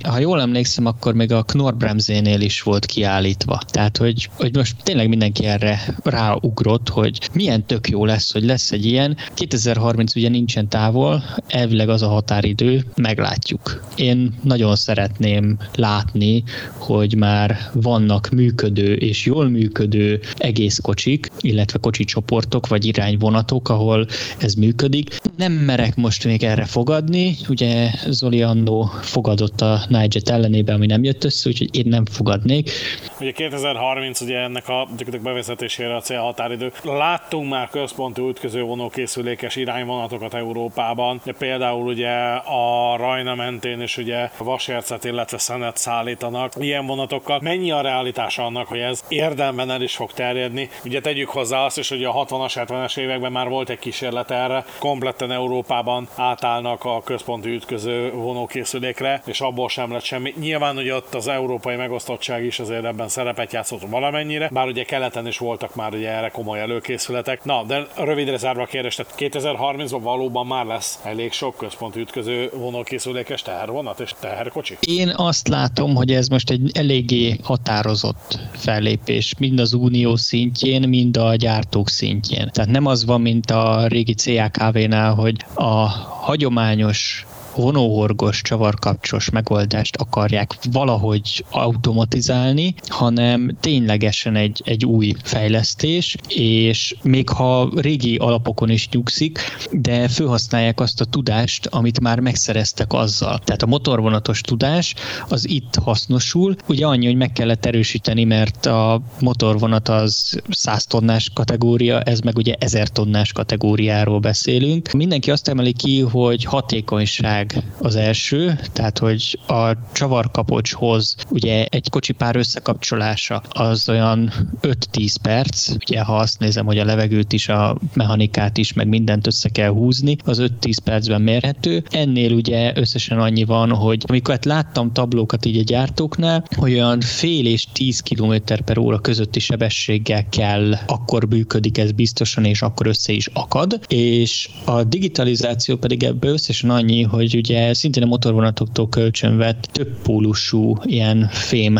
[0.07, 3.59] ha jól emlékszem, akkor még a Knorr-bremzénél is volt kiállítva.
[3.67, 8.71] Tehát, hogy, hogy most tényleg mindenki erre ráugrott, hogy milyen tök jó lesz, hogy lesz
[8.71, 9.17] egy ilyen.
[9.33, 13.82] 2030 ugye nincsen távol, elvileg az a határidő, meglátjuk.
[13.95, 16.43] Én nagyon szeretném látni,
[16.77, 24.07] hogy már vannak működő és jól működő egész kocsik, illetve kocsi csoportok vagy irányvonatok, ahol
[24.37, 25.17] ez működik.
[25.37, 31.03] Nem merek most még erre fogadni, ugye Zoli Annó fogadott a Niget ellenében, ami nem
[31.03, 32.71] jött össze, úgyhogy én nem fogadnék.
[33.19, 34.87] Ugye 2030 ugye ennek a
[35.23, 36.71] bevezetésére a célhatáridő.
[36.83, 43.97] Láttunk már központi ütköző vonókészülékes irányvonatokat Európában, de például ugye a Rajna mentén mentén is
[43.97, 47.39] ugye vasércet, illetve szenet szállítanak ilyen vonatokkal.
[47.41, 50.69] Mennyi a realitása annak, hogy ez érdemben el is fog terjedni?
[50.85, 54.65] Ugye tegyük hozzá azt is, hogy a 60-as, 70-es években már volt egy kísérlet erre,
[54.79, 60.33] kompletten Európában átállnak a központi ütköző vonókészülékre, és abból sem lett semmi.
[60.39, 65.27] Nyilván ugye ott az európai megosztottság is azért ebben szerepet játszott valamennyire, bár ugye keleten
[65.27, 67.43] is voltak már ugye erre komoly előkészületek.
[67.43, 72.49] Na, de rövidre zárva a kérdést, tehát 2030-ban valóban már lesz elég sok központi ütköző
[72.53, 74.77] vonókészülékes tehát tehervonat és teherkocsi?
[74.79, 81.17] Én azt látom, hogy ez most egy eléggé határozott fellépés, mind az unió szintjén, mind
[81.17, 82.49] a gyártók szintjén.
[82.51, 85.87] Tehát nem az van, mint a régi CAKV-nál, hogy a
[86.21, 87.25] hagyományos
[87.55, 97.69] vonóhorgos, csavarkapcsos megoldást akarják valahogy automatizálni, hanem ténylegesen egy, egy új fejlesztés, és még ha
[97.75, 99.39] régi alapokon is nyugszik,
[99.71, 103.39] de felhasználják azt a tudást, amit már megszereztek azzal.
[103.39, 104.93] Tehát a motorvonatos tudás
[105.29, 111.29] az itt hasznosul, ugye annyi, hogy meg kellett erősíteni, mert a motorvonat az 100 tonnás
[111.33, 114.91] kategória, ez meg ugye 1000 tonnás kategóriáról beszélünk.
[114.91, 121.89] Mindenki azt emeli ki, hogy hatékonyság meg az első, tehát hogy a csavarkapocshoz ugye egy
[121.89, 127.77] kocsipár összekapcsolása az olyan 5-10 perc, ugye ha azt nézem, hogy a levegőt is, a
[127.93, 131.83] mechanikát is, meg mindent össze kell húzni, az 5-10 percben mérhető.
[131.89, 137.01] Ennél ugye összesen annyi van, hogy amikor hát láttam tablókat így a gyártóknál, hogy olyan
[137.01, 138.33] fél és 10 km
[138.65, 144.49] per óra közötti sebességgel kell, akkor működik ez biztosan, és akkor össze is akad, és
[144.65, 150.77] a digitalizáció pedig ebből összesen annyi, hogy hogy ugye szintén a motorvonatoktól kölcsönvett több pólusú
[150.83, 151.79] ilyen fém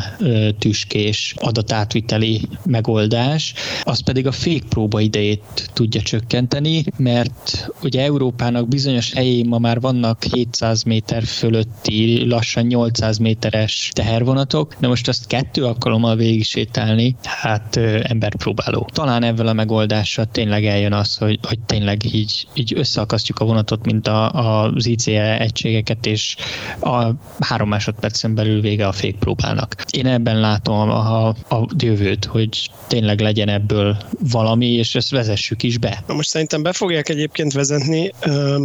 [0.59, 3.53] tüskés adatátviteli megoldás,
[3.83, 10.23] az pedig a fékpróba idejét tudja csökkenteni, mert ugye Európának bizonyos helyén ma már vannak
[10.23, 17.75] 700 méter fölötti, lassan 800 méteres tehervonatok, de most azt kettő alkalommal végig sétálni, hát
[18.03, 18.89] emberpróbáló.
[18.93, 23.85] Talán ebben a megoldással tényleg eljön az, hogy, hogy tényleg így, így összeakasztjuk a vonatot,
[23.85, 26.35] mint a, az ICE egységeket, és
[26.81, 27.09] a
[27.39, 29.75] három másodpercen belül vége a fékpróbának.
[29.89, 33.97] Én ebben látom a, a, jövőt, hogy tényleg legyen ebből
[34.31, 36.03] valami, és ezt vezessük is be.
[36.07, 38.11] Na most szerintem be fogják egyébként vezetni,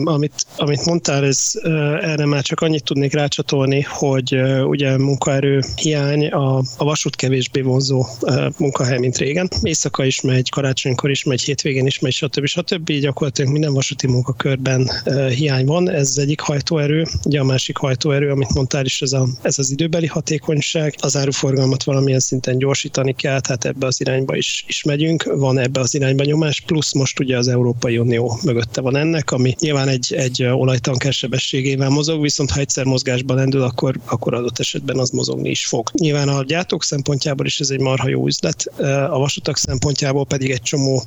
[0.04, 1.52] amit, amit mondtál, ez,
[2.00, 8.06] erre már csak annyit tudnék rácsatolni, hogy ugye munkaerő hiány, a, a vasút kevésbé vonzó
[8.58, 9.48] munkahely, mint régen.
[9.62, 12.46] Éjszaka is megy, karácsonykor is megy, hétvégén is megy, stb.
[12.46, 12.92] stb.
[12.92, 14.90] Gyakorlatilag minden vasúti munkakörben
[15.28, 17.06] hiány van, ez egyik hajtóerő.
[17.24, 20.94] Ugye a másik hajtóerő, amit mondtál is, ez, a, ez az időbeli hatékonyság.
[20.98, 25.22] Az áruforgalmat valamilyen szinten gyorsítani kell, tehát ebbe az irányba is, is megyünk.
[25.22, 29.54] Van ebbe az irányba nyomás, plusz most ugye az Európai Unió mögötte van ennek, ami
[29.60, 34.98] nyilván egy, egy olajtanker sebességével mozog, viszont ha egyszer mozgásba lendül, akkor, akkor adott esetben
[34.98, 35.90] az mozogni is fog.
[35.92, 38.66] Nyilván a gyártók szempontjából is ez egy marha jó üzlet,
[39.10, 41.02] a vasutak szempontjából pedig egy csomó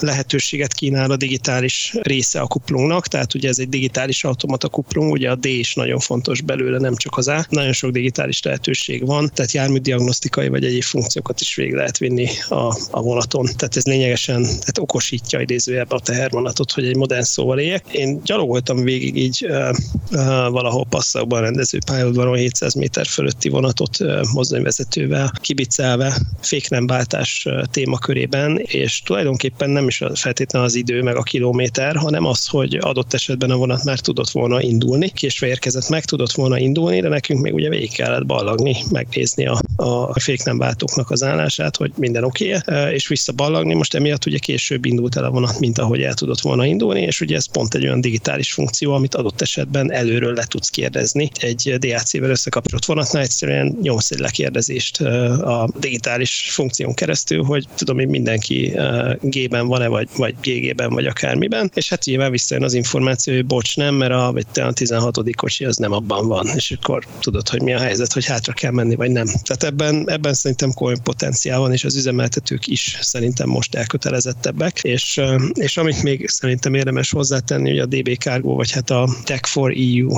[0.00, 4.68] lehetőséget kínál a digitális része a kuplungnak, tehát ugye ez egy digitális automata
[5.10, 7.46] ugye a D is nagyon fontos belőle, nem csak az A.
[7.48, 12.76] Nagyon sok digitális lehetőség van, tehát járműdiagnosztikai vagy egyéb funkciókat is végig lehet vinni a,
[12.90, 13.44] a vonaton.
[13.44, 17.84] Tehát ez lényegesen tehát okosítja idézőjelbe a tehervonatot, hogy egy modern szóval éljek.
[17.92, 19.68] Én gyalogoltam végig így uh,
[20.12, 29.02] uh, valahol passzakban rendező pályaudvaron 700 méter fölötti vonatot uh, mozdonyvezetővel kibicelve féknemváltás témakörében, és
[29.02, 33.56] tulajdonképpen nem is feltétlenül az idő meg a kilométer, hanem az, hogy adott esetben a
[33.56, 37.68] vonat már tudott volna indulni, késve érkezett meg tudott volna indulni, de nekünk még ugye
[37.68, 43.74] végig kellett ballagni, megnézni a, a féknemváltóknak az állását, hogy minden oké, okay és visszaballagni.
[43.74, 47.20] Most emiatt ugye később indult el a vonat, mint ahogy el tudott volna indulni, és
[47.20, 51.30] ugye ez pont egy olyan digitális funkció, amit adott esetben előről le tudsz kérdezni.
[51.40, 58.08] Egy DAC-vel összekapcsolt vonatnál egyszerűen nyomsz egy lekérdezést a digitális funkción keresztül, hogy tudom hogy
[58.08, 58.72] mindenki
[59.20, 63.76] G-ben van-e, vagy, vagy GG-ben, vagy akármiben, és hát nyilván visszajön az információ, hogy bocs,
[63.76, 65.34] nem, mert a, vagy a 16.
[65.36, 68.70] kocsi az nem abban van, és akkor tudod, hogy mi a helyzet, hogy hátra kell
[68.70, 69.26] menni, vagy nem.
[69.26, 75.20] Tehát ebben, ebben szerintem komoly potenciál van, és az üzemeltetők is szerintem most elkötelezettebbek, és,
[75.52, 79.72] és amit még szerintem érdemes hozzátenni, hogy a DB Cargo, vagy hát a Tech for
[79.76, 80.08] EU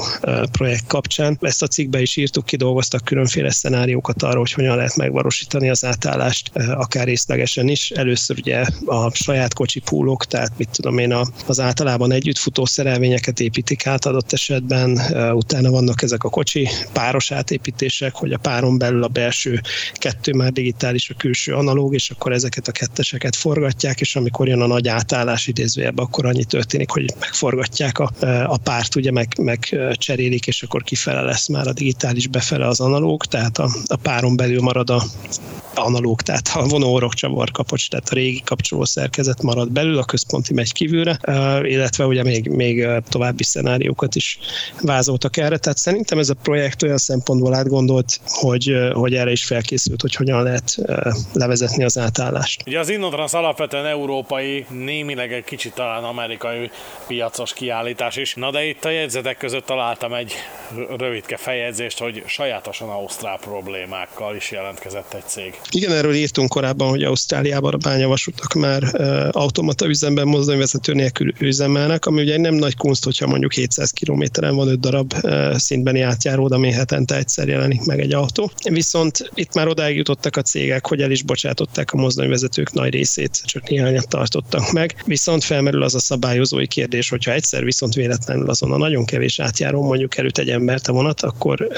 [0.53, 5.71] projekt kapcsán, ezt a cikkbe is írtuk, kidolgoztak különféle szenáriókat arról, hogy hogyan lehet megvalósítani
[5.71, 7.91] az átállást, akár részlegesen is.
[7.91, 11.15] Először ugye a saját kocsi púlok, tehát mit tudom én,
[11.47, 14.48] az általában együttfutó szerelvényeket építik át adott esetben,
[15.33, 19.61] utána vannak ezek a kocsi páros átépítések, hogy a páron belül a belső
[19.93, 24.61] kettő már digitális, a külső analóg, és akkor ezeket a ketteseket forgatják, és amikor jön
[24.61, 28.11] a nagy átállás idézőjebb, akkor annyi történik, hogy megforgatják a,
[28.47, 32.81] a párt, ugye meg, meg cserélik, és akkor kifele lesz már a digitális, befele az
[32.81, 35.03] analóg, tehát a, a páron belül marad a
[35.75, 40.55] analóg, tehát a vonóorok csavar kapocs, tehát a régi kapcsoló szerkezet marad belül, a központi
[40.55, 41.19] megy kívülre,
[41.62, 44.38] illetve ugye még, még további szenáriókat is
[44.82, 50.01] vázoltak erre, tehát szerintem ez a projekt olyan szempontból átgondolt, hogy, hogy erre is felkészült,
[50.01, 50.78] hogy hogyan lehet
[51.32, 52.62] levezetni az átállást.
[52.66, 56.70] Ugye az Innotrans alapvetően európai, némileg egy kicsit talán amerikai
[57.06, 60.32] piacos kiállítás is, na de itt a jegyzetek között találtam egy
[60.97, 65.60] rövidke feljegyzést, hogy sajátosan ausztrál problémákkal is jelentkezett egy cég.
[65.70, 68.82] Igen, erről írtunk korábban, hogy Ausztráliában a bányavasutak már
[69.32, 73.90] automata üzemben mozdonyvezető nélkül üzemelnek, ami ugye nem nagy kunst, hogyha mondjuk 700
[74.29, 75.15] kilométeren van 5 darab
[75.59, 78.51] szintbeni átjáró, ami hetente egyszer jelenik meg egy autó.
[78.71, 83.43] Viszont itt már odáig jutottak a cégek, hogy el is bocsátották a mozdonyvezetők nagy részét,
[83.45, 85.03] csak néhányat tartottak meg.
[85.07, 89.83] Viszont felmerül az a szabályozói kérdés, hogyha egyszer viszont véletlenül azon a nagyon kevés átjáró
[89.83, 91.69] mondjuk előtt egy embert a vonat, akkor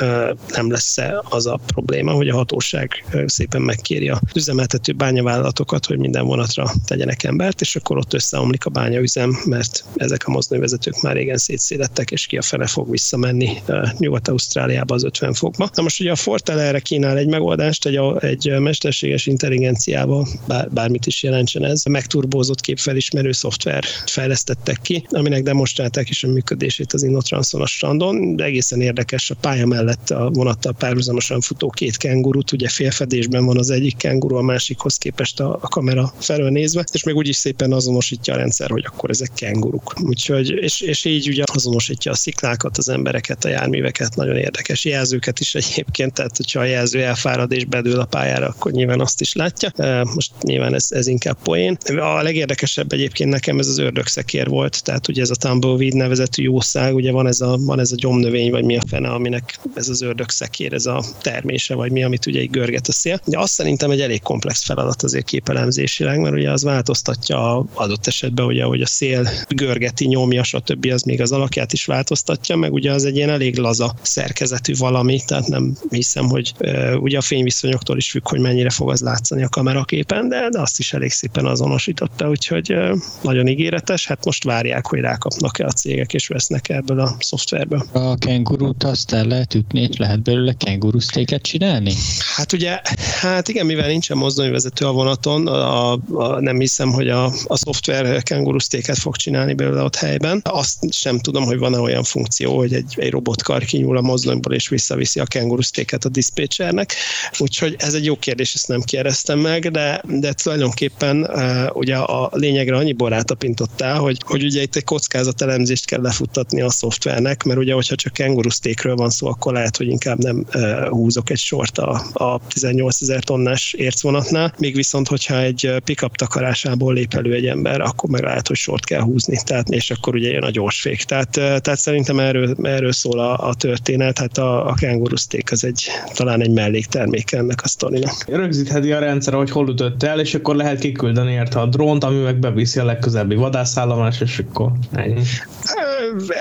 [0.49, 6.25] nem lesz az a probléma, hogy a hatóság szépen megkéri a üzemeltető bányavállalatokat, hogy minden
[6.25, 11.37] vonatra tegyenek embert, és akkor ott összeomlik a bányaüzem, mert ezek a mozdonyvezetők már régen
[11.37, 13.63] szétszélettek, és ki a fele fog visszamenni
[13.99, 15.71] Nyugat-Ausztráliába az 50 fokba.
[15.75, 21.07] Na most ugye a Fortel erre kínál egy megoldást, egy, egy mesterséges intelligenciával, bár, bármit
[21.07, 27.61] is jelentsen ez, megturbózott képfelismerő szoftver fejlesztettek ki, aminek demonstrálták is a működését az Innotranson
[27.61, 32.69] a strandon, de egészen érdekes a pálya mellett a vonattal párhuzamosan futó két kengurut, ugye
[32.69, 37.15] félfedésben van az egyik kenguru, a másikhoz képest a, a kamera felől nézve, és még
[37.15, 39.95] úgy is szépen azonosítja a rendszer, hogy akkor ezek kenguruk.
[40.03, 45.41] Úgyhogy, és, és így ugye azonosítja a sziklákat, az embereket, a járműveket, nagyon érdekes jelzőket
[45.41, 49.33] is egyébként, tehát hogyha a jelző elfárad és bedől a pályára, akkor nyilván azt is
[49.33, 49.71] látja.
[50.15, 51.79] Most nyilván ez, ez inkább poén.
[51.99, 56.95] A legérdekesebb egyébként nekem ez az ördögszekér volt, tehát ugye ez a tumbleweed nevezetű jószág,
[56.95, 60.03] ugye van ez a, van ez a gyomnövény, vagy mi a fene, aminek ez az
[60.03, 63.21] ördögszekér, ez a termése, vagy mi, amit ugye így görget a szél.
[63.25, 68.47] De azt szerintem egy elég komplex feladat azért képelemzésileg, mert ugye az változtatja adott esetben,
[68.47, 70.87] ugye, hogy a szél görgeti, nyomja, stb.
[70.93, 72.20] az még az alakját is változtatja,
[72.55, 76.55] meg ugye az egy ilyen elég laza szerkezetű valami, tehát nem hiszem, hogy
[77.01, 80.79] ugye a fényviszonyoktól is függ, hogy mennyire fog az látszani a kameraképen, de, de azt
[80.79, 82.75] is elég szépen azonosította, úgyhogy
[83.23, 84.07] nagyon ígéretes.
[84.07, 87.83] Hát most várják, hogy rákapnak-e a cégek, és vesznek ebből a szoftverből.
[87.93, 91.93] A kengurút azt el lehet ütni, és lehet belőle kengurusztéket csinálni?
[92.37, 92.81] Hát ugye,
[93.21, 98.23] hát igen, mivel nincsen mozdonyvezető a vonaton, a, a, nem hiszem, hogy a, a szoftver
[98.23, 100.41] kengurusztéket fog csinálni belőle ott helyben.
[100.45, 104.69] Azt sem tudom, hogy van-e olyan funkció, hogy egy, egy robotkar kinyúl a mozdonyból és
[104.69, 106.95] visszaviszi a kengurusztéket a diszpécsernek.
[107.39, 112.31] Úgyhogy ez egy jó kérdés, ezt nem kérdeztem meg, de, de tulajdonképpen uh, ugye a
[112.33, 117.73] lényegre annyiból rátapintottál, hogy, hogy ugye itt egy kockázatelemzést kell lefuttatni a szoftvernek, mert ugye,
[117.73, 122.03] hogyha csak kengurusztékről van szó, akkor lehet, hogy inkább nem uh, húzok egy sort a,
[122.13, 127.81] a 18 ezer tonnás ércvonatnál, még viszont, hogyha egy pickup takarásából lép elő egy ember,
[127.81, 131.03] akkor meg lehet, hogy sort kell húzni, tehát, és akkor ugye jön a gyorsfék.
[131.03, 135.87] Tehát, tehát szerintem erről, erről szól a, a történet, hát a, a kenguruszték az egy,
[136.15, 138.25] talán egy mellékterméke ennek a sztorinak.
[138.27, 142.23] Rögzítheti a rendszer, hogy hol ütött el, és akkor lehet kiküldeni érte a drónt, ami
[142.23, 145.23] meg beviszi a legközelebbi vadászállomás, és akkor ennyi.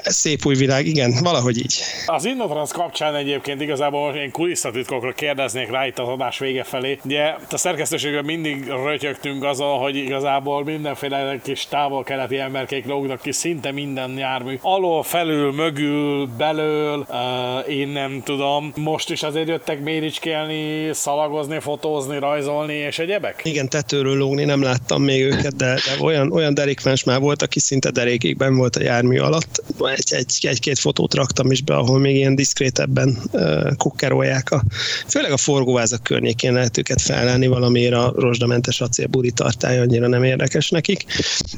[0.01, 1.76] Szép új világ, igen, valahogy így.
[2.05, 6.99] Az Innotrans kapcsán egyébként igazából én kulisszatitkokra kérdeznék rá itt az adás vége felé.
[7.05, 13.71] Ugye a szerkesztőségben mindig rötyögtünk azon, hogy igazából mindenféle kis távol-keleti emberkék lógnak ki szinte
[13.71, 14.57] minden jármű.
[14.61, 18.74] Alól, felül, mögül, belől, uh, én nem tudom.
[18.76, 23.41] Most is azért jöttek méricskélni, szalagozni, fotózni, rajzolni és egyebek?
[23.44, 27.60] Igen, tetőről lógni nem láttam még őket, de, de olyan, olyan derékvens már volt, aki
[27.60, 29.64] szinte derékigben volt a jármű alatt.
[29.95, 34.52] Egy, egy, egy-két fotót raktam is be, ahol még ilyen diszkrétebben uh, kukkerolják.
[34.52, 34.61] A,
[35.07, 40.70] főleg a forgóvázak környékén lehet őket felelni, valamiért a rozsdamentes acél tartály annyira nem érdekes
[40.70, 41.06] nekik.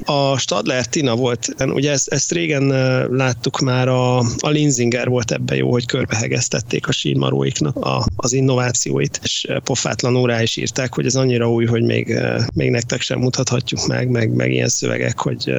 [0.06, 2.68] A Stadler Tina volt, ugye ezt, ezt régen
[3.12, 9.20] láttuk már, a, a Linzinger volt ebben jó, hogy körbehegeztették a sírmaróiknak a, az innovációit,
[9.24, 12.20] és pofátlanul rá is írták, hogy ez annyira új, hogy még,
[12.54, 15.54] még nektek sem mutathatjuk meg, meg, meg ilyen szövegek, hogy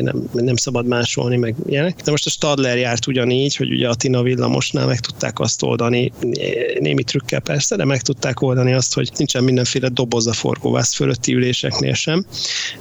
[0.00, 2.00] nem, nem szabad másolni, meg ilyenek.
[2.04, 6.12] De most a Stadler járt ugyanígy, hogy ugye a Tina villamosnál meg tudták azt oldani,
[6.78, 11.34] némi trükkel persze, de meg tudták oldani azt, hogy nincsen mindenféle doboz a forgóvász fölötti
[11.34, 12.26] üléseknél sem,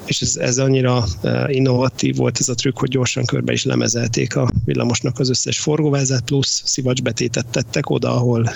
[0.05, 1.05] és ez, ez annyira
[1.47, 6.21] innovatív volt ez a trükk, hogy gyorsan körbe is lemezelték a villamosnak az összes forgóvázát,
[6.21, 8.53] plusz szivacsbetétet tettek oda, ahol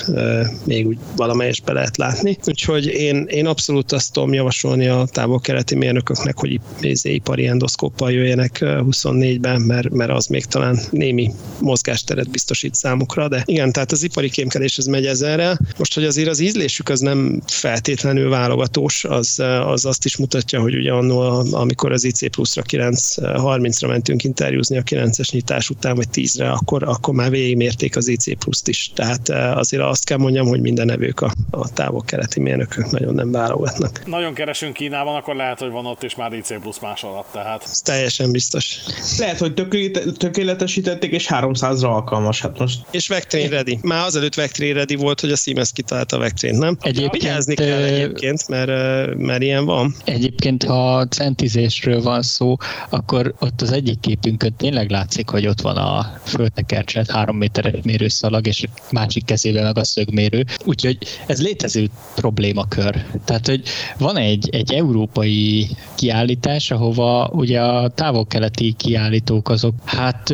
[0.63, 2.37] még úgy valamelyes be lehet látni.
[2.45, 6.59] Úgyhogy én, én abszolút azt tudom javasolni a távol-keleti mérnököknek, hogy
[7.01, 13.71] ipari endoszkóppal jöjjenek 24-ben, mert, mert az még talán némi mozgásteret biztosít számukra, de igen,
[13.71, 15.59] tehát az ipari kémkedés ez megy ezerrel.
[15.77, 20.75] Most, hogy azért az ízlésük az nem feltétlenül válogatós, az, az azt is mutatja, hogy
[20.75, 21.19] ugye annó,
[21.51, 27.13] amikor az IC pluszra 9.30-ra mentünk interjúzni a 9-es nyitás után, vagy 10-re, akkor, akkor
[27.13, 28.91] már végigmérték az IC pluszt is.
[28.95, 34.05] Tehát azért azt kell mondjam, hogy minden nevők a, a távol-keleti mérnökök nagyon nem válogatnak.
[34.05, 37.63] Nagyon keresünk Kínában, akkor lehet, hogy van ott is már IC plusz másolat, tehát.
[37.63, 38.79] Ez teljesen biztos.
[39.17, 39.53] Lehet, hogy
[40.17, 42.79] tökéletesítették, és 300-ra alkalmas, hát most.
[42.91, 43.79] És Vectrain ready.
[43.81, 46.77] Már azelőtt Vectrain ready volt, hogy a Siemens kitalálta a Vectrain, nem?
[46.81, 48.69] Egyébként, Vigyázni kell egyébként, mert,
[49.15, 49.95] mert ilyen van.
[50.03, 52.55] Egyébként, ha centizésről van szó,
[52.89, 58.47] akkor ott az egyik képünkön tényleg látszik, hogy ott van a földtekercset, három méteres mérőszalag,
[58.47, 60.45] és másik kezében meg a szögmérő.
[60.65, 63.05] Úgyhogy ez létező problémakör.
[63.25, 63.63] Tehát, hogy
[63.97, 70.29] van egy, egy európai kiállítás, ahova ugye a távol-keleti kiállítók azok, hát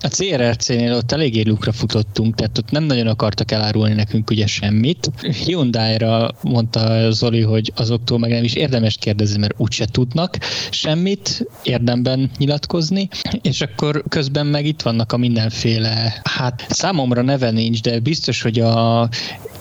[0.00, 5.10] a CRRC-nél ott eléggé lukra futottunk, tehát ott nem nagyon akartak elárulni nekünk ugye semmit.
[5.44, 10.38] Hyundai-ra mondta Zoli, hogy azoktól meg nem is érdemes kérdezni, mert úgyse tudnak
[10.70, 13.08] semmit érdemben nyilatkozni,
[13.42, 18.60] és akkor közben meg itt vannak a mindenféle, hát számomra neve nincs, de biztos, hogy
[18.60, 19.08] a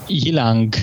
[0.07, 0.73] Yilang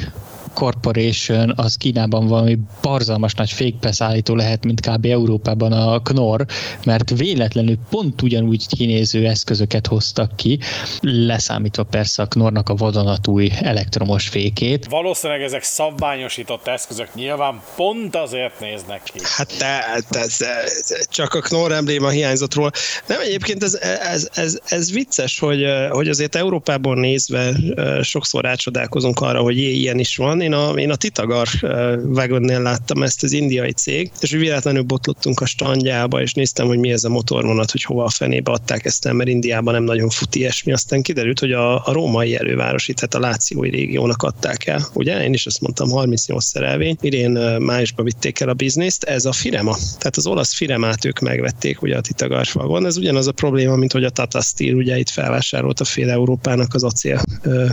[0.55, 5.07] Corporation az Kínában valami barzalmas nagy fake állító lehet, mint kb.
[5.07, 6.43] Európában a Knorr,
[6.85, 10.59] mert véletlenül pont ugyanúgy kinéző eszközöket hoztak ki,
[11.01, 14.87] leszámítva persze a Knorrnak a vadonatúj elektromos fékét.
[14.87, 19.19] Valószínűleg ezek szabványosított eszközök nyilván pont azért néznek ki.
[19.37, 22.71] Hát te, ez, ez, csak a Knorr embléma hiányzott róla.
[23.07, 27.53] Nem, egyébként ez, ez, ez, ez vicces, hogy, hogy azért Európában nézve
[28.03, 30.42] sokszor rácsodálkozunk arra, hogy ilyen is van.
[30.43, 31.49] Én a, én a Titagar
[32.05, 36.93] wagonnél láttam ezt az indiai cég, és véletlenül botlottunk a standjába, és néztem, hogy mi
[36.93, 40.73] ez a motorvonat, hogy hova a fenébe adták ezt mert Indiában nem nagyon fut ilyesmi.
[40.73, 44.87] Aztán kiderült, hogy a, a római elővárosi, tehát a Lációi régiónak adták el.
[44.95, 49.33] Ugye én is azt mondtam, 38 szerelvény, idén májusban vitték el a bizniszt, ez a
[49.33, 49.77] Firema.
[49.99, 52.87] Tehát az olasz Firemát ők megvették, ugye a Titagar vagon.
[52.87, 56.75] Ez ugyanaz a probléma, mint hogy a Tata Steel ugye itt felvásárolt a fél Európának
[56.75, 57.23] az acél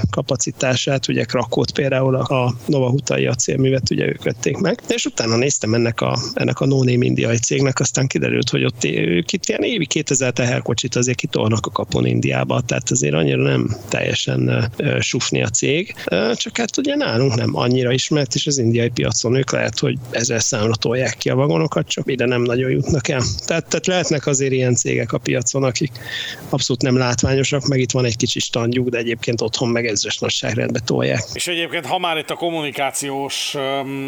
[0.09, 5.73] kapacitását, ugye Krakót például a Nova Hutai acélművet ugye ők vették meg, és utána néztem
[5.73, 9.85] ennek a, ennek a no indiai cégnek, aztán kiderült, hogy ott ők itt ilyen évi
[9.85, 15.93] 2000 teherkocsit azért kitolnak a kapon Indiába, tehát azért annyira nem teljesen sufni a cég,
[16.33, 20.41] csak hát ugye nálunk nem annyira ismert, és az indiai piacon ők lehet, hogy ezer
[20.41, 23.21] számra tolják ki a vagonokat, csak ide nem nagyon jutnak el.
[23.45, 25.91] Tehát, tehát lehetnek azért ilyen cégek a piacon, akik
[26.49, 30.79] abszolút nem látványosak, meg itt van egy kicsi standjuk, de egyébként otthon meg ezres nagyságrendbe
[30.79, 31.23] tolják.
[31.33, 33.55] És egyébként, ha már itt a kommunikációs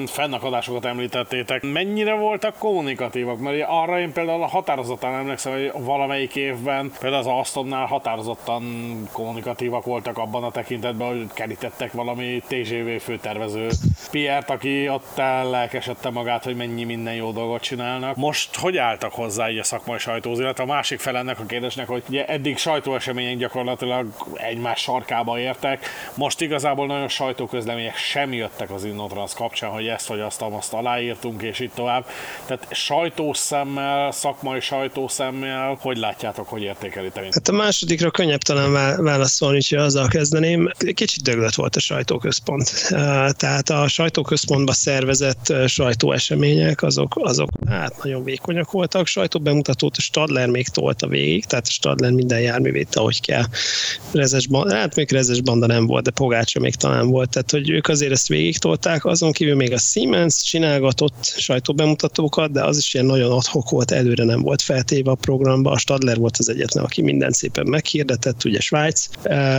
[0.06, 3.40] fennakadásokat említettétek, mennyire voltak kommunikatívak?
[3.40, 8.64] Mert arra én például határozottan emlékszem, hogy valamelyik évben például az Astonnál határozottan
[9.12, 13.70] kommunikatívak voltak abban a tekintetben, hogy kerítettek valami TGV főtervező
[14.12, 15.18] Piert, aki ott
[15.52, 18.16] lelkesedte magát, hogy mennyi minden jó dolgot csinálnak.
[18.16, 21.88] Most hogy álltak hozzá így a szakmai sajtóz, illetve a másik fel ennek a kérdésnek,
[21.88, 25.86] hogy ugye eddig sajtóesemények gyakorlatilag egymás sarkába értek,
[26.16, 31.42] most igazából nagyon sajtóközlemények sem jöttek az Innotrans kapcsán, hogy ezt vagy azt, azt aláírtunk,
[31.42, 32.06] és itt tovább.
[32.46, 37.34] Tehát sajtószemmel, szakmai sajtószemmel, hogy látjátok, hogy értékelitek?
[37.34, 40.72] Hát a másodikra könnyebb talán válaszolni, hogy azzal kezdeném.
[40.94, 42.72] Kicsit döglött volt a sajtóközpont.
[43.38, 49.08] Tehát a sajtóközpontba szervezett sajtóesemények, azok, azok hát nagyon vékonyak voltak.
[49.08, 53.44] Sajtóbemutatót a Stadler még tolta végig, tehát a Stadler minden járművét, ahogy kell.
[54.12, 57.30] Rezes hát még rezes banda nem volt, de Pogácsa még talán volt.
[57.30, 62.64] Tehát, hogy ők azért ezt végig tolták, azon kívül még a Siemens csinálgatott sajtóbemutatókat, de
[62.64, 65.72] az is ilyen nagyon adhok volt, előre nem volt feltéve a programba.
[65.72, 69.08] A Stadler volt az egyetlen, aki minden szépen meghirdetett, ugye Svájc.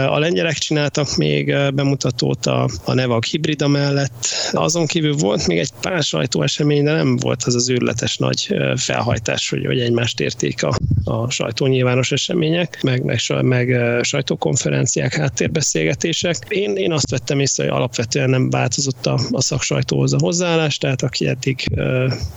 [0.08, 4.26] A lengyelek csináltak még bemutatót a, a Nevag hibrida mellett.
[4.52, 9.48] Azon kívül volt még egy pár sajtóesemény, de nem volt az az őrletes nagy felhajtás,
[9.48, 16.36] hogy, hogy egymást érték a, a sajtó nyilvános események, meg, meg, meg sajtókonferenciák, háttérbeszélgetések.
[16.48, 21.02] Én, én azt vettem észre, hogy alapvetően nem változott a, a szaksajtóhoz a hozzáállás, tehát
[21.02, 21.66] aki eddig,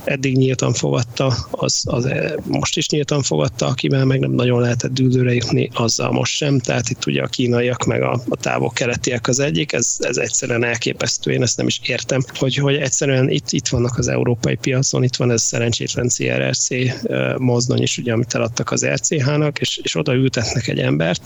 [0.03, 2.09] eddig nyíltan fogadta, az, az
[2.47, 6.59] most is nyíltan fogadta, akivel meg nem nagyon lehetett dűlőre jutni, azzal most sem.
[6.59, 10.63] Tehát itt ugye a kínaiak meg a, a távok keletiek az egyik, ez, ez egyszerűen
[10.63, 15.03] elképesztő, én ezt nem is értem, hogy, hogy egyszerűen itt, itt vannak az európai piacon,
[15.03, 16.67] itt van ez szerencsétlen CRRC
[17.37, 21.21] mozdony is, ugye, amit eladtak az RCH-nak, és, és oda ültetnek egy embert,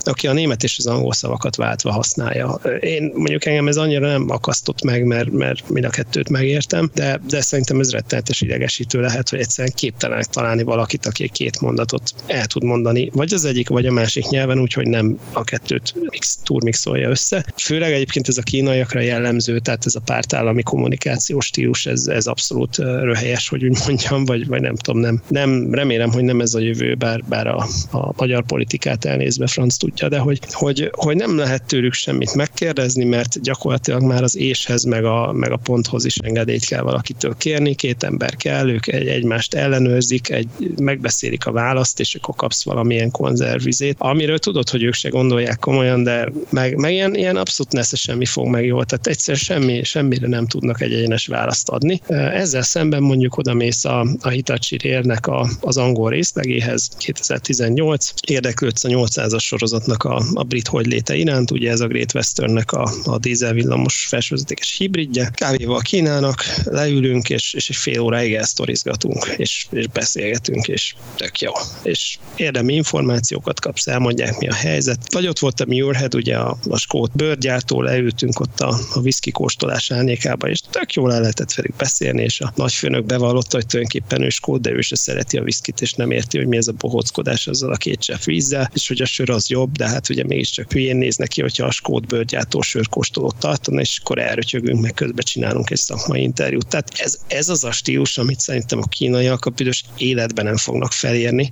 [0.00, 2.60] aki a német és az angol szavakat váltva használja.
[2.80, 7.20] Én mondjuk engem ez annyira nem akasztott meg, mert, mert mind a kettőt megértem, de,
[7.28, 12.46] de szerintem ez rettenetes idegesítő lehet, hogy egyszerűen képtelenek találni valakit, aki két mondatot el
[12.46, 17.08] tud mondani, vagy az egyik, vagy a másik nyelven, úgyhogy nem a kettőt mix, turmixolja
[17.08, 17.44] össze.
[17.56, 22.76] Főleg egyébként ez a kínaiakra jellemző, tehát ez a pártállami kommunikációs stílus, ez, ez abszolút
[22.76, 26.60] röhelyes, hogy úgy mondjam, vagy, vagy nem tudom, nem, nem remélem, hogy nem ez a
[26.60, 31.36] jövő, bár, bár a, a magyar politikát elnézve franc tudja, de hogy, hogy, hogy nem
[31.36, 36.16] lehet tőlük semmit megkérdezni, mert gyakorlatilag már az éshez, meg a, meg a ponthoz is
[36.16, 42.00] engedélyt kell valakitől kérni, két ember kell, ők egy, egymást ellenőrzik, egy, megbeszélik a választ,
[42.00, 46.92] és akkor kapsz valamilyen konzervizét, amiről tudod, hogy ők se gondolják komolyan, de meg, meg
[46.92, 50.92] ilyen, ilyen abszolút nesze semmi fog meg jól, tehát egyszer semmi, semmire nem tudnak egy
[50.92, 52.00] egyenes választ adni.
[52.08, 58.84] Ezzel szemben mondjuk oda mész a, a Hitachi érnek a, az angol részlegéhez 2018, érdeklődsz
[58.84, 63.18] a 800-as sorozatnak a, a brit léte iránt, ugye ez a Great Westernnek a, a
[63.18, 69.86] dízel villamos felsővezetékes hibridje, kávéval kínálnak, leülünk, és, és egy fél óráig elsztorizgatunk, és, és
[69.88, 71.52] beszélgetünk, és tök jó.
[71.82, 75.12] És érdemi információkat kapsz, elmondják mi a helyzet.
[75.12, 79.30] Vagy ott volt a Muirhead, ugye a, a skót bőrgyártó, leültünk ott a, a whisky
[79.30, 84.22] kóstolás árnyékába, és tök jól el lehetett velük beszélni, és a nagyfőnök bevallotta, hogy tulajdonképpen
[84.22, 86.72] ő skót, de ő se szereti a viszkit, és nem érti, hogy mi ez a
[86.72, 90.24] bohóckodás azzal a két csepp vízzel, és hogy a sör az jobb, de hát ugye
[90.24, 95.24] mégiscsak hülyén néz neki, hogyha a skót bőrgyártó sörkóstolót tartana, és akkor elrötyögünk, meg közben
[95.24, 96.66] csinálunk egy szakmai interjút.
[96.66, 100.92] Tehát ez, ez az a stílus, amit szerintem a kínaiak a büdös életben nem fognak
[100.92, 101.50] felérni.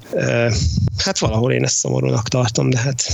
[0.96, 3.12] Hát valahol én ezt szomorúnak tartom, de hát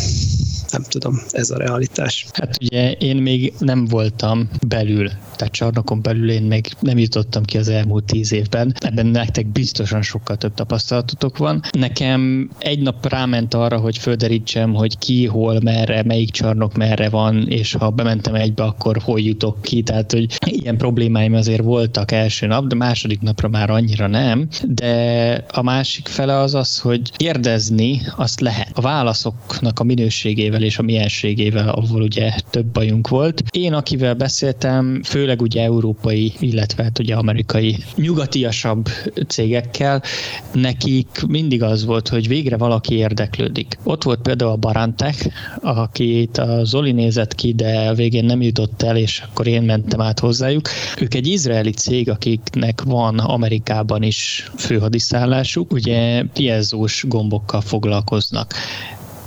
[0.70, 2.26] nem tudom, ez a realitás.
[2.32, 7.58] Hát ugye én még nem voltam belül, tehát csarnokon belül én még nem jutottam ki
[7.58, 8.74] az elmúlt tíz évben.
[8.78, 11.62] Ebben nektek biztosan sokkal több tapasztalatotok van.
[11.70, 17.48] Nekem egy nap ráment arra, hogy földerítsem, hogy ki, hol, merre, melyik csarnok merre van,
[17.48, 19.82] és ha bementem egybe, akkor hol jutok ki.
[19.82, 24.48] Tehát, hogy ilyen problémáim azért voltak első nap, de második napra már annyira nem.
[24.68, 28.70] De a másik fele az az, hogy kérdezni azt lehet.
[28.74, 33.42] A válaszoknak a minőségével és a mienségével, ahol ugye több bajunk volt.
[33.50, 38.88] Én, akivel beszéltem, főleg ugye európai, illetve hát ugye amerikai nyugatiasabb
[39.26, 40.02] cégekkel,
[40.52, 43.78] nekik mindig az volt, hogy végre valaki érdeklődik.
[43.82, 48.82] Ott volt például a Barantek, akit a Zoli nézett ki, de a végén nem jutott
[48.82, 50.68] el, és akkor én mentem át hozzájuk.
[51.00, 58.54] Ők egy izraeli cég, akiknek van Amerikában is főhadiszállásuk, ugye piezós gombokkal foglalkoznak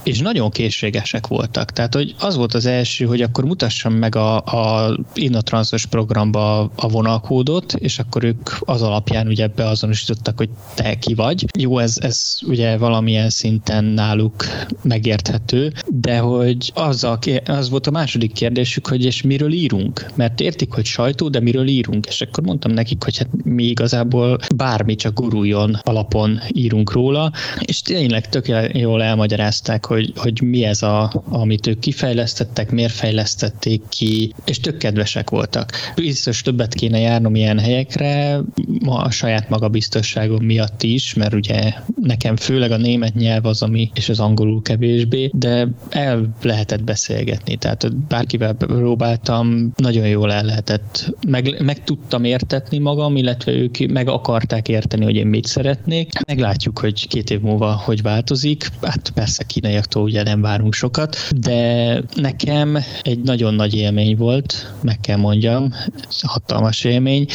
[0.05, 1.71] és nagyon készségesek voltak.
[1.71, 6.87] Tehát, hogy az volt az első, hogy akkor mutassam meg a, a Innotranszos programba a
[6.87, 11.45] vonalkódot, és akkor ők az alapján ugye beazonosítottak, hogy te ki vagy.
[11.57, 14.45] Jó, ez, ez ugye valamilyen szinten náluk
[14.81, 20.05] megérthető, de hogy az, a, az volt a második kérdésük, hogy és miről írunk?
[20.15, 22.05] Mert értik, hogy sajtó, de miről írunk?
[22.05, 27.81] És akkor mondtam nekik, hogy hát mi igazából bármi csak guruljon alapon írunk róla, és
[27.81, 33.81] tényleg tök jól elmagyarázták, hogy hogy, hogy mi ez, a, amit ők kifejlesztettek, miért fejlesztették
[33.89, 35.71] ki, és tök kedvesek voltak.
[35.95, 38.39] Biztos többet kéne járnom ilyen helyekre,
[38.79, 43.91] ma a saját magabiztosságom miatt is, mert ugye nekem főleg a német nyelv az, ami,
[43.93, 51.15] és az angolul kevésbé, de el lehetett beszélgetni, tehát bárkivel próbáltam, nagyon jól el lehetett,
[51.27, 56.11] meg, meg tudtam értetni magam, illetve ők meg akarták érteni, hogy én mit szeretnék.
[56.27, 58.69] Meglátjuk, hogy két év múlva hogy változik.
[58.81, 64.73] Hát persze kínaiak kínaiaktól ugye nem várunk sokat, de nekem egy nagyon nagy élmény volt,
[64.81, 65.73] meg kell mondjam,
[66.21, 67.25] hatalmas élmény.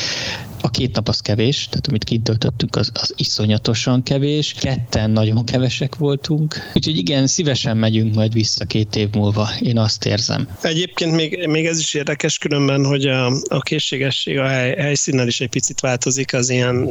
[0.62, 4.54] A két nap az kevés, tehát amit kint töltöttünk, az, az iszonyatosan kevés.
[4.60, 6.54] Ketten nagyon kevesek voltunk.
[6.74, 9.48] Úgyhogy igen, szívesen megyünk majd vissza két év múlva.
[9.60, 10.48] Én azt érzem.
[10.62, 15.40] Egyébként még, még ez is érdekes különben, hogy a, a készségesség a hely, helyszínnel is
[15.40, 16.88] egy picit változik, az ilyen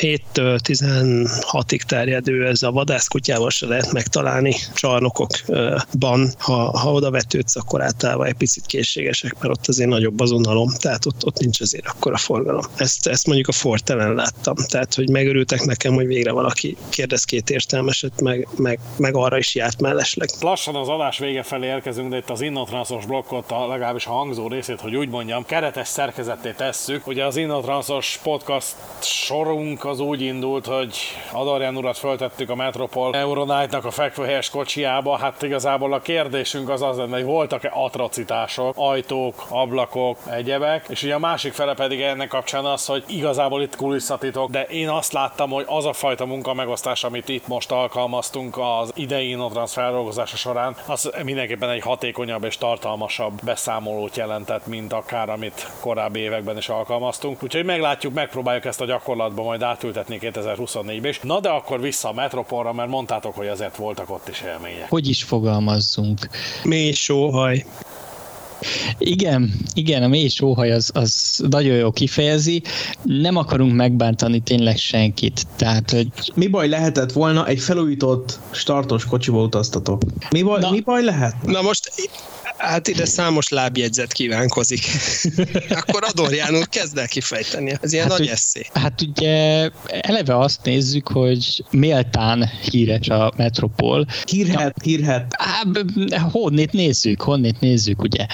[0.00, 6.32] 7-től 16-ig terjedő, ez a vadászkutyával se lehet megtalálni csarnokokban.
[6.38, 10.68] Ha, ha oda vetődsz, akkor általában egy picit készségesek, mert ott azért nagyobb az unalom,
[10.78, 12.64] tehát ott, ott nincs azért akkora forgalom.
[12.76, 14.54] Ezt ezt, ezt mondjuk a Fortelen láttam.
[14.68, 19.54] Tehát, hogy megörültek nekem, hogy végre valaki kérdez két értelmeset, meg, meg, meg arra is
[19.54, 20.28] járt mellesleg.
[20.40, 24.48] Lassan az adás vége felé érkezünk, de itt az Innotranszos blokkot, a, legalábbis a hangzó
[24.48, 27.06] részét, hogy úgy mondjam, keretes szerkezetté tesszük.
[27.06, 30.96] Ugye az Innotranszos podcast sorunk az úgy indult, hogy
[31.32, 35.16] Adarján urat föltettük a Metropol Euronight-nak a fekvőhelyes kocsiába.
[35.16, 41.14] Hát igazából a kérdésünk az az lenne, hogy voltak-e atrocitások, ajtók, ablakok, egyebek, és ugye
[41.14, 45.50] a másik fele pedig ennek kapcsán az, hogy igazából itt kulisszatitok, de én azt láttam,
[45.50, 51.10] hogy az a fajta munkamegosztás, amit itt most alkalmaztunk az idei Innotrans feldolgozása során, az
[51.24, 57.42] mindenképpen egy hatékonyabb és tartalmasabb beszámolót jelentett, mint akár amit korábbi években is alkalmaztunk.
[57.42, 61.20] Úgyhogy meglátjuk, megpróbáljuk ezt a gyakorlatban majd átültetni 2024-ben is.
[61.20, 64.88] Na de akkor vissza a Metropolra, mert mondtátok, hogy azért voltak ott is élmények.
[64.88, 66.18] Hogy is fogalmazzunk?
[66.64, 67.64] Mély sóhaj.
[68.98, 72.62] Igen, igen, a mély sóhaj az, az nagyon jó kifejezi.
[73.02, 75.46] Nem akarunk megbántani tényleg senkit.
[75.56, 76.08] Tehát, hogy...
[76.34, 80.02] Mi baj lehetett volna, egy felújított startos kocsiba utaztatok?
[80.30, 81.34] Mi baj, mi baj lehet?
[81.46, 81.90] Na most
[82.62, 84.80] Hát ide számos lábjegyzet kívánkozik.
[85.80, 87.78] Akkor Adorján úr kezd el kifejteni.
[87.80, 88.66] Ez ilyen hát, nagy eszé.
[88.74, 89.68] Hát ugye
[90.00, 94.06] eleve azt nézzük, hogy méltán híres a Metropol.
[94.24, 95.36] Hírhet, hírhet.
[96.30, 98.26] honnét nézzük, honnét nézzük, ugye.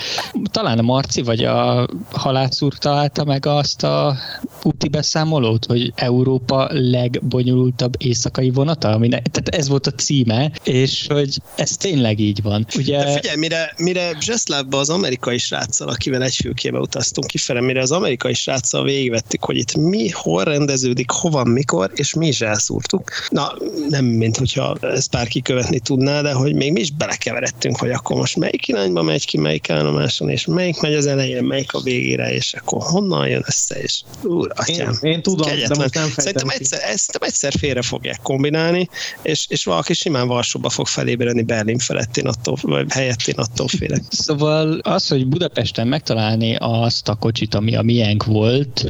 [0.51, 4.17] Talán a Marci vagy a Halász úr találta meg azt a
[4.63, 11.39] úti beszámolót, hogy Európa legbonyolultabb éjszakai vonata, aminek, tehát ez volt a címe, és hogy
[11.55, 12.67] ez tényleg így van.
[12.77, 13.05] Ugye...
[13.05, 17.91] De figyelj, mire, mire Breslavba az amerikai sráccal, akivel egy fülkébe utaztunk kifele, mire az
[17.91, 23.11] amerikai sráccal végigvettük, hogy itt mi, hol rendeződik, hova, mikor, és mi is elszúrtuk.
[23.29, 23.53] Na,
[23.89, 28.17] nem, mint hogyha ezt bárki követni tudná, de hogy még mi is belekeveredtünk, hogy akkor
[28.17, 31.81] most melyik irányba megy ki, melyik állomáson, és és melyik megy az elejére, melyik a
[31.81, 35.79] végére, és akkor honnan jön össze, és úr, atyám, én, én tudom, kegyetlen.
[35.79, 38.89] de most nem Szerintem egyszer, ezt egyszer félre fogják kombinálni,
[39.23, 43.69] és, és valaki simán Varsóba fog felébredni Berlin felett, én attól, vagy helyett én attól
[43.69, 44.03] félek.
[44.11, 48.87] Szóval az, hogy Budapesten megtalálni azt a kocsit, ami a miénk volt,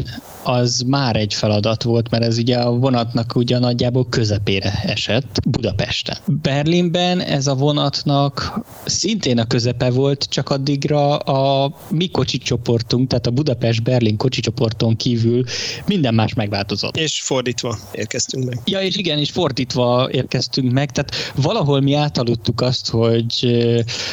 [0.48, 6.16] az már egy feladat volt, mert ez ugye a vonatnak ugye nagyjából közepére esett Budapesten.
[6.26, 13.26] Berlinben ez a vonatnak szintén a közepe volt, csak addigra a mi kocsi csoportunk, tehát
[13.26, 15.44] a Budapest-Berlin kocsi csoporton kívül
[15.86, 16.96] minden más megváltozott.
[16.96, 18.60] És fordítva érkeztünk meg.
[18.64, 23.56] Ja, és igen, és fordítva érkeztünk meg, tehát valahol mi átaludtuk azt, hogy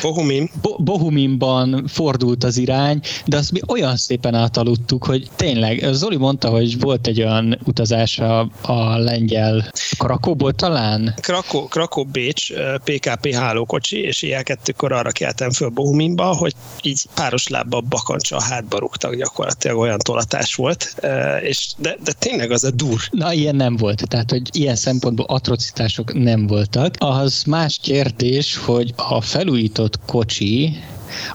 [0.02, 0.50] Bohumin.
[0.62, 6.50] Bo- Bohuminban fordult az irány, de azt mi olyan szépen átaludtuk, hogy tényleg, Zoli mondta,
[6.50, 11.14] hogy volt egy olyan utazása a lengyel Krakóból talán?
[11.22, 12.54] Krakó, Krakó Bécs
[12.84, 18.42] PKP hálókocsi, és ilyen kettőkor arra keltem föl Bohuminba, hogy így páros lábbal bakancsa a
[18.42, 20.96] hátba rúgtak gyakorlatilag olyan tolatás volt,
[21.42, 23.02] és de, de tényleg az a dur.
[23.12, 26.96] Na, ilyen nem volt, tehát hogy ilyen szempontból atrocitások nem voltak.
[27.00, 30.84] Az más kérdés, hogy a felújított kocsi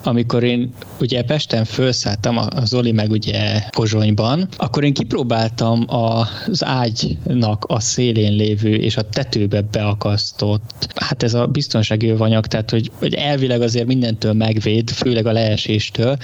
[0.03, 7.65] amikor én ugye Pesten felszálltam, a Zoli meg ugye Pozsonyban, akkor én kipróbáltam az ágynak
[7.69, 13.15] a szélén lévő és a tetőbe beakasztott, hát ez a biztonsági anyag, tehát hogy, hogy
[13.15, 16.17] elvileg azért mindentől megvéd, főleg a leeséstől,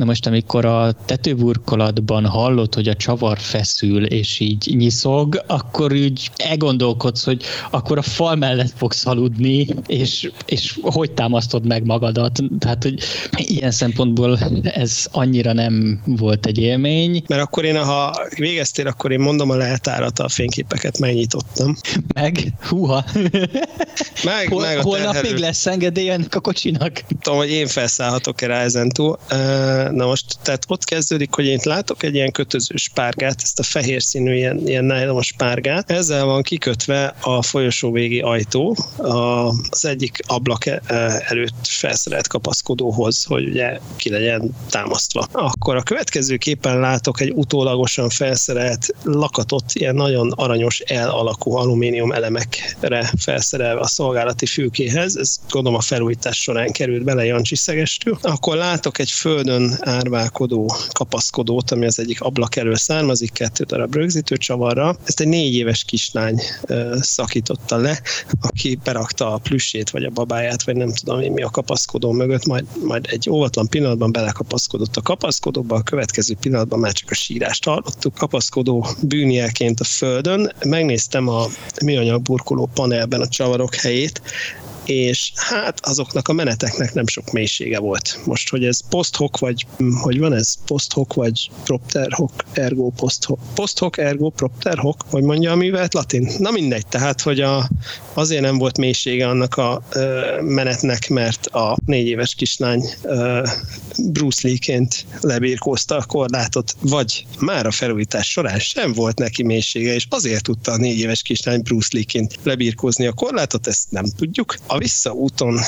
[0.00, 6.30] Na most, amikor a tetőburkolatban hallod, hogy a csavar feszül, és így nyiszog, akkor úgy
[6.36, 12.38] elgondolkodsz, hogy akkor a fal mellett fogsz aludni, és, és hogy támasztod meg magadat.
[12.58, 17.22] Tehát, hogy ilyen szempontból ez annyira nem volt egy élmény.
[17.26, 21.76] Mert akkor én, ha végeztél, akkor én mondom a leltárat, a fényképeket megnyitottam.
[22.14, 22.52] Meg?
[22.68, 23.04] Húha!
[24.24, 27.02] Meg, Hol, meg a holnap még lesz engedély ennek a kocsinak?
[27.20, 29.18] Tudom, hogy én felszállhatok-e rá ezentúl.
[29.90, 34.02] Na most, tehát ott kezdődik, hogy én látok egy ilyen kötöző spárgát, ezt a fehér
[34.02, 35.90] színű ilyen, ilyen nylon spárgát.
[35.90, 38.76] Ezzel van kikötve a folyosó végi ajtó
[39.70, 40.80] az egyik ablak e,
[41.26, 45.26] előtt felszerelt kapaszkodóhoz, hogy ugye ki legyen támasztva.
[45.32, 52.12] Akkor a következő képen látok egy utólagosan felszerelt lakatot, ilyen nagyon aranyos L alakú alumínium
[52.12, 55.16] elemekre felszerelve a szolgálati fülkéhez.
[55.16, 58.18] Ez gondolom a felújítás során került bele Jancsi Szegestől.
[58.22, 64.36] Akkor látok egy földön árválkodó kapaszkodót, ami az egyik ablak elől származik, kettő darab rögzítő
[64.36, 64.96] csavarra.
[65.04, 66.40] Ezt egy négy éves kislány
[67.00, 68.00] szakította le,
[68.40, 72.46] aki berakta a plüssét, vagy a babáját, vagy nem tudom én mi a kapaszkodó mögött,
[72.46, 77.64] majd, majd egy óvatlan pillanatban belekapaszkodott a kapaszkodóba, a következő pillanatban már csak a sírást
[77.64, 78.14] hallottuk.
[78.14, 80.52] Kapaszkodó bűnjelként a földön.
[80.64, 81.46] Megnéztem a
[81.84, 84.22] műanyag burkoló panelben a csavarok helyét,
[84.90, 88.20] és hát azoknak a meneteknek nem sok mélysége volt.
[88.24, 89.66] Most, hogy ez post-hoc, vagy
[90.00, 90.54] hogy van ez?
[90.66, 92.90] Post-hoc, vagy propter-hoc, ergo
[93.54, 93.98] post-hoc.
[93.98, 96.28] Ergo propter-hoc, hogy mondja a művelt latin.
[96.38, 97.70] Na mindegy, tehát, hogy a,
[98.14, 103.46] azért nem volt mélysége annak a ö, menetnek, mert a négy éves kislány ö,
[103.98, 110.06] Bruce Lee-ként lebírkózta a korlátot, vagy már a felújítás során sem volt neki mélysége, és
[110.08, 114.56] azért tudta a négy éves kislány Bruce Lee-ként lebírkózni a korlátot, ezt nem tudjuk.
[114.66, 115.58] A visszaúton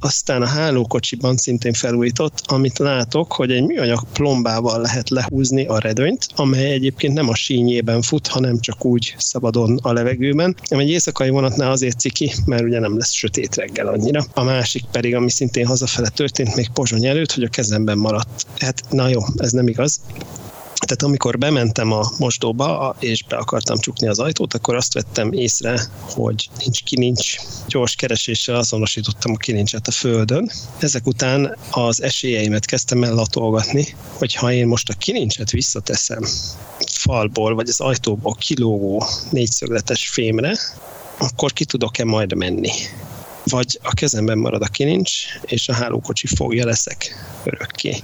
[0.00, 6.26] aztán a hálókocsiban szintén felújított, amit látok, hogy egy műanyag plombával lehet lehúzni a redőnyt,
[6.36, 10.56] amely egyébként nem a sínyében fut, hanem csak úgy szabadon a levegőben.
[10.68, 14.24] Egy éjszakai vonatnál azért ciki, mert ugye nem lesz sötét reggel annyira.
[14.34, 18.46] A másik pedig, ami szintén hazafele történt még Pozsony előtt, hogy a kezemben maradt.
[18.58, 20.00] Hát na jó, ez nem igaz.
[20.86, 25.80] Tehát amikor bementem a mosdóba, és be akartam csukni az ajtót, akkor azt vettem észre,
[26.00, 27.36] hogy nincs ki nincs.
[27.66, 30.50] Gyors kereséssel azonosítottam a kilincset a földön.
[30.78, 36.22] Ezek után az esélyeimet kezdtem el latolgatni, hogy ha én most a kilincset visszateszem
[36.86, 40.56] falból, vagy az ajtóból kilógó négyszögletes fémre,
[41.18, 42.70] akkor ki tudok-e majd menni
[43.44, 45.10] vagy a kezemben marad a kilincs,
[45.42, 47.14] és a hálókocsi fogja leszek
[47.44, 48.02] örökké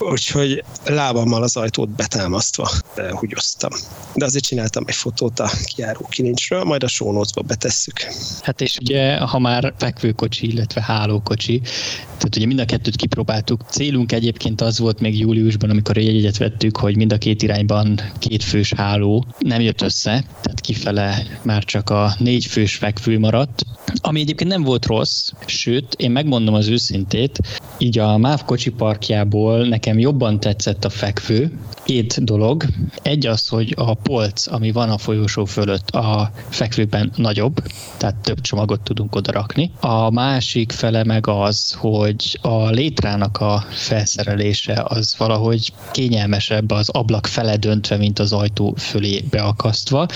[0.00, 2.70] úgyhogy lábammal az ajtót betámasztva
[3.10, 3.70] húgyoztam.
[4.14, 8.00] De azért csináltam egy fotót a kiáró kilincsről, majd a sónócba betesszük.
[8.42, 11.60] Hát és ugye, ha már fekvőkocsi, illetve hálókocsi,
[12.04, 13.60] tehát ugye mind a kettőt kipróbáltuk.
[13.70, 18.42] Célunk egyébként az volt még júliusban, amikor jegyet vettük, hogy mind a két irányban két
[18.42, 23.64] fős háló nem jött össze, tehát kifele már csak a négy fős fekvő maradt,
[24.00, 27.38] ami egyébként nem volt rossz, sőt, én megmondom az őszintét,
[27.78, 31.58] így a MÁV kocsi parkjából nekem jobban tetszett a fekvő.
[31.84, 32.64] Két dolog.
[33.02, 37.62] Egy az, hogy a polc, ami van a folyosó fölött a fekvőben nagyobb,
[37.96, 39.70] tehát több csomagot tudunk oda rakni.
[39.80, 47.26] A másik fele meg az, hogy a létrának a felszerelése az valahogy kényelmesebb az ablak
[47.26, 50.06] fele döntve, mint az ajtó fölé beakasztva.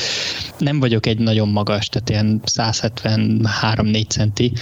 [0.58, 4.52] Nem vagyok egy nagyon magas, tehát ilyen 173-4 centi,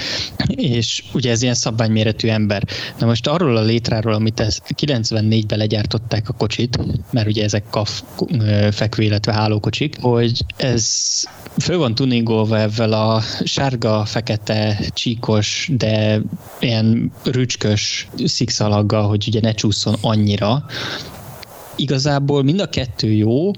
[0.47, 2.65] és ugye ez ilyen szabványméretű ember.
[2.99, 4.41] Na most arról a létráról, amit
[5.03, 6.79] 94-ben legyártották a kocsit,
[7.11, 8.03] mert ugye ezek kaf
[8.71, 10.85] fekvő, illetve hálókocsik, hogy ez
[11.59, 16.21] föl van tuningolva ezzel a sárga-fekete csíkos, de
[16.59, 20.65] ilyen rücskös szikszalaggal, hogy ugye ne csúszson annyira,
[21.77, 23.51] igazából mind a kettő jó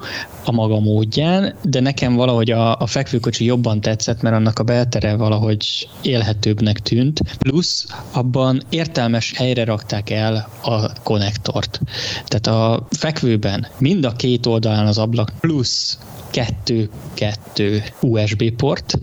[0.45, 5.17] a maga módján, de nekem valahogy a, a fekvőkocsi jobban tetszett, mert annak a beltere
[5.17, 11.81] valahogy élhetőbbnek tűnt, plusz abban értelmes helyre rakták el a konnektort.
[12.25, 15.99] Tehát a fekvőben mind a két oldalán az ablak plusz
[16.33, 18.99] kettő-kettő USB port,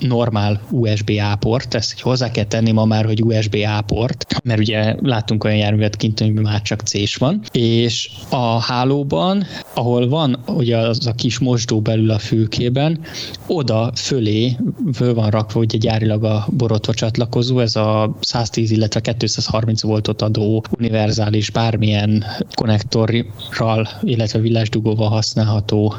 [0.00, 5.44] normál USB-A port, ezt hozzá kell tenni ma már, hogy USB-A port, mert ugye látunk
[5.44, 9.44] olyan járművet kint, amiben már csak C-s van, és a hálóban,
[9.74, 13.00] ahol van ugye az a kis mosdó belül a fülkében,
[13.46, 14.56] oda fölé
[14.92, 20.64] föl van rakva ugye gyárilag a borotva csatlakozó, ez a 110, illetve 230 voltot adó
[20.78, 25.94] univerzális bármilyen konnektorral, illetve villásdugóval használható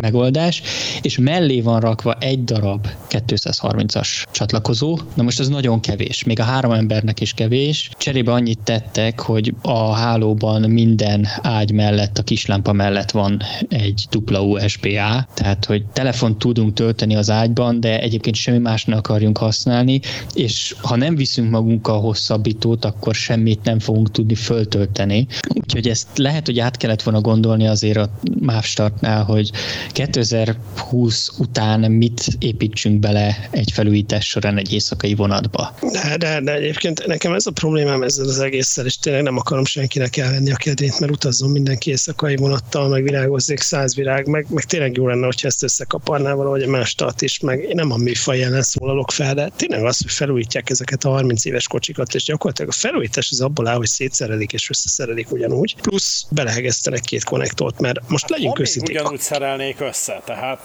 [0.00, 0.62] megoldás,
[1.02, 4.98] és mellé van rakva egy darab 230-as csatlakozó.
[5.14, 7.90] Na most ez nagyon kevés, még a három embernek is kevés.
[7.98, 14.40] Cserébe annyit tettek, hogy a hálóban minden ágy mellett, a kislámpa mellett van egy dupla
[14.40, 20.00] USB-A, tehát hogy telefont tudunk tölteni az ágyban, de egyébként semmi más ne akarjunk használni,
[20.34, 25.26] és ha nem viszünk magunkkal hosszabbítót, akkor semmit nem fogunk tudni föltölteni.
[25.54, 28.10] Úgyhogy ezt lehet, hogy át kellett volna gondolni azért a
[28.40, 29.50] MÁV startnál, hogy
[29.92, 35.74] 2020 után mit építsünk bele egy felújítás során egy éjszakai vonatba.
[35.92, 39.64] De, de, de egyébként nekem ez a problémám ezzel az egésszel, és tényleg nem akarom
[39.64, 44.64] senkinek elvenni a kedvét, mert utazzon mindenki éjszakai vonattal, meg virágozzék száz virág, meg, meg
[44.64, 47.96] tényleg jó lenne, hogyha ezt összekaparná valahogy a más tart is, meg én nem a
[47.96, 52.24] műfaj ellen szólalok fel, de tényleg az, hogy felújítják ezeket a 30 éves kocsikat, és
[52.24, 57.80] gyakorlatilag a felújítás az abból áll, hogy szétszerelik és összeszerelik ugyanúgy, plusz belehegesztenek két konnektort,
[57.80, 59.00] mert most legyünk őszinték.
[59.00, 60.60] Ugyanúgy szerelnék össze, tehát...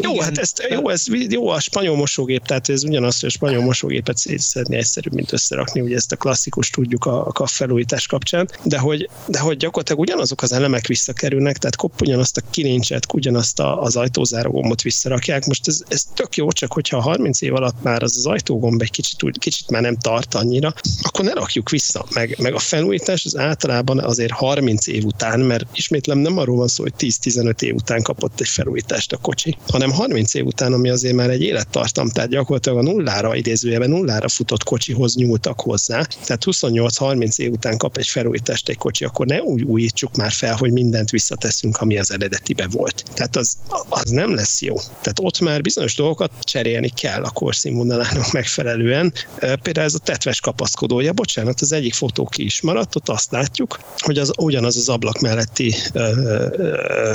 [0.00, 0.24] Jó, igen.
[0.24, 4.16] hát ezt, jó, ez jó a spanyol mosógép, tehát ez ugyanaz, hogy a spanyol mosógépet
[4.16, 9.08] szétszedni egyszerűbb, mint összerakni, ugye ezt a klasszikus tudjuk a, a felújítás kapcsán, de hogy,
[9.26, 13.96] de hogy gyakorlatilag ugyanazok az elemek visszakerülnek, tehát kopp ugyanazt a kilincset, ugyanazt a, az
[13.96, 15.46] ajtózáró gombot visszarakják.
[15.46, 18.90] Most ez, ez tök jó, csak hogyha 30 év alatt már az az ajtógomb egy
[18.90, 22.04] kicsit, úgy, kicsit már nem tart annyira, akkor ne rakjuk vissza.
[22.14, 26.68] Meg, meg a felújítás az általában azért 30 év után, mert ismétlem nem arról van
[26.68, 30.88] szó, hogy 10-15 év után kapott egy felújítást a kocsi, hanem 30 év után, ami
[30.90, 36.02] azért már egy élettartam, tehát gyakorlatilag a nullára, idézőjelben nullára futott kocsihoz nyúltak hozzá.
[36.02, 40.56] Tehát 28-30 év után kap egy felújítást egy kocsi, akkor ne úgy újítsuk már fel,
[40.56, 43.04] hogy mindent visszateszünk, ami az eredetibe volt.
[43.14, 43.56] Tehát az,
[43.88, 44.76] az nem lesz jó.
[44.76, 49.12] Tehát ott már bizonyos dolgokat cserélni kell a korszínvonalának megfelelően.
[49.38, 53.80] Például ez a tetves kapaszkodója, bocsánat, az egyik fotó ki is maradt, ott azt látjuk,
[53.98, 55.74] hogy az ugyanaz az ablak melletti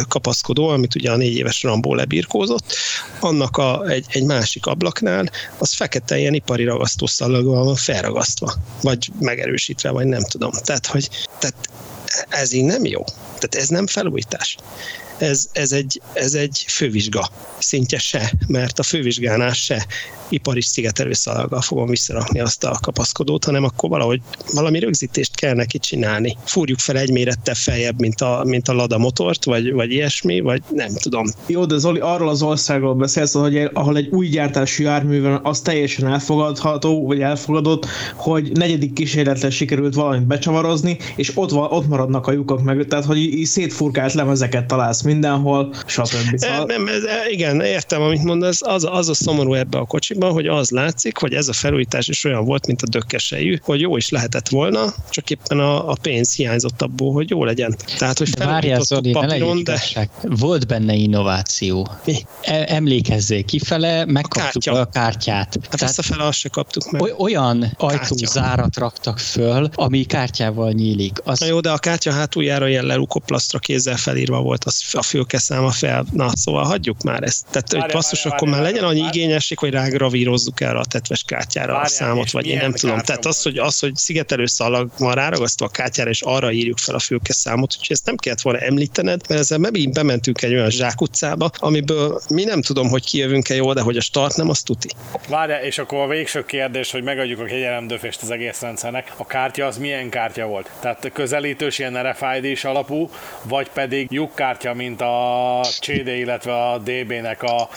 [0.08, 2.76] kapaszkodó, amit ugye a négy éves Rambó lebirkózott,
[3.20, 9.90] annak a, egy, egy másik ablaknál az fekete ilyen ipari ragasztószalaggal van felragasztva, vagy megerősítve,
[9.90, 10.52] vagy nem tudom.
[10.64, 11.10] Tehát, hogy
[11.40, 11.70] tehát
[12.30, 13.04] ez így nem jó.
[13.40, 14.58] Tehát ez nem felújítás
[15.22, 19.86] ez, ez, egy, ez egy fővizsga szintje se, mert a fővizsgánál se
[20.30, 24.22] ipari szigetelőszalaggal fogom visszarakni azt a kapaszkodót, hanem akkor valahogy
[24.54, 26.38] valami rögzítést kell neki csinálni.
[26.46, 30.62] Fúrjuk fel egy mérettel feljebb, mint a, mint a Lada motort, vagy, vagy ilyesmi, vagy
[30.70, 31.26] nem tudom.
[31.46, 35.62] Jó, de Zoli, arról az országról beszélsz, hogy ahol egy új gyártású jármű van, az
[35.62, 37.86] teljesen elfogadható, vagy elfogadott,
[38.16, 43.06] hogy negyedik kísérletre sikerült valamit becsavarozni, és ott, van, ott maradnak a lyukak meg, tehát
[43.06, 46.38] hogy így szétfurkált lemezeket találsz mindenhol, stb.
[46.38, 46.66] Szóval...
[46.66, 50.70] Nem, ez, igen, értem, amit mondasz, az, az a szomorú ebbe a kocsiban, hogy az
[50.70, 54.50] látszik, hogy ez a felújítás is olyan volt, mint a dökkesejű, hogy jó is lehetett
[54.50, 57.76] volna, csak éppen a, a pénz hiányzott abból, hogy jó legyen.
[57.98, 60.10] Tehát, hogy de várjál, Zoli, papíron, de...
[60.22, 61.90] Volt benne innováció.
[62.06, 62.16] Mi?
[62.42, 64.82] E- emlékezzél, kifele megkaptuk a, kártya.
[64.82, 65.38] a kártyát.
[65.38, 67.14] Hát Tehát visszafele azt se kaptuk meg.
[67.18, 71.18] Olyan ajtózárat raktak föl, ami kártyával nyílik.
[71.24, 71.40] Az...
[71.40, 72.86] Na jó, de a kártya hátuljára ilyen
[73.20, 76.06] lelukoplasztra kézzel felírva volt, az, a fülkeszáma fel.
[76.12, 77.46] Na, szóval hagyjuk már ezt.
[77.52, 81.88] Tehát, hogy basszus, akkor már legyen annyi igényesség, hogy rágravírozzuk el a tetves kártyára a
[81.88, 83.00] számot, vagy én nem tudom.
[83.00, 86.96] Tehát az, hogy, az, hogy szigetelő szalag van ráragasztva a kártyára, és arra írjuk fel
[86.96, 91.50] a fülkeszámot, úgyhogy ezt nem kellett volna említened, mert ezzel megint bementünk egy olyan zsákutcába,
[91.58, 94.90] amiből mi nem tudom, hogy kijövünk-e jól, de hogy a start nem, az tuti.
[95.28, 99.14] Várjál, és akkor a végső kérdés, hogy megadjuk a kegyelemdöfést az egész rendszernek.
[99.18, 100.70] A kártya az milyen kártya volt?
[100.80, 103.09] Tehát közelítős ilyen RFID-s alapú,
[103.44, 107.70] vagy pedig lyukkártya, mint a CD, illetve a DB-nek a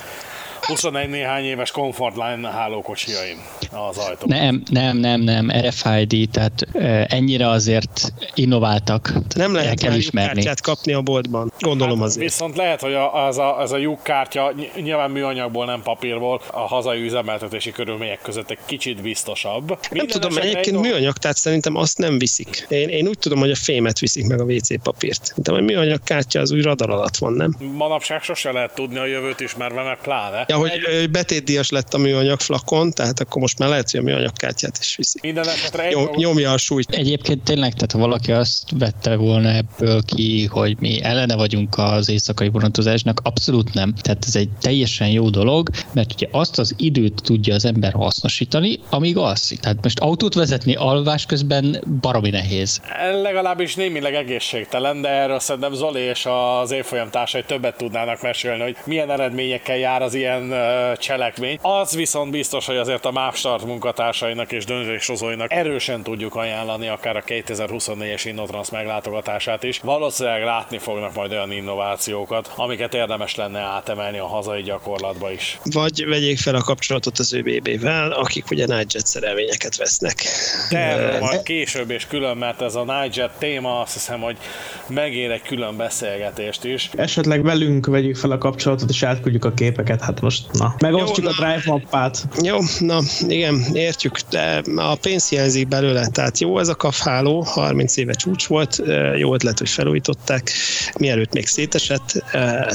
[0.65, 3.37] 21 néhány éves Comfortline hálókocsiaim
[3.71, 4.25] az ajtó.
[4.27, 6.67] Nem, nem, nem, nem, RFID, tehát
[7.11, 9.13] ennyire azért innováltak.
[9.35, 10.43] Nem lehet kell ismerni.
[10.61, 12.23] kapni a boltban, gondolom hát, azért.
[12.23, 16.59] Viszont lehet, hogy a, az a, az a lyuk kártya nyilván műanyagból, nem papírból, a
[16.59, 19.67] hazai üzemeltetési körülmények között egy kicsit biztosabb.
[19.67, 22.65] Minden nem tudom, egyébként műanyag, tehát szerintem azt nem viszik.
[22.69, 25.33] Én, én úgy tudom, hogy a fémet viszik meg a WC papírt.
[25.35, 27.55] De a műanyag kártya az úgy radar alatt van, nem?
[27.77, 30.45] Manapság sose lehet tudni a jövőt ismerve, meg pláne.
[30.53, 34.31] Ja, hogy betétdíjas lett a műanyag flakon, tehát akkor most már lehet, hogy a műanyag
[34.33, 35.19] kártyát is viszi.
[35.21, 36.89] Minden esetre Nyom, nyomja a súlyt.
[36.89, 42.09] Egyébként tényleg, tehát ha valaki azt vette volna ebből ki, hogy mi ellene vagyunk az
[42.09, 43.93] éjszakai vonatozásnak, abszolút nem.
[44.01, 48.79] Tehát ez egy teljesen jó dolog, mert ugye azt az időt tudja az ember hasznosítani,
[48.89, 49.59] amíg alszik.
[49.59, 52.81] Tehát most autót vezetni alvás közben baromi nehéz.
[53.21, 56.27] Legalábbis némileg egészségtelen, de erről szerintem Zoli és
[56.61, 60.42] az évfolyam társai többet tudnának mesélni, hogy milyen eredményekkel jár az ilyen
[60.97, 61.57] cselekmény.
[61.61, 67.23] Az viszont biztos, hogy azért a Mapstart munkatársainak és döntéshozóinak erősen tudjuk ajánlani akár a
[67.27, 69.79] 2024-es Innotrans meglátogatását is.
[69.79, 75.59] Valószínűleg látni fognak majd olyan innovációkat, amiket érdemes lenne átemelni a hazai gyakorlatba is.
[75.63, 80.23] Vagy vegyék fel a kapcsolatot az ÖBB-vel, akik ugye Nightjet szerelvényeket vesznek.
[80.69, 84.37] De majd később és külön, mert ez a Nightjet téma azt hiszem, hogy
[84.87, 86.89] megér egy külön beszélgetést is.
[86.95, 90.75] Esetleg velünk vegyük fel a kapcsolatot és átküldjük a képeket, hát most na.
[90.79, 92.27] Megosztjuk a drive mappát.
[92.41, 97.97] Jó, na igen, értjük, de a pénz hiányzik belőle, tehát jó ez a kafháló, 30
[97.97, 98.81] éve csúcs volt,
[99.17, 100.51] jó ötlet, hogy felújították,
[100.99, 102.23] mielőtt még szétesett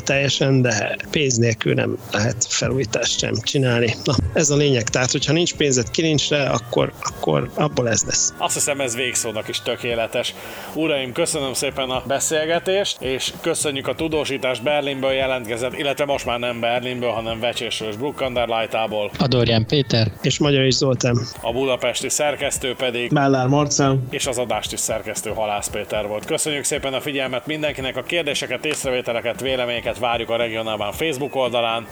[0.04, 3.94] teljesen, de pénz nélkül nem lehet felújítást sem csinálni.
[4.04, 8.32] Na, ez a lényeg, tehát hogyha nincs pénzed kilincsre, akkor, akkor abból ez lesz.
[8.38, 10.34] Azt hiszem ez végszónak is tökéletes.
[10.74, 16.60] Uraim, köszönöm szépen a beszélgetést, és köszönjük a tudósítást Berlinből jelentkezett, illetve most már nem
[16.60, 19.10] Berlinből, hanem Vecsésről és Bruckanderlajtából.
[19.18, 20.12] Adorján Péter.
[20.22, 21.18] És Magyar is Zoltán.
[21.40, 23.98] A budapesti szerkesztő pedig Mellár Marcel.
[24.10, 26.24] És az adást is szerkesztő Halász Péter volt.
[26.24, 31.86] Köszönjük szépen a figyelmet mindenkinek, a kérdéseket, észrevételeket, véleményeket várjuk a regionálban Facebook oldalán.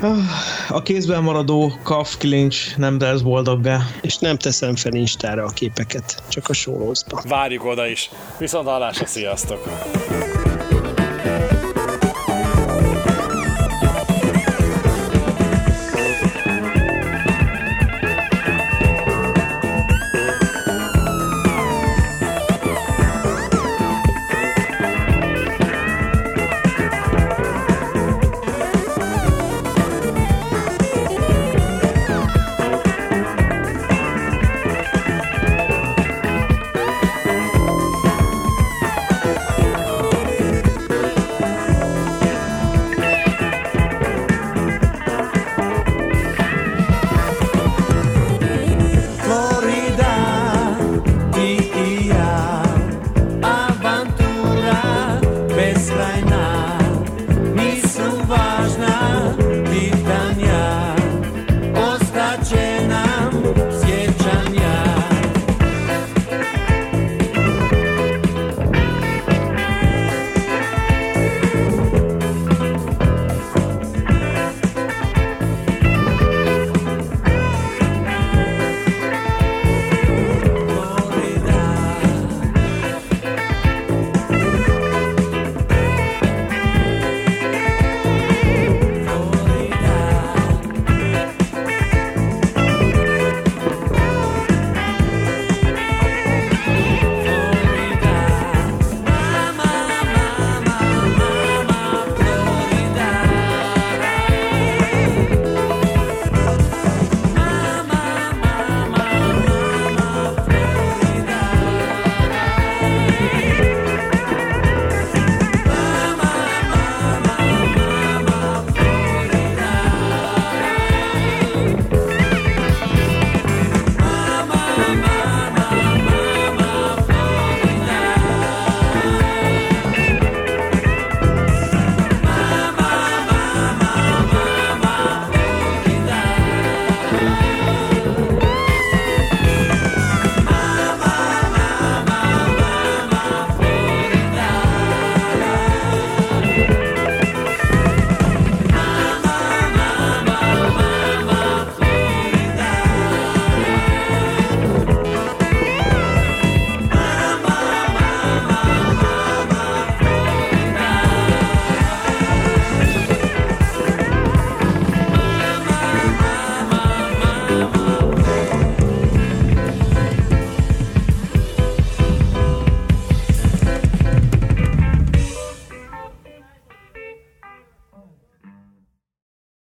[0.68, 3.78] A kézben maradó kaf kilincs nem tesz boldoggá.
[4.00, 7.22] És nem teszem fel Instára a képeket, csak a sólózba.
[7.28, 8.10] Várjuk oda is.
[8.38, 9.68] Viszont hallásra, sziasztok!